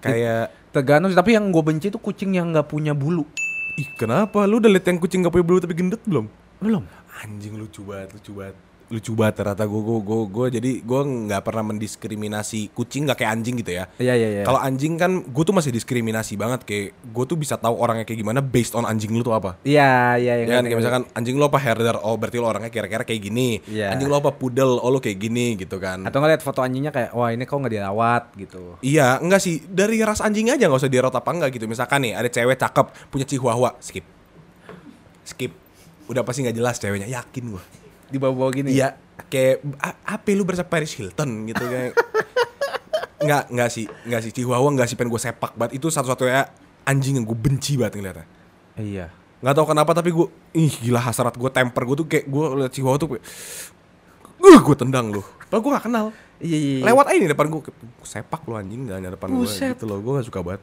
Kayak 0.03 0.51
Tergantung 0.73 1.13
sih, 1.13 1.19
tapi 1.21 1.37
yang 1.37 1.53
gue 1.53 1.61
benci 1.61 1.93
itu 1.93 2.01
kucing 2.01 2.33
yang 2.33 2.49
nggak 2.49 2.65
punya 2.65 2.97
bulu. 2.97 3.29
ih 3.77 3.85
kenapa? 3.93 4.49
Lu 4.49 4.57
udah 4.57 4.73
liat 4.73 4.89
yang 4.89 4.97
kucing 4.97 5.21
gak 5.21 5.33
punya 5.33 5.45
bulu 5.45 5.61
tapi 5.61 5.77
gendut 5.77 6.01
belum? 6.01 6.25
Belum. 6.57 6.81
Anjing 7.21 7.61
lucu 7.61 7.85
banget, 7.85 8.17
lucu 8.17 8.33
banget. 8.33 8.57
Lucu 8.91 9.15
banget 9.15 9.43
ternyata 9.43 9.63
gue 9.63 9.81
gue 9.81 9.99
gue 10.03 10.19
gue 10.27 10.45
jadi 10.59 10.71
gue 10.83 11.01
nggak 11.31 11.41
pernah 11.45 11.63
mendiskriminasi 11.71 12.75
kucing 12.75 13.07
nggak 13.07 13.23
kayak 13.23 13.31
anjing 13.31 13.55
gitu 13.63 13.71
ya. 13.79 13.85
Iya 13.97 14.13
iya 14.15 14.29
iya. 14.39 14.43
Kalau 14.43 14.59
anjing 14.59 14.99
kan 14.99 15.23
gue 15.23 15.43
tuh 15.43 15.55
masih 15.55 15.71
diskriminasi 15.71 16.35
banget 16.35 16.67
kayak 16.67 16.93
gue 16.93 17.25
tuh 17.25 17.37
bisa 17.39 17.55
tahu 17.55 17.79
orangnya 17.79 18.03
kayak 18.03 18.19
gimana 18.19 18.39
based 18.43 18.75
on 18.75 18.83
anjing 18.83 19.13
lu 19.15 19.23
tuh 19.23 19.33
apa. 19.33 19.55
Iya 19.63 20.19
iya 20.19 20.33
yang 20.43 20.49
Ya 20.49 20.55
kan 20.59 20.63
kayak 20.67 20.79
misalkan 20.79 21.03
anjing 21.15 21.35
lo 21.39 21.47
apa 21.49 21.59
herder, 21.61 21.95
oh 22.01 22.15
berarti 22.19 22.37
lo 22.37 22.47
orangnya 22.51 22.69
kira-kira 22.69 23.03
kayak 23.05 23.21
gini. 23.21 23.59
Iya. 23.65 23.93
Anjing 23.95 24.07
lo 24.09 24.19
apa 24.21 24.31
pudel, 24.35 24.77
oh 24.77 24.89
lo 24.91 24.99
kayak 25.01 25.17
gini 25.17 25.57
gitu 25.57 25.77
kan. 25.81 26.05
atau 26.05 26.19
ngeliat 26.21 26.41
foto 26.45 26.61
anjingnya 26.61 26.91
kayak 26.93 27.11
wah 27.15 27.29
ini 27.33 27.43
kok 27.47 27.57
nggak 27.57 27.73
dirawat 27.73 28.23
gitu. 28.37 28.77
Iya, 28.85 29.17
enggak 29.17 29.41
sih. 29.41 29.63
Dari 29.65 29.97
ras 30.05 30.21
anjing 30.21 30.53
aja 30.53 30.69
nggak 30.69 30.81
usah 30.83 30.91
dirawat 30.91 31.15
apa 31.17 31.29
enggak 31.33 31.49
gitu. 31.57 31.65
Misalkan 31.65 32.05
nih 32.05 32.13
ada 32.13 32.29
cewek 32.29 32.57
cakep 32.59 33.09
punya 33.09 33.25
chihuahua, 33.25 33.73
skip. 33.81 34.05
Skip. 35.25 35.51
Udah 36.11 36.21
pasti 36.21 36.43
nggak 36.43 36.57
jelas 36.57 36.77
ceweknya, 36.77 37.07
yakin 37.09 37.57
gua. 37.57 37.63
Di 38.13 38.21
bawah-bawah 38.21 38.51
gini. 38.53 38.69
Iya, 38.71 38.93
kayak 39.27 39.65
"A- 39.81 39.97
apa 40.13 40.27
lu 40.31 40.45
berasa 40.45 40.61
Paris 40.61 40.93
Hilton 40.93 41.49
gitu 41.49 41.65
kayak. 41.65 41.97
Enggak, 43.23 43.43
enggak 43.49 43.69
sih. 43.71 43.85
Enggak 44.03 44.21
sih 44.21 44.31
chihuahua 44.31 44.67
enggak 44.67 44.85
sih 44.85 44.93
pengen 44.93 45.09
gue 45.09 45.17
sepak 45.17 45.55
banget. 45.55 45.79
Itu 45.79 45.87
satu-satunya 45.87 46.43
anjing 46.83 47.17
yang 47.17 47.25
gue 47.25 47.33
benci 47.33 47.79
banget 47.79 47.97
ngeliatnya. 47.97 48.27
Iya. 48.75 49.07
nggak 49.43 49.59
tahu 49.59 49.75
kenapa 49.75 49.91
tapi 49.91 50.15
gue 50.15 50.23
ih 50.55 50.71
gila 50.71 51.03
hasrat 51.03 51.35
gue 51.35 51.51
temper 51.51 51.83
gue 51.83 51.95
tuh 51.99 52.07
kayak 52.07 52.31
gue 52.31 52.43
liat 52.63 52.71
Chihuahua 52.71 52.95
tuh 52.95 53.11
kayak 53.11 53.23
uh 54.39 54.59
gue 54.63 54.75
tendang 54.79 55.11
lu 55.11 55.19
padahal 55.51 55.59
gue 55.59 55.71
gak 55.75 55.83
kenal 55.83 56.05
Iya 56.39 56.57
iya. 56.57 56.71
iya. 56.79 56.83
lewat 56.87 57.05
aja 57.11 57.17
nih 57.19 57.29
depan 57.35 57.47
gue 57.51 57.61
sepak 58.07 58.41
lu 58.47 58.55
anjing 58.55 58.87
gak 58.87 59.03
depan 59.03 59.27
gue 59.35 59.43
gitu 59.43 59.83
loh 59.83 59.99
gue 59.99 60.11
gak 60.15 60.27
suka 60.31 60.39
banget 60.39 60.61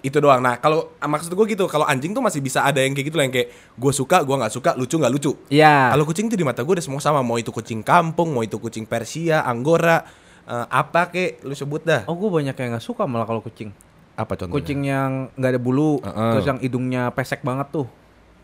itu 0.00 0.16
doang. 0.16 0.40
Nah 0.40 0.56
kalau 0.56 0.96
maksud 0.96 1.28
gue 1.30 1.46
gitu, 1.48 1.64
kalau 1.66 1.84
anjing 1.84 2.10
tuh 2.10 2.20
masih 2.20 2.40
bisa 2.40 2.60
ada 2.60 2.80
yang 2.80 2.92
kayak 2.92 3.06
gitu 3.08 3.16
lah 3.20 3.24
yang 3.24 3.34
kayak 3.34 3.48
gue 3.52 3.92
suka, 3.92 4.20
gue 4.20 4.32
nggak 4.32 4.52
suka, 4.52 4.70
lucu 4.74 4.96
nggak 4.96 5.12
lucu. 5.12 5.32
Iya. 5.48 5.92
Kalau 5.92 6.04
kucing 6.04 6.26
tuh 6.26 6.36
di 6.36 6.44
mata 6.44 6.60
gue 6.60 6.72
udah 6.72 6.84
semua 6.84 6.98
sama. 6.98 7.20
Mau 7.20 7.36
itu 7.36 7.48
kucing 7.48 7.80
kampung, 7.80 8.32
mau 8.32 8.40
itu 8.40 8.56
kucing 8.56 8.84
Persia, 8.84 9.44
Anggora, 9.44 10.04
eh, 10.44 10.66
apa 10.66 11.08
kek 11.08 11.44
lu 11.44 11.52
sebut 11.52 11.84
dah. 11.84 12.08
Oh, 12.08 12.16
gue 12.16 12.30
banyak 12.30 12.52
yang 12.52 12.68
nggak 12.72 12.82
suka 12.82 13.04
malah 13.04 13.24
kalau 13.24 13.40
kucing. 13.40 13.70
Apa 14.16 14.36
contohnya? 14.36 14.56
Kucing 14.56 14.80
yang 14.84 15.10
nggak 15.34 15.50
ada 15.54 15.60
bulu, 15.60 16.00
Heeh. 16.00 16.30
terus 16.36 16.44
yang 16.44 16.58
hidungnya 16.60 17.08
pesek 17.12 17.40
banget 17.40 17.68
tuh. 17.70 17.86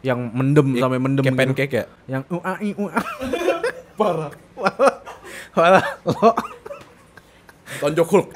Yang 0.05 0.19
mendem 0.33 0.77
Ya, 0.77 0.81
sampai 0.87 1.01
mendem 1.01 1.25
kayak 1.25 1.33
gitu. 1.33 1.43
pancake 1.51 1.73
ya. 1.73 1.85
Yang 2.07 2.23
ua 2.31 2.53
i 2.61 2.71
ua. 2.77 2.93
Parah. 3.97 4.33
Malah 5.57 5.85
lo. 6.05 6.31
Tonjok 7.67 8.09
Hulk. 8.09 8.29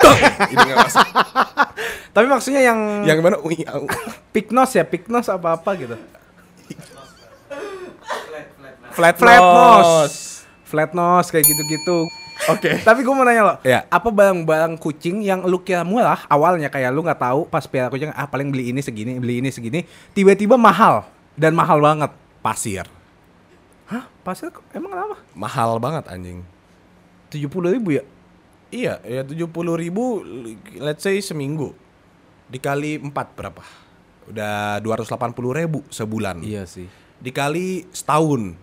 Ini 0.50 0.58
nggak 0.58 0.78
masuk. 0.84 1.06
Tapi 2.10 2.26
maksudnya 2.26 2.60
yang 2.60 3.06
Yang 3.06 3.18
mana? 3.22 3.36
Piknos 4.34 4.70
ya, 4.74 4.82
piknos 4.82 5.30
apa-apa 5.30 5.70
gitu. 5.78 5.96
Flat, 8.90 9.16
Flat 9.16 9.38
nose. 9.40 9.86
nose. 9.86 10.18
Flat 10.66 10.90
nose 10.92 11.28
kayak 11.30 11.46
gitu-gitu. 11.46 12.10
Oke. 12.50 12.80
Tapi 12.82 13.04
gue 13.04 13.14
mau 13.14 13.22
nanya 13.22 13.42
lo, 13.44 13.54
Ya. 13.62 13.84
apa 13.86 14.08
barang-barang 14.08 14.80
kucing 14.80 15.20
yang 15.20 15.44
lu 15.44 15.60
kira 15.60 15.84
murah 15.84 16.24
awalnya 16.26 16.72
kayak 16.72 16.88
lu 16.88 17.04
nggak 17.04 17.20
tahu 17.20 17.44
pas 17.46 17.62
piara 17.68 17.92
kucing 17.92 18.08
ah 18.16 18.24
paling 18.24 18.48
beli 18.48 18.72
ini 18.72 18.80
segini, 18.80 19.20
beli 19.20 19.44
ini 19.44 19.52
segini, 19.52 19.84
tiba-tiba 20.16 20.56
mahal 20.56 21.04
dan 21.36 21.52
mahal 21.52 21.78
banget. 21.78 22.10
Pasir. 22.40 22.88
Hah? 23.86 24.08
Pasir 24.24 24.48
emang 24.72 24.90
kenapa? 24.90 25.16
Mahal 25.36 25.76
banget 25.76 26.08
anjing. 26.08 26.40
Tujuh 27.28 27.52
puluh 27.52 27.76
ribu 27.76 28.00
ya? 28.00 28.02
Iya, 28.70 29.02
ya 29.02 29.26
tujuh 29.26 29.50
puluh 29.50 29.74
ribu, 29.74 30.22
let's 30.78 31.02
say 31.02 31.18
seminggu, 31.18 31.74
dikali 32.46 33.02
empat 33.02 33.34
berapa? 33.34 33.62
Udah 34.30 34.78
dua 34.78 34.94
ratus 34.98 35.10
delapan 35.10 35.34
puluh 35.34 35.50
ribu 35.54 35.82
sebulan. 35.90 36.38
Iya 36.46 36.64
sih. 36.70 36.86
Dikali 37.18 37.84
setahun, 37.90 38.54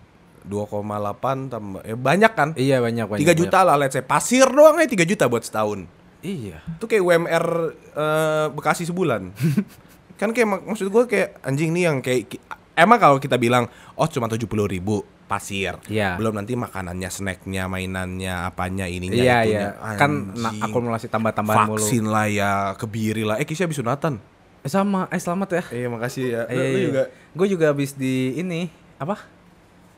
2,8 0.48 1.52
tambah, 1.52 1.80
ya 1.84 1.94
banyak 1.94 2.32
kan? 2.32 2.48
Iya 2.56 2.80
banyak 2.80 3.06
banyak. 3.06 3.22
3 3.22 3.36
juta 3.36 3.58
lah, 3.62 3.76
let's 3.76 3.94
say 3.94 4.02
pasir 4.02 4.48
doang 4.48 4.80
aja 4.80 4.88
3 4.88 5.04
juta 5.04 5.28
buat 5.28 5.44
setahun. 5.44 5.84
Iya. 6.24 6.58
Itu 6.80 6.90
kayak 6.90 7.04
UMR 7.04 7.46
eh, 7.94 8.46
Bekasi 8.50 8.88
sebulan. 8.88 9.30
kan 10.18 10.34
kayak 10.34 10.48
mak- 10.50 10.66
maksud 10.74 10.90
gue 10.90 11.04
kayak 11.06 11.38
anjing 11.46 11.70
nih 11.70 11.84
yang 11.86 12.02
kayak 12.02 12.42
emang 12.74 12.98
kalau 12.98 13.16
kita 13.22 13.38
bilang 13.38 13.70
oh 13.94 14.06
cuma 14.10 14.26
tujuh 14.26 14.50
puluh 14.50 14.66
ribu 14.66 15.06
pasir, 15.28 15.76
Iya. 15.86 16.16
belum 16.16 16.32
nanti 16.34 16.56
makanannya, 16.56 17.06
snacknya, 17.06 17.68
mainannya, 17.68 18.32
apanya 18.42 18.88
ininya 18.88 19.12
Iya 19.14 19.36
itunya. 19.38 19.60
iya. 19.76 19.94
Kan 19.94 20.32
akumulasi 20.58 21.06
tambah-tambahan 21.06 21.68
mulu. 21.68 21.76
vaksin 21.78 22.04
lah 22.04 22.26
ya, 22.26 22.50
kebiri 22.74 23.22
lah. 23.22 23.36
Eh 23.36 23.44
Kisah 23.44 23.68
habis 23.68 23.76
sunatan. 23.76 24.16
Eh, 24.58 24.66
sama, 24.66 25.04
eh 25.06 25.16
selamat 25.16 25.48
ya. 25.52 25.62
Iya 25.70 25.88
makasih 25.88 26.24
ya. 26.26 26.42
Eh, 26.48 26.56
Lu, 26.56 26.64
lu 26.64 26.80
juga 26.88 27.02
Gue 27.30 27.46
juga 27.46 27.64
habis 27.68 27.92
di 27.92 28.34
ini 28.34 28.66
apa? 28.96 29.22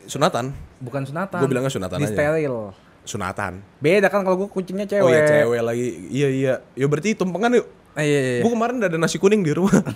sunatan? 0.03 0.51
Bukan 0.79 1.05
sunatan. 1.05 1.39
Gua 1.39 1.49
bilangnya 1.49 1.71
sunatan 1.71 1.97
Di 1.97 2.05
aja. 2.05 2.13
steril. 2.13 2.75
Sunatan. 3.03 3.63
Beda 3.79 4.09
kan 4.09 4.21
kalau 4.21 4.37
gue 4.37 4.49
kucingnya 4.49 4.85
cewek. 4.85 5.01
Oh 5.01 5.09
iya 5.09 5.25
cewek 5.25 5.61
lagi. 5.61 5.87
Iya 6.11 6.29
iya. 6.29 6.55
Ya 6.75 6.85
berarti 6.85 7.15
tumpengan 7.15 7.55
yuk. 7.55 7.67
Eh, 7.93 8.03
iya, 8.03 8.21
iya. 8.21 8.41
Gue 8.41 8.51
kemarin 8.51 8.77
udah 8.77 8.89
ada 8.89 8.99
nasi 8.99 9.17
kuning 9.17 9.41
di 9.41 9.53
rumah. 9.53 9.73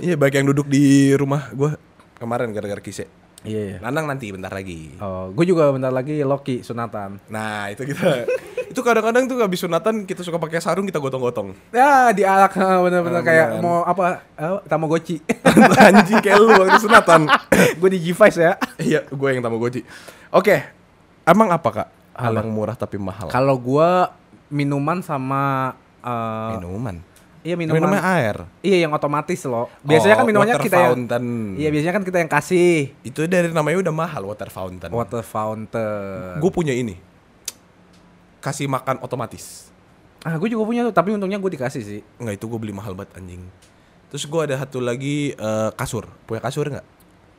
Iya 0.00 0.16
banyak 0.16 0.32
yang 0.34 0.48
duduk 0.48 0.64
di 0.64 1.12
rumah 1.12 1.52
gue 1.52 1.76
kemarin 2.16 2.48
gara-gara 2.50 2.80
kise. 2.80 3.04
Iya, 3.40 3.60
iya. 3.64 3.76
Nandang 3.80 4.04
nanti 4.04 4.28
bentar 4.28 4.52
lagi. 4.52 4.92
Oh, 5.00 5.32
gue 5.32 5.44
juga 5.44 5.72
bentar 5.72 5.88
lagi 5.88 6.20
Loki 6.20 6.60
sunatan. 6.60 7.16
Nah 7.32 7.72
itu 7.72 7.88
kita 7.88 8.28
itu 8.70 8.80
kadang-kadang 8.80 9.24
tuh 9.26 9.40
habis 9.40 9.58
sunatan 9.58 10.04
kita 10.04 10.20
suka 10.20 10.36
pakai 10.36 10.60
sarung 10.60 10.84
kita 10.84 11.00
gotong-gotong. 11.00 11.56
Ya, 11.72 12.12
dialak 12.12 12.52
ha, 12.54 12.84
bener-bener 12.84 13.20
Ah, 13.20 13.24
kayak 13.24 13.46
beneran. 13.56 13.64
mau 13.64 13.80
apa? 13.82 14.20
Eh, 14.36 14.60
Tamagotchi. 14.68 15.24
Anjing 15.88 16.20
kayak 16.20 16.36
lu 16.36 16.52
waktu 16.52 16.78
sunatan. 16.78 17.20
gue 17.80 17.88
di 17.90 17.98
G5 18.02 18.22
ya. 18.36 18.52
Iya 18.76 19.00
gue 19.08 19.28
yang 19.28 19.40
tamagotchi. 19.40 19.88
Oke, 20.30 20.60
emang 21.24 21.48
apa 21.48 21.68
kak? 21.72 21.88
Hal 22.12 22.36
yang 22.36 22.52
murah 22.52 22.76
tapi 22.76 23.00
mahal. 23.00 23.32
Kalau 23.32 23.56
gua 23.56 24.12
minuman 24.52 25.00
sama 25.00 25.72
eh, 26.04 26.60
Minuman. 26.60 27.00
Iya 27.40 27.54
minuman. 27.56 27.80
Minumnya 27.80 28.02
air. 28.04 28.36
Iya 28.60 28.84
yang 28.84 28.92
otomatis 28.92 29.40
loh. 29.44 29.66
Biasanya 29.80 30.16
kan 30.16 30.24
Oh, 30.24 30.28
minumannya 30.28 30.56
water 30.56 30.66
kita 30.66 30.76
yang 30.76 30.92
fountain. 30.92 31.26
Iya, 31.56 31.68
biasanya 31.72 31.94
kan 31.96 32.04
kita 32.04 32.18
yang 32.20 32.30
kasih 32.30 32.70
Itu 33.00 33.20
dari 33.24 33.48
namanya 33.50 33.78
udah 33.80 33.94
mahal 33.94 34.22
water 34.28 34.48
fountain. 34.48 34.90
water 34.92 35.22
fountain. 35.22 36.36
Gue 36.38 36.50
punya 36.52 36.76
ini. 36.76 37.00
Kasih 38.40 38.66
makan 38.66 39.00
otomatis. 39.00 39.68
Ah, 40.20 40.36
gue 40.36 40.52
juga 40.52 40.64
punya 40.64 40.84
tuh, 40.84 40.92
tapi 40.92 41.16
untungnya 41.16 41.40
gue 41.40 41.50
dikasih 41.56 41.80
sih. 41.80 42.00
Enggak 42.20 42.36
itu 42.36 42.44
gue 42.44 42.58
beli 42.60 42.76
mahal 42.76 42.92
banget 42.92 43.16
anjing. 43.16 43.40
Terus 44.12 44.24
gue 44.28 44.40
ada 44.44 44.56
satu 44.60 44.80
lagi 44.80 45.32
eh, 45.32 45.70
kasur. 45.76 46.08
Punya 46.28 46.44
kasur 46.44 46.68
nggak? 46.68 46.86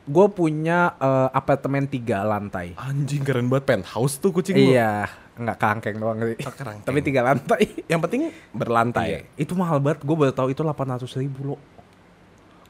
Gue 0.02 0.26
punya 0.30 0.98
eh, 0.98 1.28
apartemen 1.30 1.86
tiga 1.86 2.26
lantai. 2.26 2.74
Anjing 2.74 3.22
keren 3.22 3.46
banget 3.46 3.70
penthouse 3.70 4.18
tuh 4.18 4.34
kucing 4.34 4.58
lu. 4.58 4.74
Iya, 4.74 5.06
nggak 5.38 5.56
kerangkeng 5.58 5.96
doang 6.02 6.18
sih. 6.26 6.36
Oh, 6.42 6.54
kerangkeng. 6.54 6.86
Tapi 6.90 6.98
tiga 7.06 7.20
lantai. 7.22 7.62
Yang 7.90 8.00
penting 8.08 8.22
berlantai. 8.50 9.06
Iya. 9.06 9.20
Itu 9.38 9.54
mahal 9.54 9.78
banget. 9.78 10.02
Gue 10.02 10.16
baru 10.18 10.34
tahu 10.34 10.50
itu 10.50 10.62
800 10.66 11.06
ribu 11.22 11.54
loh. 11.54 11.60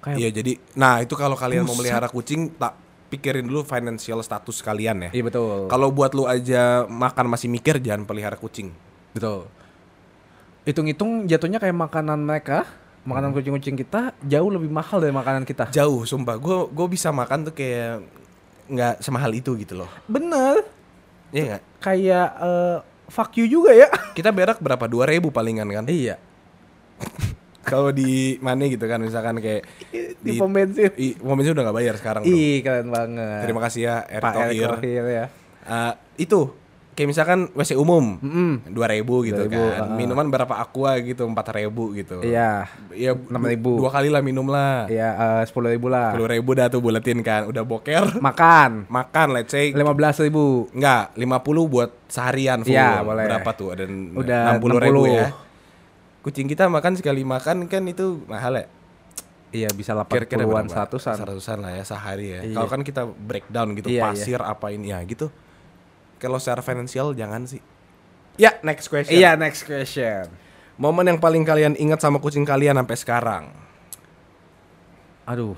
Kayak 0.02 0.16
Iya 0.18 0.28
jadi, 0.34 0.52
nah 0.74 0.98
itu 0.98 1.14
kalau 1.14 1.38
kalian 1.38 1.62
mau 1.62 1.78
Buset. 1.78 1.86
melihara 1.86 2.10
kucing, 2.10 2.50
tak 2.58 2.74
pikirin 3.06 3.46
dulu 3.46 3.62
financial 3.62 4.18
status 4.18 4.58
kalian 4.58 5.06
ya. 5.06 5.10
Iya 5.14 5.22
betul. 5.22 5.70
Kalau 5.70 5.88
buat 5.94 6.10
lu 6.10 6.26
aja 6.26 6.90
makan 6.90 7.30
masih 7.30 7.46
mikir 7.46 7.78
jangan 7.78 8.02
pelihara 8.02 8.34
kucing. 8.34 8.74
Betul. 9.14 9.46
Hitung-hitung 10.66 11.30
jatuhnya 11.30 11.62
kayak 11.62 11.74
makanan 11.74 12.18
mereka, 12.22 12.66
makanan 13.02 13.34
kucing-kucing 13.34 13.74
kita 13.74 14.14
jauh 14.22 14.50
lebih 14.50 14.70
mahal 14.70 15.02
dari 15.02 15.14
makanan 15.14 15.42
kita. 15.42 15.70
Jauh, 15.74 16.06
sumpah. 16.06 16.38
Gue 16.38 16.70
gue 16.70 16.86
bisa 16.90 17.10
makan 17.10 17.50
tuh 17.50 17.54
kayak 17.54 18.02
nggak 18.70 18.94
semahal 19.02 19.30
itu 19.34 19.54
gitu 19.58 19.82
loh. 19.82 19.90
Bener. 20.06 20.62
Iya 21.34 21.42
nggak? 21.54 21.62
Kayak 21.82 22.28
eh, 22.38 22.76
fuck 23.10 23.34
you 23.36 23.46
juga 23.50 23.74
ya. 23.74 23.88
Kita 24.18 24.30
berak 24.30 24.62
berapa? 24.62 24.86
Dua 24.86 25.04
ribu 25.08 25.34
palingan 25.34 25.66
kan? 25.68 25.84
iya. 25.90 26.16
Kalau 27.62 27.94
di 27.94 28.42
mana 28.42 28.66
gitu 28.66 28.82
kan, 28.90 28.98
misalkan 28.98 29.38
kayak 29.38 29.62
Di, 30.18 30.34
pom 30.34 30.50
bensin. 30.50 30.90
I, 30.98 31.14
pom 31.14 31.38
bensin 31.38 31.54
udah 31.54 31.70
nggak 31.70 31.78
bayar 31.78 31.94
sekarang. 31.94 32.22
Ih, 32.26 32.58
keren 32.58 32.90
banget. 32.90 33.46
Terima 33.46 33.62
kasih 33.62 33.80
ya, 33.86 33.96
Erick 34.10 34.22
Pak 34.26 34.34
Erick 34.50 34.58
Thohir. 34.82 35.04
Ya. 35.06 35.24
Eh, 35.62 35.92
itu 36.26 36.50
kayak 36.92 37.08
misalkan 37.08 37.48
WC 37.50 37.72
umum 37.74 38.20
dua 38.66 38.84
ribu 38.86 39.24
gitu 39.24 39.42
2.000, 39.42 39.48
kan 39.48 39.80
ah. 39.82 39.88
minuman 39.92 40.28
berapa 40.28 40.54
aqua 40.54 40.92
gitu 40.98 41.24
empat 41.24 41.48
ribu 41.54 41.92
gitu 41.92 42.20
Iya. 42.20 42.68
ya 42.92 43.16
6.000. 43.16 43.80
dua 43.80 43.88
kali 43.88 44.06
lah 44.06 44.20
minum 44.20 44.44
lah 44.44 44.84
Iya, 44.86 45.08
sepuluh 45.42 45.68
ribu 45.68 45.88
lah. 45.88 46.12
sepuluh 46.12 46.28
ribu 46.28 46.52
dah 46.52 46.68
tuh 46.68 46.78
buletin 46.78 47.20
kan 47.20 47.48
udah 47.48 47.62
boker 47.62 48.20
Makan. 48.20 48.84
makan 48.92 49.28
let's 49.32 49.48
say 49.48 49.72
Lima 49.72 49.92
belas 49.92 50.16
ribu. 50.16 50.68
enggak 50.70 51.16
50 51.16 51.24
buat 51.66 51.90
seharian 52.06 52.60
full 52.60 52.70
Iya, 52.70 53.00
boleh. 53.00 53.24
berapa 53.24 53.50
tuh 53.52 53.68
ada 53.72 53.84
Udah 53.88 54.40
60 54.54 54.84
ribu 54.84 55.02
60. 55.04 55.16
ya 55.16 55.28
kucing 56.20 56.46
kita 56.46 56.68
makan 56.68 56.92
sekali 56.94 57.24
makan 57.24 57.66
kan 57.66 57.82
itu 57.84 58.20
mahal 58.24 58.54
ya 58.54 58.66
Iya, 59.50 59.68
bisa 59.70 59.92
kira-kira 60.02 60.44
80-an, 60.44 60.64
berapa? 60.64 60.96
100-an. 60.96 61.16
seratusan 61.18 61.58
lah 61.58 61.72
ya 61.72 61.84
sehari 61.84 62.26
ya 62.30 62.40
Iya. 62.42 62.52
kalau 62.52 62.68
kan 62.68 62.80
kita 62.80 63.02
breakdown 63.04 63.72
gitu 63.74 63.88
Iya, 63.88 64.02
pasir 64.06 64.40
apa 64.40 64.68
ini 64.68 64.88
ya 64.88 65.00
gitu 65.02 65.32
kalau 66.22 66.38
secara 66.38 66.62
finansial 66.62 67.10
jangan 67.12 67.42
sih 67.44 67.58
ya 68.34 68.54
next 68.62 68.86
question 68.86 69.12
Iya, 69.12 69.34
next 69.34 69.66
question. 69.66 70.30
momen 70.74 71.04
yang 71.04 71.18
paling 71.18 71.42
kalian 71.42 71.74
ingat 71.74 71.98
sama 71.98 72.16
kucing 72.16 72.42
kalian 72.42 72.78
sampai 72.78 72.96
sekarang 72.96 73.44
Aduh. 75.24 75.54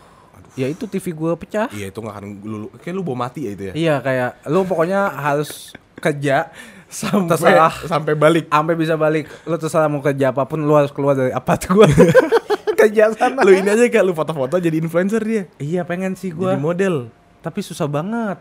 Ya 0.55 0.67
itu 0.67 0.87
TV 0.87 1.11
gue 1.11 1.33
pecah. 1.37 1.67
iya 1.69 1.89
itu 1.89 1.99
nggak 1.99 2.15
akan 2.15 2.27
lu 2.41 2.57
kayak 2.79 2.95
lu 2.95 3.03
bawa 3.03 3.27
mati 3.27 3.43
ya 3.43 3.51
itu 3.53 3.62
ya 3.65 3.75
Iya, 3.75 3.95
kayak 3.99 4.31
lu 4.47 4.62
pokoknya 4.62 5.11
harus 5.12 5.75
kerja 5.97 6.47
sampai 6.87 7.27
terserah 7.29 7.75
sampai 7.83 8.15
balik 8.15 8.47
sampai 8.47 8.75
bisa 8.75 8.95
balik. 8.95 9.27
Lu 9.43 9.57
terserah 9.57 9.89
mau 9.89 9.99
kerja 9.99 10.31
apa 10.31 10.47
pun 10.47 10.62
lu 10.62 10.71
harus 10.73 10.89
keluar 10.89 11.12
dari 11.12 11.31
apart 11.31 11.67
gua. 11.67 11.91
kerja 12.79 13.11
sana. 13.11 13.43
lu 13.43 13.51
ini 13.51 13.67
aja 13.67 13.83
kayak 13.85 14.05
lu 14.05 14.12
foto-foto 14.12 14.55
jadi 14.57 14.79
influencer 14.79 15.23
dia 15.23 15.43
Iya, 15.57 15.83
pengen 15.83 16.15
sih 16.15 16.31
jadi 16.31 16.55
gua. 16.55 16.55
model 16.55 17.11
Tapi 17.41 17.59
susah 17.61 17.85
banget. 17.85 18.39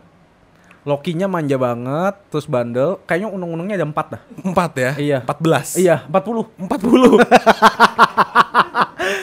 Lokinya 0.84 1.24
manja 1.24 1.56
banget, 1.56 2.14
terus 2.28 2.44
bandel. 2.44 3.00
Kayaknya 3.04 3.28
unung-unungnya 3.32 3.74
ada 3.74 3.88
empat 3.88 4.06
dah. 4.12 4.22
empat 4.44 4.70
ya 4.76 4.90
Iya. 4.94 5.18
empat 5.24 5.38
belas 5.40 5.68
Iya, 5.74 5.96
40. 6.06 6.44
empat 6.60 6.80
puluh 6.80 7.16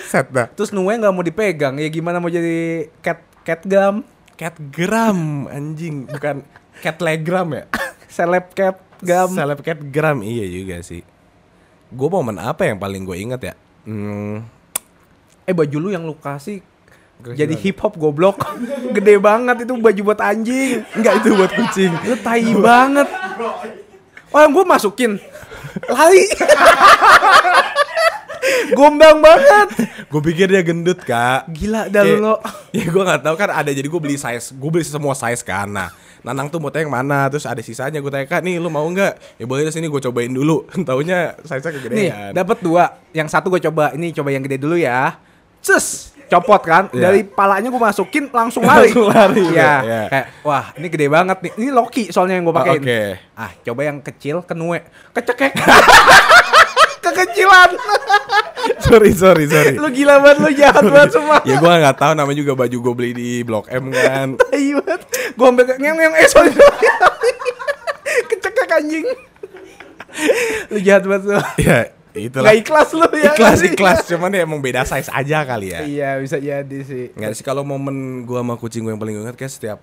set 0.05 0.28
dah 0.30 0.47
Terus 0.51 0.72
Nue 0.72 0.93
nggak 0.93 1.14
mau 1.14 1.22
dipegang. 1.22 1.78
Ya 1.78 1.88
gimana 1.88 2.18
mau 2.18 2.28
jadi 2.28 2.89
cat 2.99 3.22
cat 3.41 3.62
gam, 3.64 4.01
cat 4.36 4.57
gram 4.70 5.45
anjing 5.47 6.05
bukan 6.05 6.41
cat 6.82 6.97
legram 6.99 7.47
ya 7.51 7.64
seleb 8.07 8.51
cat 8.51 8.78
gam. 8.99 9.30
Seleb 9.30 9.62
cat 9.62 9.80
gram 9.84 10.22
iya 10.22 10.45
juga 10.45 10.82
sih. 10.82 11.01
Gue 11.88 12.07
momen 12.07 12.38
apa 12.38 12.66
yang 12.66 12.78
paling 12.78 13.03
gue 13.03 13.18
inget 13.18 13.41
ya? 13.43 13.53
Hmm, 13.84 14.45
Eh 15.41 15.51
baju 15.51 15.78
lu 15.78 15.89
yang 15.89 16.05
lu 16.05 16.14
kasih 16.16 16.62
Gua 17.22 17.34
jadi 17.34 17.53
hip 17.53 17.78
hop 17.80 17.93
goblok. 17.95 18.41
Gede 18.97 19.15
banget 19.17 19.63
itu 19.63 19.74
baju 19.74 20.01
buat 20.03 20.19
anjing. 20.19 20.82
enggak 20.93 21.13
itu 21.22 21.28
buat 21.34 21.51
kucing. 21.53 21.91
Lu 22.03 22.15
tai 22.17 22.49
banget. 22.51 23.07
Oh, 24.32 24.39
yang 24.39 24.51
gue 24.51 24.65
masukin. 24.65 25.22
Lari. 25.86 26.26
Gombang 28.74 29.22
banget. 29.22 29.69
gue 30.09 30.22
pikir 30.24 30.49
dia 30.49 30.65
gendut 30.65 30.97
kak. 30.99 31.45
Gila 31.51 31.88
dah 31.88 32.03
Kayak- 32.03 32.19
lo. 32.19 32.36
Ya 32.76 32.88
gue 32.88 33.03
nggak 33.03 33.22
tahu 33.22 33.36
kan 33.38 33.49
ada 33.51 33.69
jadi 33.69 33.86
gue 33.86 34.01
beli 34.01 34.15
size, 34.15 34.55
gue 34.55 34.69
beli 34.72 34.82
semua 34.82 35.13
size 35.13 35.43
kan. 35.43 35.67
Nah, 35.67 35.91
Nanang 36.22 36.53
tuh 36.53 36.61
mau 36.61 36.69
tanya 36.69 36.86
yang 36.86 36.93
mana, 36.93 37.26
terus 37.34 37.49
ada 37.49 37.57
sisanya 37.59 37.97
gue 37.97 38.11
tanya 38.13 38.30
kak 38.30 38.45
nih 38.45 38.61
lu 38.61 38.69
mau 38.69 38.86
nggak? 38.86 39.41
Ya 39.41 39.45
boleh 39.45 39.67
sini 39.69 39.89
gue 39.89 40.01
cobain 40.01 40.30
dulu. 40.30 40.63
Taunya 40.86 41.34
size 41.41 41.59
nya 41.59 41.69
Nih, 41.69 41.78
kegedean. 41.82 42.32
dapat 42.32 42.57
dua. 42.61 42.84
Yang 43.11 43.28
satu 43.34 43.49
gue 43.49 43.61
coba. 43.61 43.91
Ini 43.93 44.13
coba 44.13 44.30
yang 44.30 44.45
gede 44.45 44.57
dulu 44.61 44.78
ya. 44.78 45.17
Cus, 45.61 46.11
copot 46.32 46.61
kan. 46.61 46.88
Iya. 46.89 47.01
Dari 47.05 47.21
palanya 47.21 47.67
gue 47.67 47.82
masukin 47.82 48.25
langsung 48.27 48.63
lari. 48.63 48.88
Langsung 48.88 49.05
lari, 49.05 49.43
Iya. 49.45 49.73
iya. 49.82 50.01
Kayak 50.07 50.25
wah, 50.41 50.71
ini 50.73 50.88
gede 50.88 51.07
banget 51.07 51.38
nih. 51.41 51.51
Ini 51.57 51.67
Loki 51.69 52.03
soalnya 52.07 52.39
yang 52.39 52.47
gue 52.47 52.53
Oh, 52.53 52.57
pakein. 52.57 52.79
oke. 52.79 53.01
Ah, 53.36 53.51
coba 53.61 53.82
yang 53.84 53.97
kecil 53.99 54.39
kenue. 54.41 54.79
Kecekek. 55.11 55.51
Kekecilan. 57.03 57.69
sorry 58.86 59.11
sorry 59.11 59.45
sorry. 59.45 59.73
lu 59.73 59.89
gila 59.89 60.21
banget, 60.21 60.38
lu 60.39 60.49
jahat 60.53 60.84
banget 60.84 61.09
semua. 61.17 61.41
ya 61.41 61.57
gue 61.57 61.67
nggak 61.73 61.97
tahu 61.97 62.13
namanya 62.13 62.38
juga 62.38 62.53
baju 62.55 62.77
gue 62.79 62.93
beli 62.95 63.11
di 63.11 63.29
Blok 63.41 63.67
M 63.67 63.89
kan. 63.89 64.38
Tai 64.38 64.65
banget. 64.77 65.01
Gue 65.34 65.45
ambil 65.45 65.65
ngeong 65.73 65.97
ngeong 65.97 66.15
eh 66.15 66.27
sorry. 66.27 66.51
Kecekek 68.29 68.69
anjing. 68.71 69.05
lu 70.69 70.77
jahat 70.79 71.03
banget 71.03 71.23
lu. 71.25 71.39
ya 71.57 71.77
itulah. 72.16 72.51
Gak 72.51 72.57
ikhlas 72.66 72.89
lu 72.91 73.07
ya. 73.16 73.32
ikhlas 73.34 73.59
ikhlas 73.64 73.99
cuman 74.09 74.32
ya 74.36 74.41
emang 74.43 74.59
beda 74.59 74.84
size 74.84 75.07
aja 75.07 75.45
kali 75.47 75.72
ya. 75.72 75.80
Iya, 75.86 76.09
bisa 76.20 76.38
jadi 76.41 76.80
sih. 76.84 77.16
Nggak 77.16 77.34
sih 77.38 77.45
kalau 77.45 77.64
momen 77.64 78.28
gue 78.28 78.39
sama 78.39 78.55
kucing 78.59 78.84
gue 78.84 78.91
yang 78.91 79.01
paling 79.01 79.16
gue 79.16 79.24
ingat 79.28 79.38
kayak 79.39 79.53
setiap 79.53 79.80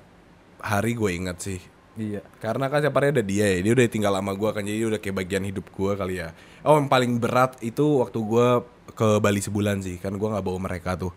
hari 0.61 0.93
gue 0.93 1.11
ingat 1.15 1.39
sih. 1.41 1.61
Iya. 1.99 2.23
Karena 2.39 2.71
kan 2.71 2.79
setiap 2.85 2.95
hari 3.03 3.11
ada 3.11 3.23
dia 3.25 3.47
ya, 3.47 3.59
dia 3.65 3.73
udah 3.75 3.85
tinggal 3.91 4.13
sama 4.15 4.33
gue 4.37 4.51
kan, 4.55 4.63
jadi 4.63 4.77
dia 4.79 4.89
udah 4.95 5.01
kayak 5.03 5.17
bagian 5.19 5.45
hidup 5.49 5.67
gue 5.67 5.93
kali 5.99 6.15
ya. 6.23 6.31
Oh 6.63 6.79
yang 6.79 6.87
paling 6.87 7.19
berat 7.19 7.59
itu 7.59 7.83
waktu 7.99 8.19
gue 8.23 8.49
ke 8.95 9.09
Bali 9.19 9.41
sebulan 9.43 9.83
sih, 9.83 9.99
kan 9.99 10.15
gue 10.15 10.29
nggak 10.31 10.45
bawa 10.47 10.59
mereka 10.63 10.95
tuh. 10.95 11.11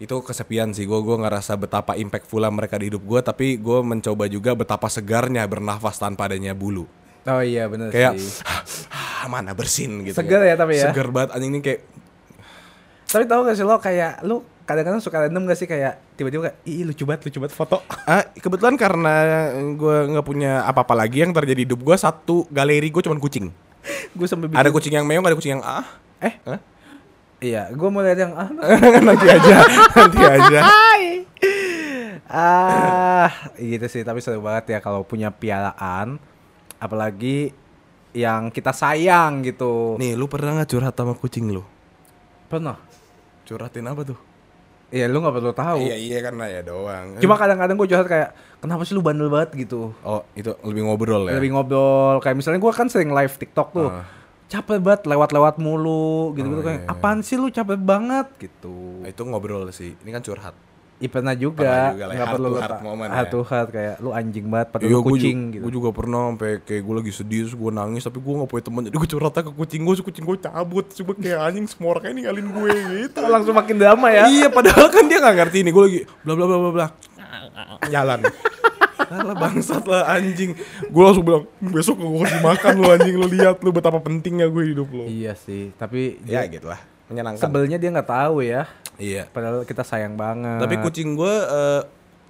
Itu 0.00 0.24
kesepian 0.24 0.72
sih, 0.72 0.88
gue 0.88 0.96
gue 0.96 1.16
ngerasa 1.20 1.60
betapa 1.60 1.92
impactful 1.94 2.40
mereka 2.48 2.80
di 2.80 2.88
hidup 2.88 3.04
gue, 3.04 3.20
tapi 3.20 3.60
gue 3.60 3.78
mencoba 3.84 4.24
juga 4.32 4.56
betapa 4.56 4.88
segarnya 4.88 5.44
bernafas 5.44 6.00
tanpa 6.00 6.26
adanya 6.26 6.56
bulu. 6.56 6.88
Oh 7.22 7.38
iya 7.38 7.70
bener 7.70 7.94
Kayak 7.94 8.18
sih. 9.26 9.30
mana 9.30 9.50
bersin 9.52 9.90
gitu. 10.02 10.16
Segar 10.18 10.42
ya 10.42 10.54
tapi 10.54 10.78
ya? 10.78 10.90
Segar 10.90 11.08
banget 11.08 11.30
anjing 11.34 11.52
ini 11.52 11.60
kayak 11.60 11.80
Tapi 13.06 13.28
tau 13.28 13.44
gak 13.44 13.54
sih 13.54 13.64
lo 13.64 13.76
kayak 13.76 14.24
lu 14.24 14.40
kadang-kadang 14.64 15.02
suka 15.04 15.28
random 15.28 15.44
gak 15.44 15.58
sih 15.58 15.68
kayak 15.68 16.00
tiba-tiba 16.16 16.48
kayak 16.48 16.56
ih 16.64 16.82
lucu 16.82 17.04
banget 17.04 17.28
lucu 17.28 17.38
banget 17.38 17.54
foto. 17.54 17.78
Ah, 18.08 18.24
kebetulan 18.32 18.74
karena 18.74 19.14
gue 19.78 19.96
nggak 20.10 20.26
punya 20.26 20.66
apa-apa 20.66 20.96
lagi 20.96 21.22
yang 21.22 21.30
terjadi 21.30 21.62
di 21.62 21.64
hidup 21.68 21.80
gue 21.80 21.94
satu 21.94 22.48
galeri 22.50 22.88
gue 22.88 22.98
cuman 22.98 23.20
kucing. 23.20 23.46
gue 24.12 24.26
sampai 24.26 24.46
bikin, 24.48 24.58
Ada 24.58 24.70
kucing 24.70 24.94
yang 24.94 25.06
meong, 25.06 25.22
ada 25.22 25.34
kucing 25.34 25.54
yang 25.54 25.62
ah. 25.62 25.86
eh 26.18 26.34
Hah? 26.46 26.60
iya 27.38 27.66
gue 27.68 27.88
mau 27.90 27.98
lihat 28.00 28.14
yang 28.16 28.32
ah 28.32 28.46
nanti 29.06 29.26
aja, 29.26 29.56
nanti 29.98 30.18
aja. 30.22 30.60
ah 32.30 33.28
gitu 33.58 33.86
sih 33.90 34.02
tapi 34.02 34.22
seru 34.22 34.38
banget 34.40 34.72
ya 34.72 34.78
kalau 34.78 35.02
punya 35.02 35.28
piaraan 35.28 36.16
apalagi 36.78 37.50
yang 38.12 38.52
kita 38.52 38.72
sayang 38.72 39.40
gitu. 39.44 39.96
Nih, 39.96 40.16
lu 40.16 40.28
pernah 40.28 40.60
nggak 40.60 40.70
curhat 40.70 40.94
sama 40.96 41.16
kucing 41.16 41.48
lu? 41.48 41.64
Pernah? 42.48 42.76
Curhatin 43.48 43.88
apa 43.88 44.04
tuh? 44.04 44.18
Iya 44.92 45.08
lu 45.08 45.24
nggak 45.24 45.34
perlu 45.40 45.52
tahu. 45.56 45.88
Iya 45.88 45.96
iya 45.96 46.18
kan 46.20 46.36
ya 46.44 46.60
doang. 46.60 47.16
Cuma 47.16 47.40
kadang-kadang 47.40 47.80
gue 47.80 47.88
curhat 47.88 48.04
kayak 48.12 48.28
kenapa 48.60 48.84
sih 48.84 48.92
lu 48.92 49.00
bandel 49.00 49.32
banget 49.32 49.56
gitu. 49.56 49.96
oh 50.04 50.20
itu 50.36 50.52
lebih 50.68 50.84
ngobrol 50.84 51.32
ya. 51.32 51.40
Lebih 51.40 51.56
ngobrol 51.56 52.20
kayak 52.20 52.36
misalnya 52.36 52.60
gue 52.60 52.72
kan 52.76 52.92
sering 52.92 53.08
live 53.08 53.32
TikTok 53.40 53.72
tuh. 53.72 53.88
Ah. 53.88 54.04
Capek 54.52 54.84
banget 54.84 55.08
lewat-lewat 55.08 55.56
mulu 55.56 56.36
gitu-gitu 56.36 56.60
Oh, 56.60 56.66
kayak 56.68 56.84
iya. 56.84 56.92
apaan 56.92 57.24
sih 57.24 57.40
lu 57.40 57.48
capek 57.48 57.80
banget 57.80 58.28
gitu. 58.36 59.00
Nah, 59.00 59.08
itu 59.08 59.24
ngobrol 59.24 59.64
sih. 59.72 59.96
Ini 60.04 60.12
kan 60.12 60.20
curhat. 60.20 60.52
Iya 61.02 61.10
pernah 61.10 61.32
Pernah 61.32 61.34
juga, 61.34 61.66
juga 61.66 61.74
lah, 61.74 61.90
nggak 61.90 62.14
heart 62.14 62.30
perlu 62.32 62.46
lu 62.46 62.56
heart 62.56 62.78
moment 62.80 63.10
heart 63.10 63.26
ya. 63.26 63.32
to 63.32 63.40
heart 63.42 63.68
kayak 63.68 63.94
lu 63.98 64.10
anjing 64.12 64.46
banget 64.46 64.68
padahal 64.70 64.86
Iya, 64.86 64.96
gua 64.96 65.10
kucing 65.10 65.36
juga, 65.36 65.50
gitu. 65.50 65.62
Gue 65.62 65.72
juga 65.74 65.88
pernah 65.90 66.20
sampai 66.24 66.50
kayak 66.62 66.82
gue 66.82 66.94
lagi 66.96 67.12
sedih 67.12 67.40
terus 67.42 67.54
gue 67.54 67.70
nangis 67.70 68.02
tapi 68.02 68.18
gue 68.18 68.32
gak 68.32 68.48
punya 68.48 68.62
teman 68.62 68.80
jadi 68.84 68.96
gue 68.96 69.08
curhat 69.10 69.32
ke 69.34 69.52
kucing 69.52 69.80
gue, 69.82 69.94
kucing 70.00 70.22
gue 70.22 70.36
cabut, 70.38 70.86
coba 70.86 71.12
kayak 71.16 71.38
anjing 71.42 71.66
semua 71.66 71.88
orang 71.90 72.02
kayak 72.02 72.14
ninggalin 72.16 72.46
gue 72.48 72.70
gitu. 73.02 73.20
Langsung 73.20 73.52
makin 73.52 73.76
drama 73.76 74.06
ya. 74.08 74.24
Iya, 74.24 74.46
padahal 74.48 74.86
kan 74.86 75.04
dia 75.04 75.18
gak 75.18 75.36
ngerti 75.36 75.58
ini 75.58 75.70
gue 75.70 75.82
lagi 75.82 76.00
bla 76.22 76.32
bla 76.32 76.46
bla 76.46 76.56
bla 76.56 76.70
bla. 76.70 76.86
Jalan. 77.88 78.20
Alah 79.04 79.36
bangsat 79.36 79.84
lah 79.84 80.08
anjing. 80.08 80.56
Gue 80.86 81.02
langsung 81.02 81.20
bilang 81.22 81.44
besok 81.60 81.98
gue 81.98 82.22
kasih 82.22 82.40
makan 82.40 82.72
lu 82.74 82.86
anjing 82.88 83.14
lu 83.14 83.26
lihat 83.26 83.60
lu 83.60 83.68
betapa 83.68 83.98
pentingnya 83.98 84.46
gue 84.46 84.62
hidup 84.66 84.88
lu. 84.88 85.04
Iya 85.04 85.34
sih, 85.34 85.74
tapi 85.74 86.16
Ya 86.24 86.46
gitu 86.46 86.64
lah, 86.64 86.80
menyenangkan. 87.08 87.42
sebelnya 87.42 87.76
dia 87.76 87.90
nggak 87.90 88.08
tahu 88.08 88.40
ya. 88.40 88.64
Iya. 89.02 89.26
Padahal 89.26 89.66
kita 89.66 89.82
sayang 89.82 90.14
banget. 90.14 90.62
Tapi 90.62 90.78
kucing 90.78 91.18
gue 91.18 91.34
eh, 91.42 91.82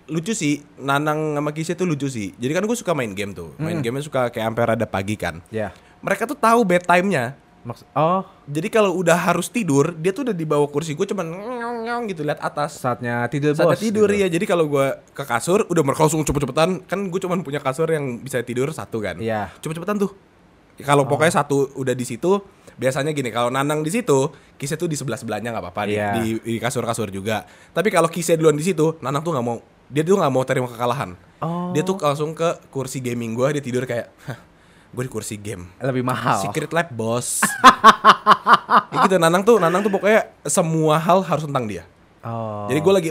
lucu 0.09 0.33
sih, 0.33 0.65
Nanang 0.77 1.37
sama 1.37 1.53
Kisah 1.53 1.77
tuh 1.77 1.85
lucu 1.85 2.09
sih. 2.09 2.33
Jadi 2.35 2.53
kan 2.53 2.65
gue 2.65 2.75
suka 2.75 2.93
main 2.93 3.13
game 3.13 3.31
tuh, 3.31 3.53
main 3.57 3.79
gamenya 3.79 4.03
suka 4.03 4.33
kayak 4.33 4.49
sampai 4.49 4.65
rada 4.67 4.87
pagi 4.89 5.15
kan. 5.15 5.45
ya. 5.49 5.71
Mereka 6.01 6.27
tuh 6.27 6.35
tahu 6.35 6.67
bedtime-nya. 6.67 7.39
Maksud 7.63 7.87
oh, 7.95 8.27
Jadi 8.51 8.67
kalau 8.67 8.91
udah 8.99 9.15
harus 9.15 9.47
tidur, 9.47 9.95
dia 9.95 10.11
tuh 10.11 10.27
udah 10.27 10.35
di 10.35 10.43
bawah 10.43 10.67
kursi 10.67 10.99
gue 10.99 11.07
cuman 11.07 11.23
nyong 11.87 12.11
gitu 12.11 12.27
lihat 12.27 12.43
atas. 12.43 12.75
saatnya 12.75 13.23
tidur 13.31 13.55
Saatnya 13.55 13.79
bos. 13.79 13.87
tidur 13.87 14.11
gitu. 14.11 14.19
ya. 14.19 14.27
Jadi 14.27 14.45
kalau 14.51 14.67
gue 14.67 14.87
ke 15.15 15.23
kasur 15.23 15.63
udah 15.71 15.83
mereka 15.87 16.03
langsung 16.03 16.27
cepet-cepetan. 16.27 16.83
Kan 16.91 17.07
gue 17.07 17.21
cuman 17.23 17.47
punya 17.47 17.63
kasur 17.63 17.87
yang 17.87 18.19
bisa 18.19 18.43
tidur 18.43 18.67
satu 18.75 18.99
kan. 18.99 19.15
Iya. 19.23 19.55
Cepet-cepetan 19.63 19.95
tuh. 19.95 20.11
Kalau 20.81 21.05
pokoknya 21.05 21.45
satu 21.45 21.69
udah 21.77 21.93
di 21.93 22.07
situ, 22.09 22.41
biasanya 22.81 23.13
gini 23.13 23.29
kalau 23.29 23.53
Nanang 23.53 23.85
di 23.85 23.93
situ, 23.93 24.33
Kisah 24.57 24.79
tuh 24.79 24.89
di 24.89 24.97
sebelah 24.97 25.21
sebelahnya 25.21 25.53
nggak 25.53 25.65
apa-apa 25.69 25.83
nih, 25.85 25.95
Iya. 25.99 26.11
di, 26.17 26.29
di 26.41 26.55
kasur-kasur 26.57 27.13
juga. 27.13 27.45
Tapi 27.75 27.93
kalau 27.93 28.09
Kisah 28.09 28.39
duluan 28.39 28.57
di 28.57 28.65
situ, 28.65 28.97
Nanang 29.05 29.21
tuh 29.21 29.37
nggak 29.37 29.45
mau. 29.45 29.61
Dia 29.93 30.03
tuh 30.07 30.17
nggak 30.17 30.33
mau 30.33 30.43
terima 30.49 30.67
kekalahan. 30.71 31.13
Oh. 31.43 31.75
Dia 31.77 31.85
tuh 31.85 32.01
langsung 32.01 32.33
ke 32.33 32.57
kursi 32.73 33.05
gaming 33.05 33.37
gue, 33.37 33.61
dia 33.61 33.63
tidur 33.63 33.85
kayak, 33.85 34.09
gue 34.95 35.03
di 35.05 35.11
kursi 35.13 35.37
game. 35.37 35.69
Lebih 35.83 36.01
mahal. 36.07 36.41
Secret 36.41 36.73
Lab 36.73 36.89
bos. 36.95 37.45
ya 38.93 38.97
gitu 39.05 39.17
Nanang 39.21 39.45
tuh 39.45 39.61
Nanang 39.61 39.85
tuh 39.85 39.93
pokoknya 39.93 40.33
semua 40.49 40.97
hal 40.97 41.21
harus 41.21 41.45
tentang 41.45 41.69
dia. 41.69 41.85
Oh. 42.23 42.71
Jadi 42.71 42.79
gue 42.81 42.93
lagi. 42.93 43.09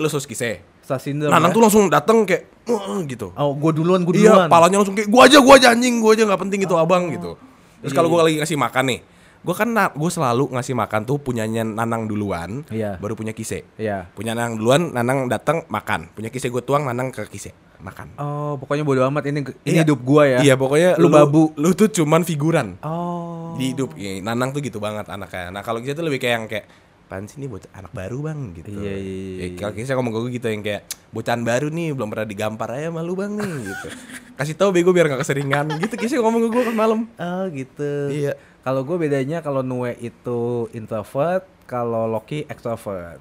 Star 0.81 0.97
syndrome. 0.97 1.29
Nanang 1.31 1.53
ya? 1.53 1.55
tuh 1.55 1.61
langsung 1.61 1.83
dateng 1.87 2.25
kayak 2.25 2.43
"Wah," 2.65 2.99
gitu. 3.05 3.29
Oh, 3.37 3.53
gua 3.53 3.71
duluan, 3.71 4.01
gua 4.01 4.13
Iya, 4.17 4.33
duluan. 4.33 4.49
palanya 4.49 4.77
langsung 4.81 4.97
kayak 4.97 5.07
gua 5.07 5.29
aja, 5.29 5.37
gua 5.39 5.55
aja 5.55 5.67
anjing, 5.71 6.01
gua 6.01 6.11
aja 6.17 6.23
nggak 6.25 6.41
penting 6.41 6.59
itu 6.65 6.75
abang 6.75 7.07
gitu. 7.13 7.37
Terus 7.81 7.91
Iya, 7.91 7.97
kalau 7.97 8.07
iya. 8.07 8.13
gua 8.13 8.21
lagi 8.23 8.37
ngasih 8.37 8.57
makan 8.57 8.85
nih, 8.87 8.99
gua 9.41 9.55
kan 9.57 9.69
gua 9.97 10.11
selalu 10.13 10.43
ngasih 10.53 10.75
makan 10.77 11.01
tuh 11.03 11.17
punyanya 11.17 11.65
Nanang 11.65 12.05
duluan, 12.05 12.61
Iya. 12.69 13.01
baru 13.01 13.13
punya 13.13 13.33
kise. 13.33 13.65
Iya. 13.75 14.05
Punya 14.13 14.37
Nanang 14.37 14.61
duluan, 14.61 14.93
Nanang 14.93 15.25
datang 15.27 15.65
makan. 15.67 16.13
Punya 16.13 16.29
kise 16.29 16.47
gua 16.47 16.61
tuang, 16.61 16.85
Nanang 16.85 17.09
ke 17.09 17.25
kise 17.25 17.51
makan. 17.81 18.13
Oh, 18.15 18.61
pokoknya 18.61 18.85
bodo 18.85 19.01
amat 19.03 19.25
ini 19.25 19.41
ini 19.41 19.51
Iya. 19.65 19.81
hidup 19.81 19.99
gua 20.05 20.23
ya. 20.29 20.39
Iya, 20.45 20.53
pokoknya 20.53 21.01
Lu 21.01 21.09
babu. 21.09 21.49
Lu 21.57 21.73
tuh 21.73 21.89
cuman 21.89 22.21
figuran 22.21 22.77
Oh. 22.85 23.57
di 23.57 23.73
hidup. 23.73 23.97
Iya, 23.97 24.21
Nanang 24.21 24.53
tuh 24.53 24.61
gitu 24.61 24.77
banget 24.77 25.09
anaknya. 25.09 25.49
Nah, 25.49 25.65
kalau 25.65 25.81
kise 25.81 25.97
tuh 25.97 26.05
lebih 26.05 26.21
kayak 26.21 26.33
yang 26.33 26.45
kayak 26.45 26.65
Apaan 27.11 27.27
sih 27.27 27.43
ini 27.43 27.51
bocah 27.51 27.67
anak 27.75 27.91
baru 27.91 28.23
bang 28.23 28.55
gitu 28.55 28.71
Iya, 28.71 28.95
iya, 28.95 28.95
iya, 28.95 29.43
Ya, 29.43 29.59
Kalau 29.59 29.75
Kisah 29.75 29.99
ngomong 29.99 30.15
ke 30.15 30.19
gue 30.23 30.31
gitu 30.31 30.47
yang 30.47 30.63
kayak 30.63 30.81
Bocahan 31.11 31.43
baru 31.43 31.67
nih 31.67 31.91
belum 31.91 32.07
pernah 32.07 32.23
digampar 32.23 32.71
aja 32.71 32.87
malu 32.87 33.19
bang 33.19 33.35
nih 33.35 33.51
gitu 33.67 33.87
Kasih 34.39 34.55
tahu 34.55 34.71
bego 34.71 34.95
biar 34.95 35.11
gak 35.11 35.19
keseringan 35.19 35.75
gitu 35.75 35.99
Kisah 35.99 36.23
ngomong 36.23 36.47
ke 36.47 36.49
gue 36.49 36.63
kan 36.63 36.75
malam 36.79 37.11
Oh, 37.19 37.43
gitu. 37.51 37.91
Iya 38.07 38.39
Kalau 38.63 38.87
gue 38.87 38.95
bedanya 38.95 39.43
kalau 39.43 39.59
Nue 39.59 39.91
itu 39.99 40.71
introvert, 40.71 41.43
kalau 41.67 42.07
Loki 42.07 42.47
extrovert. 42.47 43.19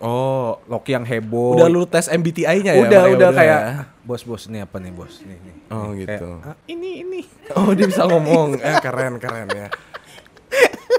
Oh 0.00 0.56
Loki 0.64 0.96
yang 0.96 1.04
heboh. 1.04 1.52
Udah 1.52 1.68
lu 1.68 1.84
tes 1.84 2.08
MBTI-nya 2.08 2.72
ya? 2.72 2.80
udah 2.80 3.00
makanya 3.02 3.12
udah 3.12 3.30
kayak 3.36 3.60
ya? 3.60 3.82
bos 4.00 4.24
bos 4.24 4.48
ini 4.48 4.58
apa 4.58 4.80
nih 4.80 4.88
bos 4.90 5.20
nih 5.20 5.36
nih. 5.36 5.54
Oh, 5.68 5.92
Nih, 5.92 6.08
gitu. 6.08 6.28
kayak, 6.40 6.48
"Ah, 6.48 6.56
ini 6.64 6.90
ini. 7.02 7.20
Oh 7.52 7.76
dia 7.76 7.84
bisa 7.84 8.08
ngomong 8.08 8.56
Eh 8.56 8.76
keren 8.80 9.20
keren 9.20 9.52
ya 9.52 9.68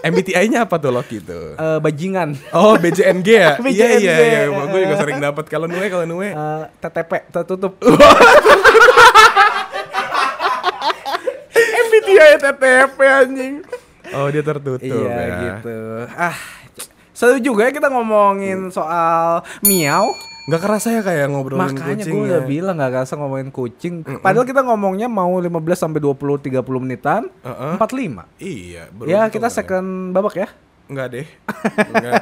MBTI-nya 0.04 0.68
apa 0.68 0.76
tuh 0.78 0.92
Loki 0.92 1.18
tuh? 1.18 1.56
Eh, 1.56 1.80
bajingan. 1.80 2.36
Oh 2.52 2.76
BJNG 2.76 3.24
ya? 3.26 3.56
Iya 3.56 3.64
BJNG. 3.66 4.04
iya 4.04 4.16
iya 4.20 4.42
Gue 4.52 4.80
juga 4.84 4.96
sering 4.98 5.18
dapat 5.18 5.48
Kalau 5.48 5.64
Nue 5.66 5.88
kalau 5.88 6.04
Nue 6.04 6.30
Eh, 6.30 6.64
TTP 6.78 7.12
tertutup. 7.30 7.80
MBTI 11.54 12.18
TTP 12.38 13.00
anjing 13.02 13.56
Oh 14.12 14.28
dia 14.28 14.44
tertutup 14.44 14.84
iya 14.84 15.10
ya. 15.18 15.38
gitu. 15.58 15.80
Ah, 16.12 16.38
seru 17.14 17.38
juga 17.38 17.66
ya 17.66 17.72
kita 17.72 17.88
ngomongin 17.88 18.70
soal 18.70 19.42
miau. 19.62 20.12
Nggak 20.44 20.60
kerasa 20.60 20.92
ya 20.92 21.00
kayak 21.00 21.32
ngobrolin 21.32 21.72
Makanya 21.72 22.04
kucing 22.04 22.12
gue 22.12 22.28
udah 22.28 22.42
ya. 22.44 22.48
bilang 22.50 22.76
gak 22.76 22.92
kerasa 22.92 23.16
ngomongin 23.16 23.48
kucing. 23.48 23.94
Padahal 24.20 24.44
kita 24.44 24.60
ngomongnya 24.60 25.08
mau 25.08 25.32
15 25.40 25.56
sampai 25.72 26.04
20 26.04 26.20
30 26.20 26.84
menitan. 26.84 27.32
Heeh. 27.48 27.74
45. 27.80 28.28
Iya 28.44 28.84
Ya, 29.08 29.32
kita 29.32 29.48
lah. 29.48 29.56
second 29.56 30.12
babak 30.12 30.36
ya. 30.36 30.52
Enggak 30.84 31.16
deh 31.16 31.28
Enggak 31.96 32.14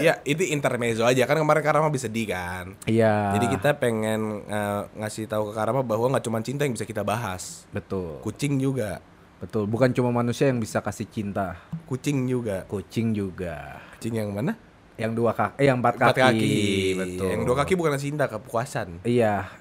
Ya 0.00 0.24
itu 0.24 0.40
intermezzo 0.48 1.04
aja 1.04 1.28
Kan 1.28 1.36
kemarin 1.36 1.60
Karama 1.60 1.92
bisa 1.92 2.08
sedih 2.08 2.32
kan 2.32 2.72
Iya. 2.88 3.36
Jadi 3.36 3.46
kita 3.52 3.76
pengen 3.76 4.40
eh, 4.48 4.82
ngasih 4.96 5.28
tahu 5.28 5.52
ke 5.52 5.60
Karama 5.60 5.84
bahwa 5.84 6.08
nggak 6.08 6.24
cuma 6.24 6.40
cinta 6.40 6.64
yang 6.64 6.72
bisa 6.72 6.88
kita 6.88 7.04
bahas 7.04 7.68
betul. 7.68 8.16
Kucing 8.24 8.56
juga 8.56 9.04
Betul, 9.36 9.64
bukan 9.64 9.92
cuma 9.92 10.12
manusia 10.12 10.52
yang 10.52 10.60
bisa 10.60 10.80
kasih 10.80 11.08
cinta, 11.08 11.56
Kucing 11.88 12.28
juga. 12.28 12.68
kucing 12.68 13.16
juga. 13.16 13.80
Kucing 14.00 14.16
yang 14.16 14.32
mana? 14.32 14.56
Yang 14.96 15.12
dua 15.12 15.36
kaki, 15.36 15.60
eh, 15.60 15.68
yang 15.68 15.84
empat 15.84 16.00
Empat 16.00 16.16
kaki. 16.16 16.56
Betul. 16.96 17.28
Yang 17.36 17.42
dua 17.44 17.56
kaki 17.60 17.72
bukan 17.76 18.00
cinta, 18.00 18.24
kepuasan. 18.32 19.04
Iya. 19.04 19.59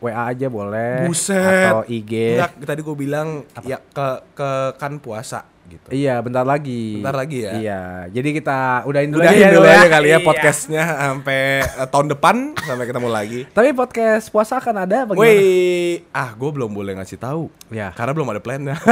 WA 0.00 0.22
aja 0.26 0.46
boleh. 0.48 1.04
Buset. 1.06 1.70
Atau 1.70 1.84
IG. 1.86 2.12
Enggak, 2.36 2.50
tadi 2.64 2.80
gue 2.80 2.96
bilang 2.96 3.28
ya 3.62 3.76
ke 3.78 4.06
ke 4.32 4.48
kan 4.74 4.96
puasa 4.96 5.44
gitu. 5.68 5.86
Iya, 5.94 6.18
bentar 6.18 6.42
lagi. 6.42 6.98
Bentar 6.98 7.14
lagi 7.14 7.46
ya. 7.46 7.52
Iya. 7.54 7.80
Jadi 8.10 8.28
kita 8.34 8.82
udahin 8.82 9.14
dulu 9.14 9.22
Udahin 9.22 9.38
aja 9.38 9.54
dulu 9.54 9.68
ya. 9.68 9.76
aja 9.78 9.88
kali 9.88 10.08
ya 10.08 10.18
Iya. 10.18 10.26
podcastnya 10.26 10.82
sampai 10.82 11.40
eh, 11.62 11.86
tahun 11.86 12.06
depan 12.10 12.36
sampai 12.58 12.84
ketemu 12.84 13.08
lagi. 13.08 13.40
Tapi 13.46 13.68
podcast 13.70 14.26
puasa 14.28 14.58
akan 14.58 14.82
ada 14.82 15.06
bagaimana? 15.06 15.30
Woi, 15.30 16.02
ah 16.10 16.34
gue 16.34 16.50
belum 16.50 16.74
boleh 16.74 16.98
ngasih 16.98 17.22
tahu. 17.22 17.46
Ya. 17.70 17.94
Karena 17.94 18.10
belum 18.10 18.26
ada 18.26 18.40
plannya. 18.42 18.74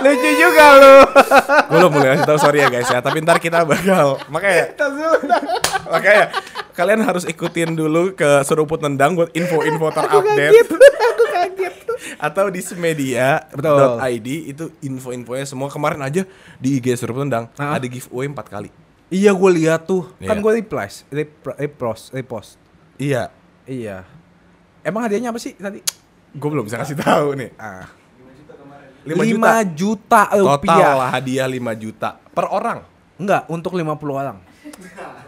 Lucu 0.00 0.30
juga 0.32 0.64
lu. 0.78 0.96
gue 1.68 1.76
belum 1.76 1.90
boleh 1.92 2.08
ngasih 2.14 2.24
tahu 2.24 2.38
sorry 2.40 2.58
ya 2.62 2.68
guys 2.70 2.88
ya. 2.88 3.00
Tapi 3.00 3.20
ntar 3.20 3.36
kita 3.36 3.66
bakal 3.66 4.16
makanya 4.30 4.72
makanya 5.90 6.24
kalian 6.74 7.00
harus 7.00 7.24
ikutin 7.24 7.72
dulu 7.72 8.12
ke 8.12 8.42
seruput 8.42 8.78
nendang 8.78 9.14
buat 9.14 9.30
info-info 9.30 9.86
terupdate. 9.90 10.52
Aku 11.06 11.24
kaget. 11.26 11.74
atau 12.16 12.46
di 12.48 12.60
semedia 12.60 13.46
Betul. 13.48 13.96
.id 14.02 14.28
itu 14.50 14.64
info-infonya 14.80 15.44
semua 15.44 15.68
kemarin 15.68 16.00
aja 16.00 16.22
di 16.56 16.76
IG 16.76 16.96
seruput 16.96 17.22
tendang 17.22 17.46
Ah. 17.54 17.76
ada 17.76 17.86
giveaway 17.86 18.26
4 18.26 18.44
kali. 18.44 18.70
Iya, 19.06 19.30
gue 19.30 19.50
lihat 19.54 19.84
tuh. 19.84 20.10
Kan 20.18 20.36
Iya. 20.36 20.42
gue 20.42 20.52
reply, 20.56 20.88
rep- 21.08 21.54
repost, 21.54 22.10
repost. 22.10 22.58
Iya, 22.96 23.30
Iya. 23.64 24.02
Emang 24.82 25.06
hadiahnya 25.06 25.30
apa 25.30 25.38
sih 25.38 25.54
tadi? 25.54 25.80
gue 26.34 26.48
belum 26.50 26.66
bisa 26.66 26.76
kasih 26.76 26.98
tahu 26.98 27.38
nih. 27.38 27.54
Ah. 27.56 27.86
5 29.04 29.20
5 29.20 29.22
juta. 29.22 29.52
juta, 29.72 30.22
rupiah. 30.34 30.74
Total 30.74 30.98
hadiah 31.10 31.46
5 31.46 31.72
juta 31.74 32.10
per 32.28 32.46
orang. 32.48 32.80
Enggak, 33.14 33.46
untuk 33.46 33.72
50 33.72 33.86
orang. 34.12 34.36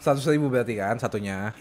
100 0.00 0.32
ribu 0.32 0.48
berarti 0.48 0.74
kan 0.80 0.96
satunya. 0.96 1.52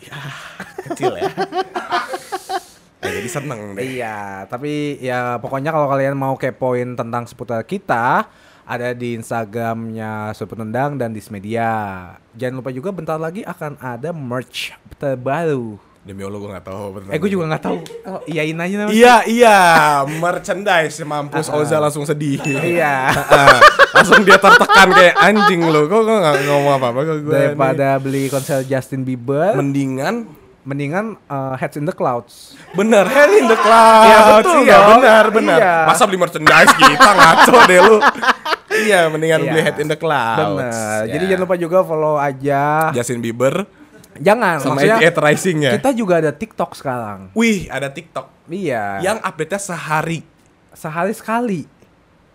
Kecil 0.88 1.20
ya. 1.20 1.30
ya 3.04 3.10
jadi 3.20 3.30
seneng 3.30 3.76
deh. 3.76 3.84
Iya, 3.84 4.48
tapi 4.48 5.00
ya 5.04 5.40
pokoknya 5.44 5.76
kalau 5.76 5.88
kalian 5.92 6.16
mau 6.16 6.40
kepoin 6.40 6.96
tentang 6.96 7.28
seputar 7.28 7.64
kita, 7.68 8.28
ada 8.70 8.94
di 8.96 9.18
Instagramnya 9.18 10.32
Super 10.38 10.62
Tendang 10.62 10.96
dan 10.96 11.12
di 11.12 11.22
media. 11.34 11.72
Jangan 12.38 12.64
lupa 12.64 12.72
juga 12.72 12.90
bentar 12.96 13.18
lagi 13.20 13.42
akan 13.44 13.82
ada 13.82 14.16
merch 14.16 14.72
terbaru. 15.02 15.89
Demi 16.00 16.24
Allah 16.24 16.40
gue 16.40 16.50
gak 16.50 16.64
tahu 16.64 16.84
beneran. 16.96 17.12
Eh, 17.12 17.20
gue 17.20 17.30
juga 17.30 17.44
nggak 17.46 17.64
tahu. 17.64 17.78
Oh, 18.08 18.22
iyain 18.24 18.56
aja 18.56 18.76
namanya. 18.80 18.96
Iya, 18.96 19.16
iya, 19.28 19.58
merchandise 20.16 20.96
mampus 21.04 21.52
Oza 21.52 21.76
langsung 21.78 22.04
sedih. 22.04 22.40
Iya. 22.46 23.12
Ah, 23.30 23.60
langsung 23.94 24.24
dia 24.24 24.36
tertekan 24.36 24.90
kayak 24.90 25.16
anjing 25.18 25.60
lo. 25.66 25.86
Kok 25.86 26.02
gue 26.02 26.18
gak 26.18 26.36
ngomong 26.46 26.74
apa-apa 26.78 27.00
ke 27.04 27.14
gue. 27.20 27.34
Daripada 27.36 28.00
beli 28.00 28.28
konser 28.28 28.64
Justin 28.64 29.04
Bieber, 29.04 29.54
mendingan 29.54 30.24
mendingan 30.62 31.18
uh, 31.26 31.56
Heads 31.56 31.76
in 31.76 31.84
the 31.84 31.92
Clouds. 31.92 32.54
bener 32.72 33.02
hand 33.04 33.34
in 33.34 33.46
the 33.46 33.58
clouds. 33.58 34.06
Iya, 34.06 34.20
betul 34.36 34.58
Iya, 34.62 34.78
benar, 34.88 35.26
benar. 35.32 35.58
Iya. 35.58 35.76
Masa 35.84 36.04
beli 36.06 36.20
merchandise 36.20 36.72
kita 36.74 37.10
ngaco 37.12 37.58
deh 37.66 37.80
lu. 37.82 37.98
Iya, 38.70 39.10
mendingan 39.10 39.42
Iya. 39.42 39.50
beli 39.50 39.62
head 39.66 39.78
in 39.82 39.90
the 39.90 39.98
clouds. 39.98 40.46
Bener. 40.56 41.02
Ya. 41.04 41.18
Jadi 41.18 41.24
jangan 41.26 41.42
lupa 41.44 41.56
juga 41.58 41.78
follow 41.82 42.16
aja. 42.16 42.94
Justin 42.94 43.18
Bieber 43.20 43.66
Jangan, 44.20 44.56
sama 44.60 44.76
maksudnya 44.78 45.00
Rising 45.00 45.58
ya. 45.62 45.72
kita 45.74 45.90
juga 45.92 46.20
ada 46.20 46.32
TikTok 46.32 46.72
sekarang. 46.74 47.32
Wih, 47.34 47.66
ada 47.68 47.88
TikTok 47.88 48.28
Iya. 48.48 49.00
yang 49.02 49.18
update-nya 49.20 49.58
sehari. 49.58 50.22
sehari 50.70 51.12
sekali. 51.12 51.66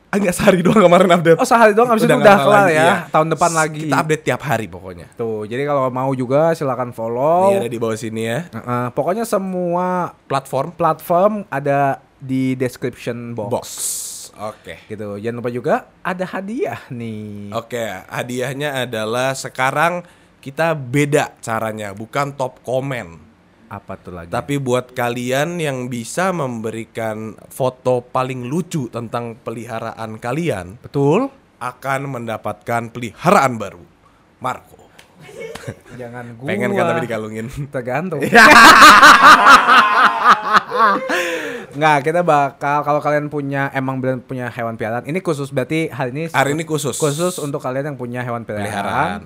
Ah, 0.08 0.16
Enggak 0.16 0.34
sehari 0.36 0.62
doang 0.62 0.78
kemarin 0.80 1.10
update. 1.10 1.38
Oh 1.38 1.44
sehari 1.44 1.74
doang 1.74 1.90
abis 1.90 2.02
itu 2.02 2.12
udah 2.12 2.38
kelar 2.38 2.66
ya. 2.66 2.74
iya. 2.76 2.94
Tahun 3.08 3.26
depan 3.26 3.50
lagi. 3.50 3.82
Kita 3.84 3.96
update 3.98 4.22
tiap 4.22 4.42
hari 4.42 4.66
pokoknya. 4.66 5.06
Tuh, 5.14 5.42
jadi 5.42 5.62
kalau 5.64 5.90
mau 5.90 6.10
juga 6.12 6.52
silakan 6.52 6.90
follow. 6.90 7.50
Ini 7.50 7.58
ada 7.60 7.70
di 7.70 7.78
bawah 7.78 7.94
sini 7.94 8.22
ya. 8.22 8.46
Heeh, 8.46 8.86
pokoknya 8.90 9.24
semua 9.24 10.14
Platform 10.24 10.70
platform 10.70 11.32
ada 11.48 11.98
di 12.16 12.54
description 12.54 13.34
box. 13.34 13.50
box. 13.50 13.66
Oke. 14.36 14.82
Gitu. 14.86 15.18
Jangan 15.18 15.36
lupa 15.36 15.50
juga 15.50 15.74
ada 16.00 16.24
hadiah 16.24 16.78
nih. 16.88 17.50
Oke, 17.50 17.82
hadiahnya 18.06 18.82
adalah 18.82 19.30
sekarang 19.32 20.06
kita 20.44 20.76
beda 20.76 21.40
caranya, 21.40 21.96
bukan 21.96 22.36
top 22.36 22.60
komen. 22.60 23.16
Apa 23.72 23.96
tuh 23.96 24.12
lagi? 24.12 24.28
Tapi 24.28 24.60
buat 24.60 24.92
kalian 24.92 25.56
yang 25.56 25.88
bisa 25.88 26.36
memberikan 26.36 27.32
foto 27.48 28.04
paling 28.04 28.44
lucu 28.44 28.92
tentang 28.92 29.40
peliharaan 29.40 30.20
kalian 30.20 30.84
betul. 30.84 31.32
akan 31.64 32.00
mendapatkan 32.20 32.92
peliharaan 32.92 33.56
baru. 33.56 33.80
Marco. 34.44 34.83
Jangan 36.00 36.24
gua. 36.36 36.46
Pengen 36.48 36.70
kan 36.72 36.84
tapi 36.90 37.00
dikalungin. 37.04 37.46
Tergantung. 37.74 38.20
Nggak, 41.74 41.98
kita 42.06 42.20
bakal 42.22 42.86
kalau 42.86 43.00
kalian 43.02 43.26
punya 43.26 43.66
emang 43.74 43.98
benar 43.98 44.22
punya 44.22 44.46
hewan 44.46 44.78
peliharaan. 44.78 45.02
Ini 45.06 45.18
khusus 45.18 45.50
berarti 45.50 45.90
hari 45.90 46.14
ini 46.14 46.22
Hari 46.30 46.54
ini 46.54 46.62
khusus. 46.62 46.94
khusus 46.94 47.42
untuk 47.42 47.58
kalian 47.58 47.94
yang 47.94 47.98
punya 47.98 48.22
hewan 48.22 48.46
peliharaan. 48.46 48.70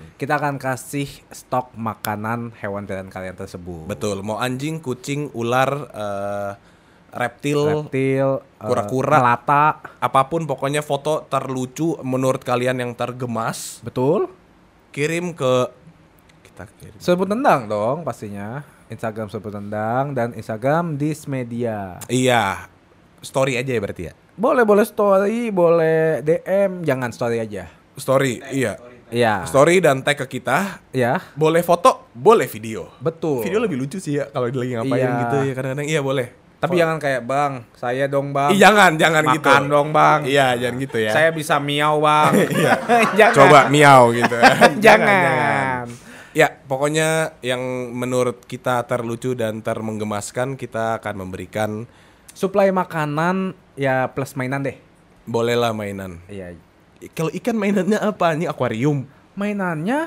Peliharaan. 0.00 0.16
Kita 0.16 0.40
akan 0.40 0.56
kasih 0.56 1.08
stok 1.28 1.76
makanan 1.76 2.56
hewan 2.56 2.88
peliharaan 2.88 3.12
kalian 3.12 3.36
tersebut. 3.36 3.84
Betul, 3.84 4.24
mau 4.24 4.40
anjing, 4.40 4.80
kucing, 4.80 5.28
ular, 5.36 5.68
eh, 5.92 6.50
reptil, 7.12 7.84
Reptil, 7.84 8.28
eh, 8.40 8.64
Kura-kura. 8.64 9.20
melata, 9.20 9.64
apa 10.00 10.20
pun 10.24 10.48
pokoknya 10.48 10.80
foto 10.80 11.28
terlucu 11.28 12.00
menurut 12.00 12.40
kalian 12.40 12.80
yang 12.80 12.92
tergemas, 12.96 13.80
betul. 13.84 14.32
kirim 14.88 15.36
ke 15.36 15.68
kirim. 16.72 16.98
Sebut 16.98 17.28
tendang 17.28 17.70
dong 17.70 18.02
pastinya. 18.02 18.66
Instagram 18.88 19.28
sebut 19.28 19.52
tendang 19.52 20.10
dan 20.10 20.32
Instagram 20.32 20.96
Dismedia. 20.96 22.02
Iya. 22.08 22.66
Story 23.20 23.54
aja 23.54 23.68
ya 23.68 23.78
berarti 23.78 24.02
ya. 24.08 24.12
Boleh 24.34 24.62
boleh 24.62 24.82
story, 24.82 25.50
boleh 25.50 26.22
DM, 26.22 26.82
jangan 26.82 27.10
story 27.10 27.38
aja. 27.38 27.68
Story, 27.94 28.38
iya. 28.48 28.78
Iya. 29.08 29.42
Story 29.44 29.80
dan 29.80 30.00
tag 30.00 30.14
ke 30.16 30.38
kita. 30.38 30.78
Ya, 30.90 31.18
Boleh 31.34 31.60
foto, 31.60 32.06
boleh 32.12 32.46
video. 32.46 32.92
betul. 32.98 33.42
Video 33.42 33.58
lebih 33.58 33.76
lucu 33.76 33.98
sih 33.98 34.16
ya 34.16 34.28
kalau 34.28 34.46
lagi 34.46 34.72
ngapain 34.72 35.00
Iya. 35.00 35.20
gitu 35.20 35.36
ya 35.42 35.52
kadang-kadang. 35.52 35.86
Iya 35.86 36.00
boleh. 36.00 36.28
Tapi 36.58 36.74
jangan 36.74 36.98
kayak 36.98 37.22
bang, 37.22 37.52
saya 37.72 38.10
dong 38.10 38.34
bang. 38.34 38.50
Ih, 38.50 38.58
jangan, 38.58 38.98
jangan 38.98 39.22
Makan 39.22 39.38
gitu. 39.62 39.70
dong 39.70 39.88
bang. 39.94 40.20
Iya, 40.26 40.46
jangan 40.58 40.76
gitu 40.82 40.98
ya. 40.98 41.12
Saya 41.14 41.30
bisa 41.30 41.54
miau 41.62 42.02
bang. 42.02 42.32
jangan. 43.18 43.36
Coba 43.36 43.60
miau 43.70 44.10
gitu. 44.10 44.36
jangan. 44.84 45.86
Ya, 46.36 46.60
pokoknya 46.68 47.32
yang 47.40 47.60
menurut 47.90 48.44
kita 48.44 48.84
terlucu 48.84 49.32
dan 49.32 49.64
termenggemaskan 49.64 50.54
kita 50.54 51.00
akan 51.00 51.24
memberikan 51.26 51.70
Suplai 52.36 52.70
makanan 52.70 53.58
ya 53.74 54.06
plus 54.14 54.38
mainan 54.38 54.62
deh. 54.62 54.78
bolehlah 55.26 55.74
mainan. 55.74 56.22
Iya. 56.30 56.54
Kalau 57.12 57.28
ikan 57.34 57.52
mainannya 57.52 57.98
apa? 57.98 58.32
Ini 58.38 58.46
akuarium. 58.46 59.04
Mainannya 59.34 60.06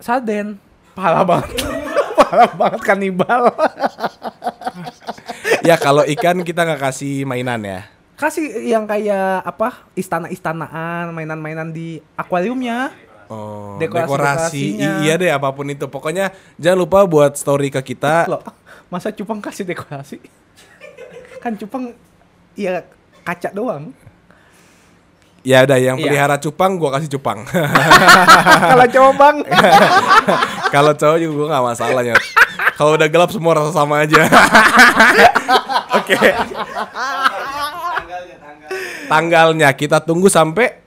sarden. 0.00 0.56
Parah 0.96 1.22
banget. 1.22 1.52
Parah 2.18 2.50
banget 2.56 2.80
kanibal. 2.82 3.52
ya 5.62 5.76
kalau 5.76 6.02
ikan 6.16 6.42
kita 6.42 6.64
nggak 6.64 6.82
kasih 6.82 7.22
mainan 7.28 7.60
ya. 7.62 7.80
Kasih 8.16 8.64
yang 8.64 8.88
kayak 8.88 9.44
apa? 9.44 9.84
Istana-istanaan, 9.92 11.12
mainan-mainan 11.12 11.68
di 11.68 12.00
akuariumnya. 12.16 12.90
Oh, 13.26 13.74
Dekorasi- 13.76 14.06
dekorasi, 14.06 14.62
dekorasinya. 14.72 14.90
I- 14.96 15.00
iya 15.02 15.14
deh 15.16 15.30
apa 15.30 15.48
pun 15.50 15.66
itu. 15.66 15.86
Pokoknya 15.86 16.30
jangan 16.56 16.78
lupa 16.78 17.02
buat 17.02 17.34
story 17.34 17.68
ke 17.68 17.82
kita. 17.84 18.24
Loh, 18.30 18.42
masa 18.86 19.10
cupang 19.10 19.38
kasih 19.38 19.64
dekorasi? 19.64 20.22
kan 21.42 21.54
cupang 21.54 21.94
ya 22.54 22.86
kaca 23.20 23.50
doang. 23.50 23.90
Ya 25.42 25.62
udah 25.62 25.78
yang 25.78 25.94
Iya. 25.94 26.04
pelihara 26.04 26.36
cupang 26.36 26.74
gua 26.74 26.90
kasih 26.92 27.06
cupang. 27.12 27.46
Kalau 28.70 28.86
cowok 28.88 29.12
bang. 29.14 29.36
kalau 30.68 30.90
cowok 30.90 31.18
juga 31.18 31.32
gua 31.32 31.46
nggak 31.48 31.64
masalahnya. 31.64 32.14
Kalau 32.74 32.98
udah 32.98 33.06
gelap 33.06 33.30
semua 33.30 33.54
rasa 33.54 33.70
sama 33.70 34.02
aja. 34.02 34.26
Oke. 35.94 36.18
Tanggalnya 39.06 39.70
kita 39.70 40.02
tunggu 40.02 40.26
sampai 40.26 40.82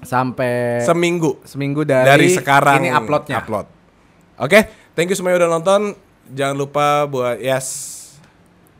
Sampai 0.00 0.80
seminggu 0.82 1.40
seminggu 1.44 1.84
dari, 1.84 2.08
dari 2.08 2.28
sekarang 2.32 2.84
ini 2.84 2.90
uploadnya. 2.90 3.40
Upload. 3.44 3.66
Oke, 4.40 4.68
thank 4.96 5.12
you 5.12 5.16
semuanya 5.16 5.44
udah 5.44 5.50
nonton. 5.60 5.92
Jangan 6.30 6.56
lupa 6.56 7.04
buat 7.04 7.36
yes 7.42 7.98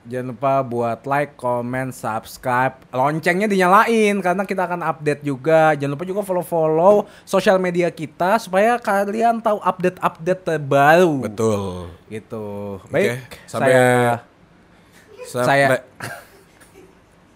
Jangan 0.01 0.33
lupa 0.33 0.65
buat 0.65 1.05
like, 1.05 1.37
comment, 1.37 1.93
subscribe, 1.93 2.73
loncengnya 2.89 3.45
dinyalain 3.45 4.17
karena 4.25 4.49
kita 4.49 4.65
akan 4.65 4.81
update 4.81 5.21
juga. 5.21 5.77
Jangan 5.77 5.93
lupa 5.93 6.09
juga 6.09 6.25
follow-follow 6.25 7.05
sosial 7.29 7.61
media 7.61 7.93
kita 7.93 8.41
supaya 8.41 8.81
kalian 8.81 9.45
tahu 9.45 9.61
update-update 9.61 10.41
terbaru. 10.41 11.21
betul. 11.29 11.93
Gitu. 12.09 12.81
Baik, 12.89 13.29
sampai- 13.45 13.77
saya 13.77 14.25
Sampai 15.21 15.69
Saya- 15.69 15.85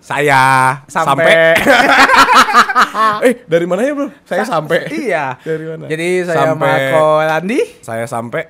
Saya 0.05 0.85
sampai, 0.85 1.57
eh 3.25 3.35
dari 3.49 3.65
mana 3.65 3.81
ya 3.89 3.97
bro? 3.97 4.13
Saya 4.29 4.45
sampai. 4.45 4.85
iya. 4.93 5.41
Dari 5.41 5.65
mana? 5.65 5.89
Jadi 5.89 6.29
saya 6.29 6.53
Sampai- 6.53 6.93
Marco 6.93 7.25
Landi, 7.25 7.61
Saya 7.81 8.05
sampai. 8.05 8.45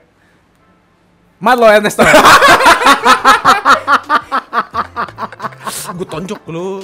Marlo 1.38 1.70
Ernesto. 1.70 2.02
Gue 5.96 6.06
tonjok 6.10 6.42
lu. 6.50 6.82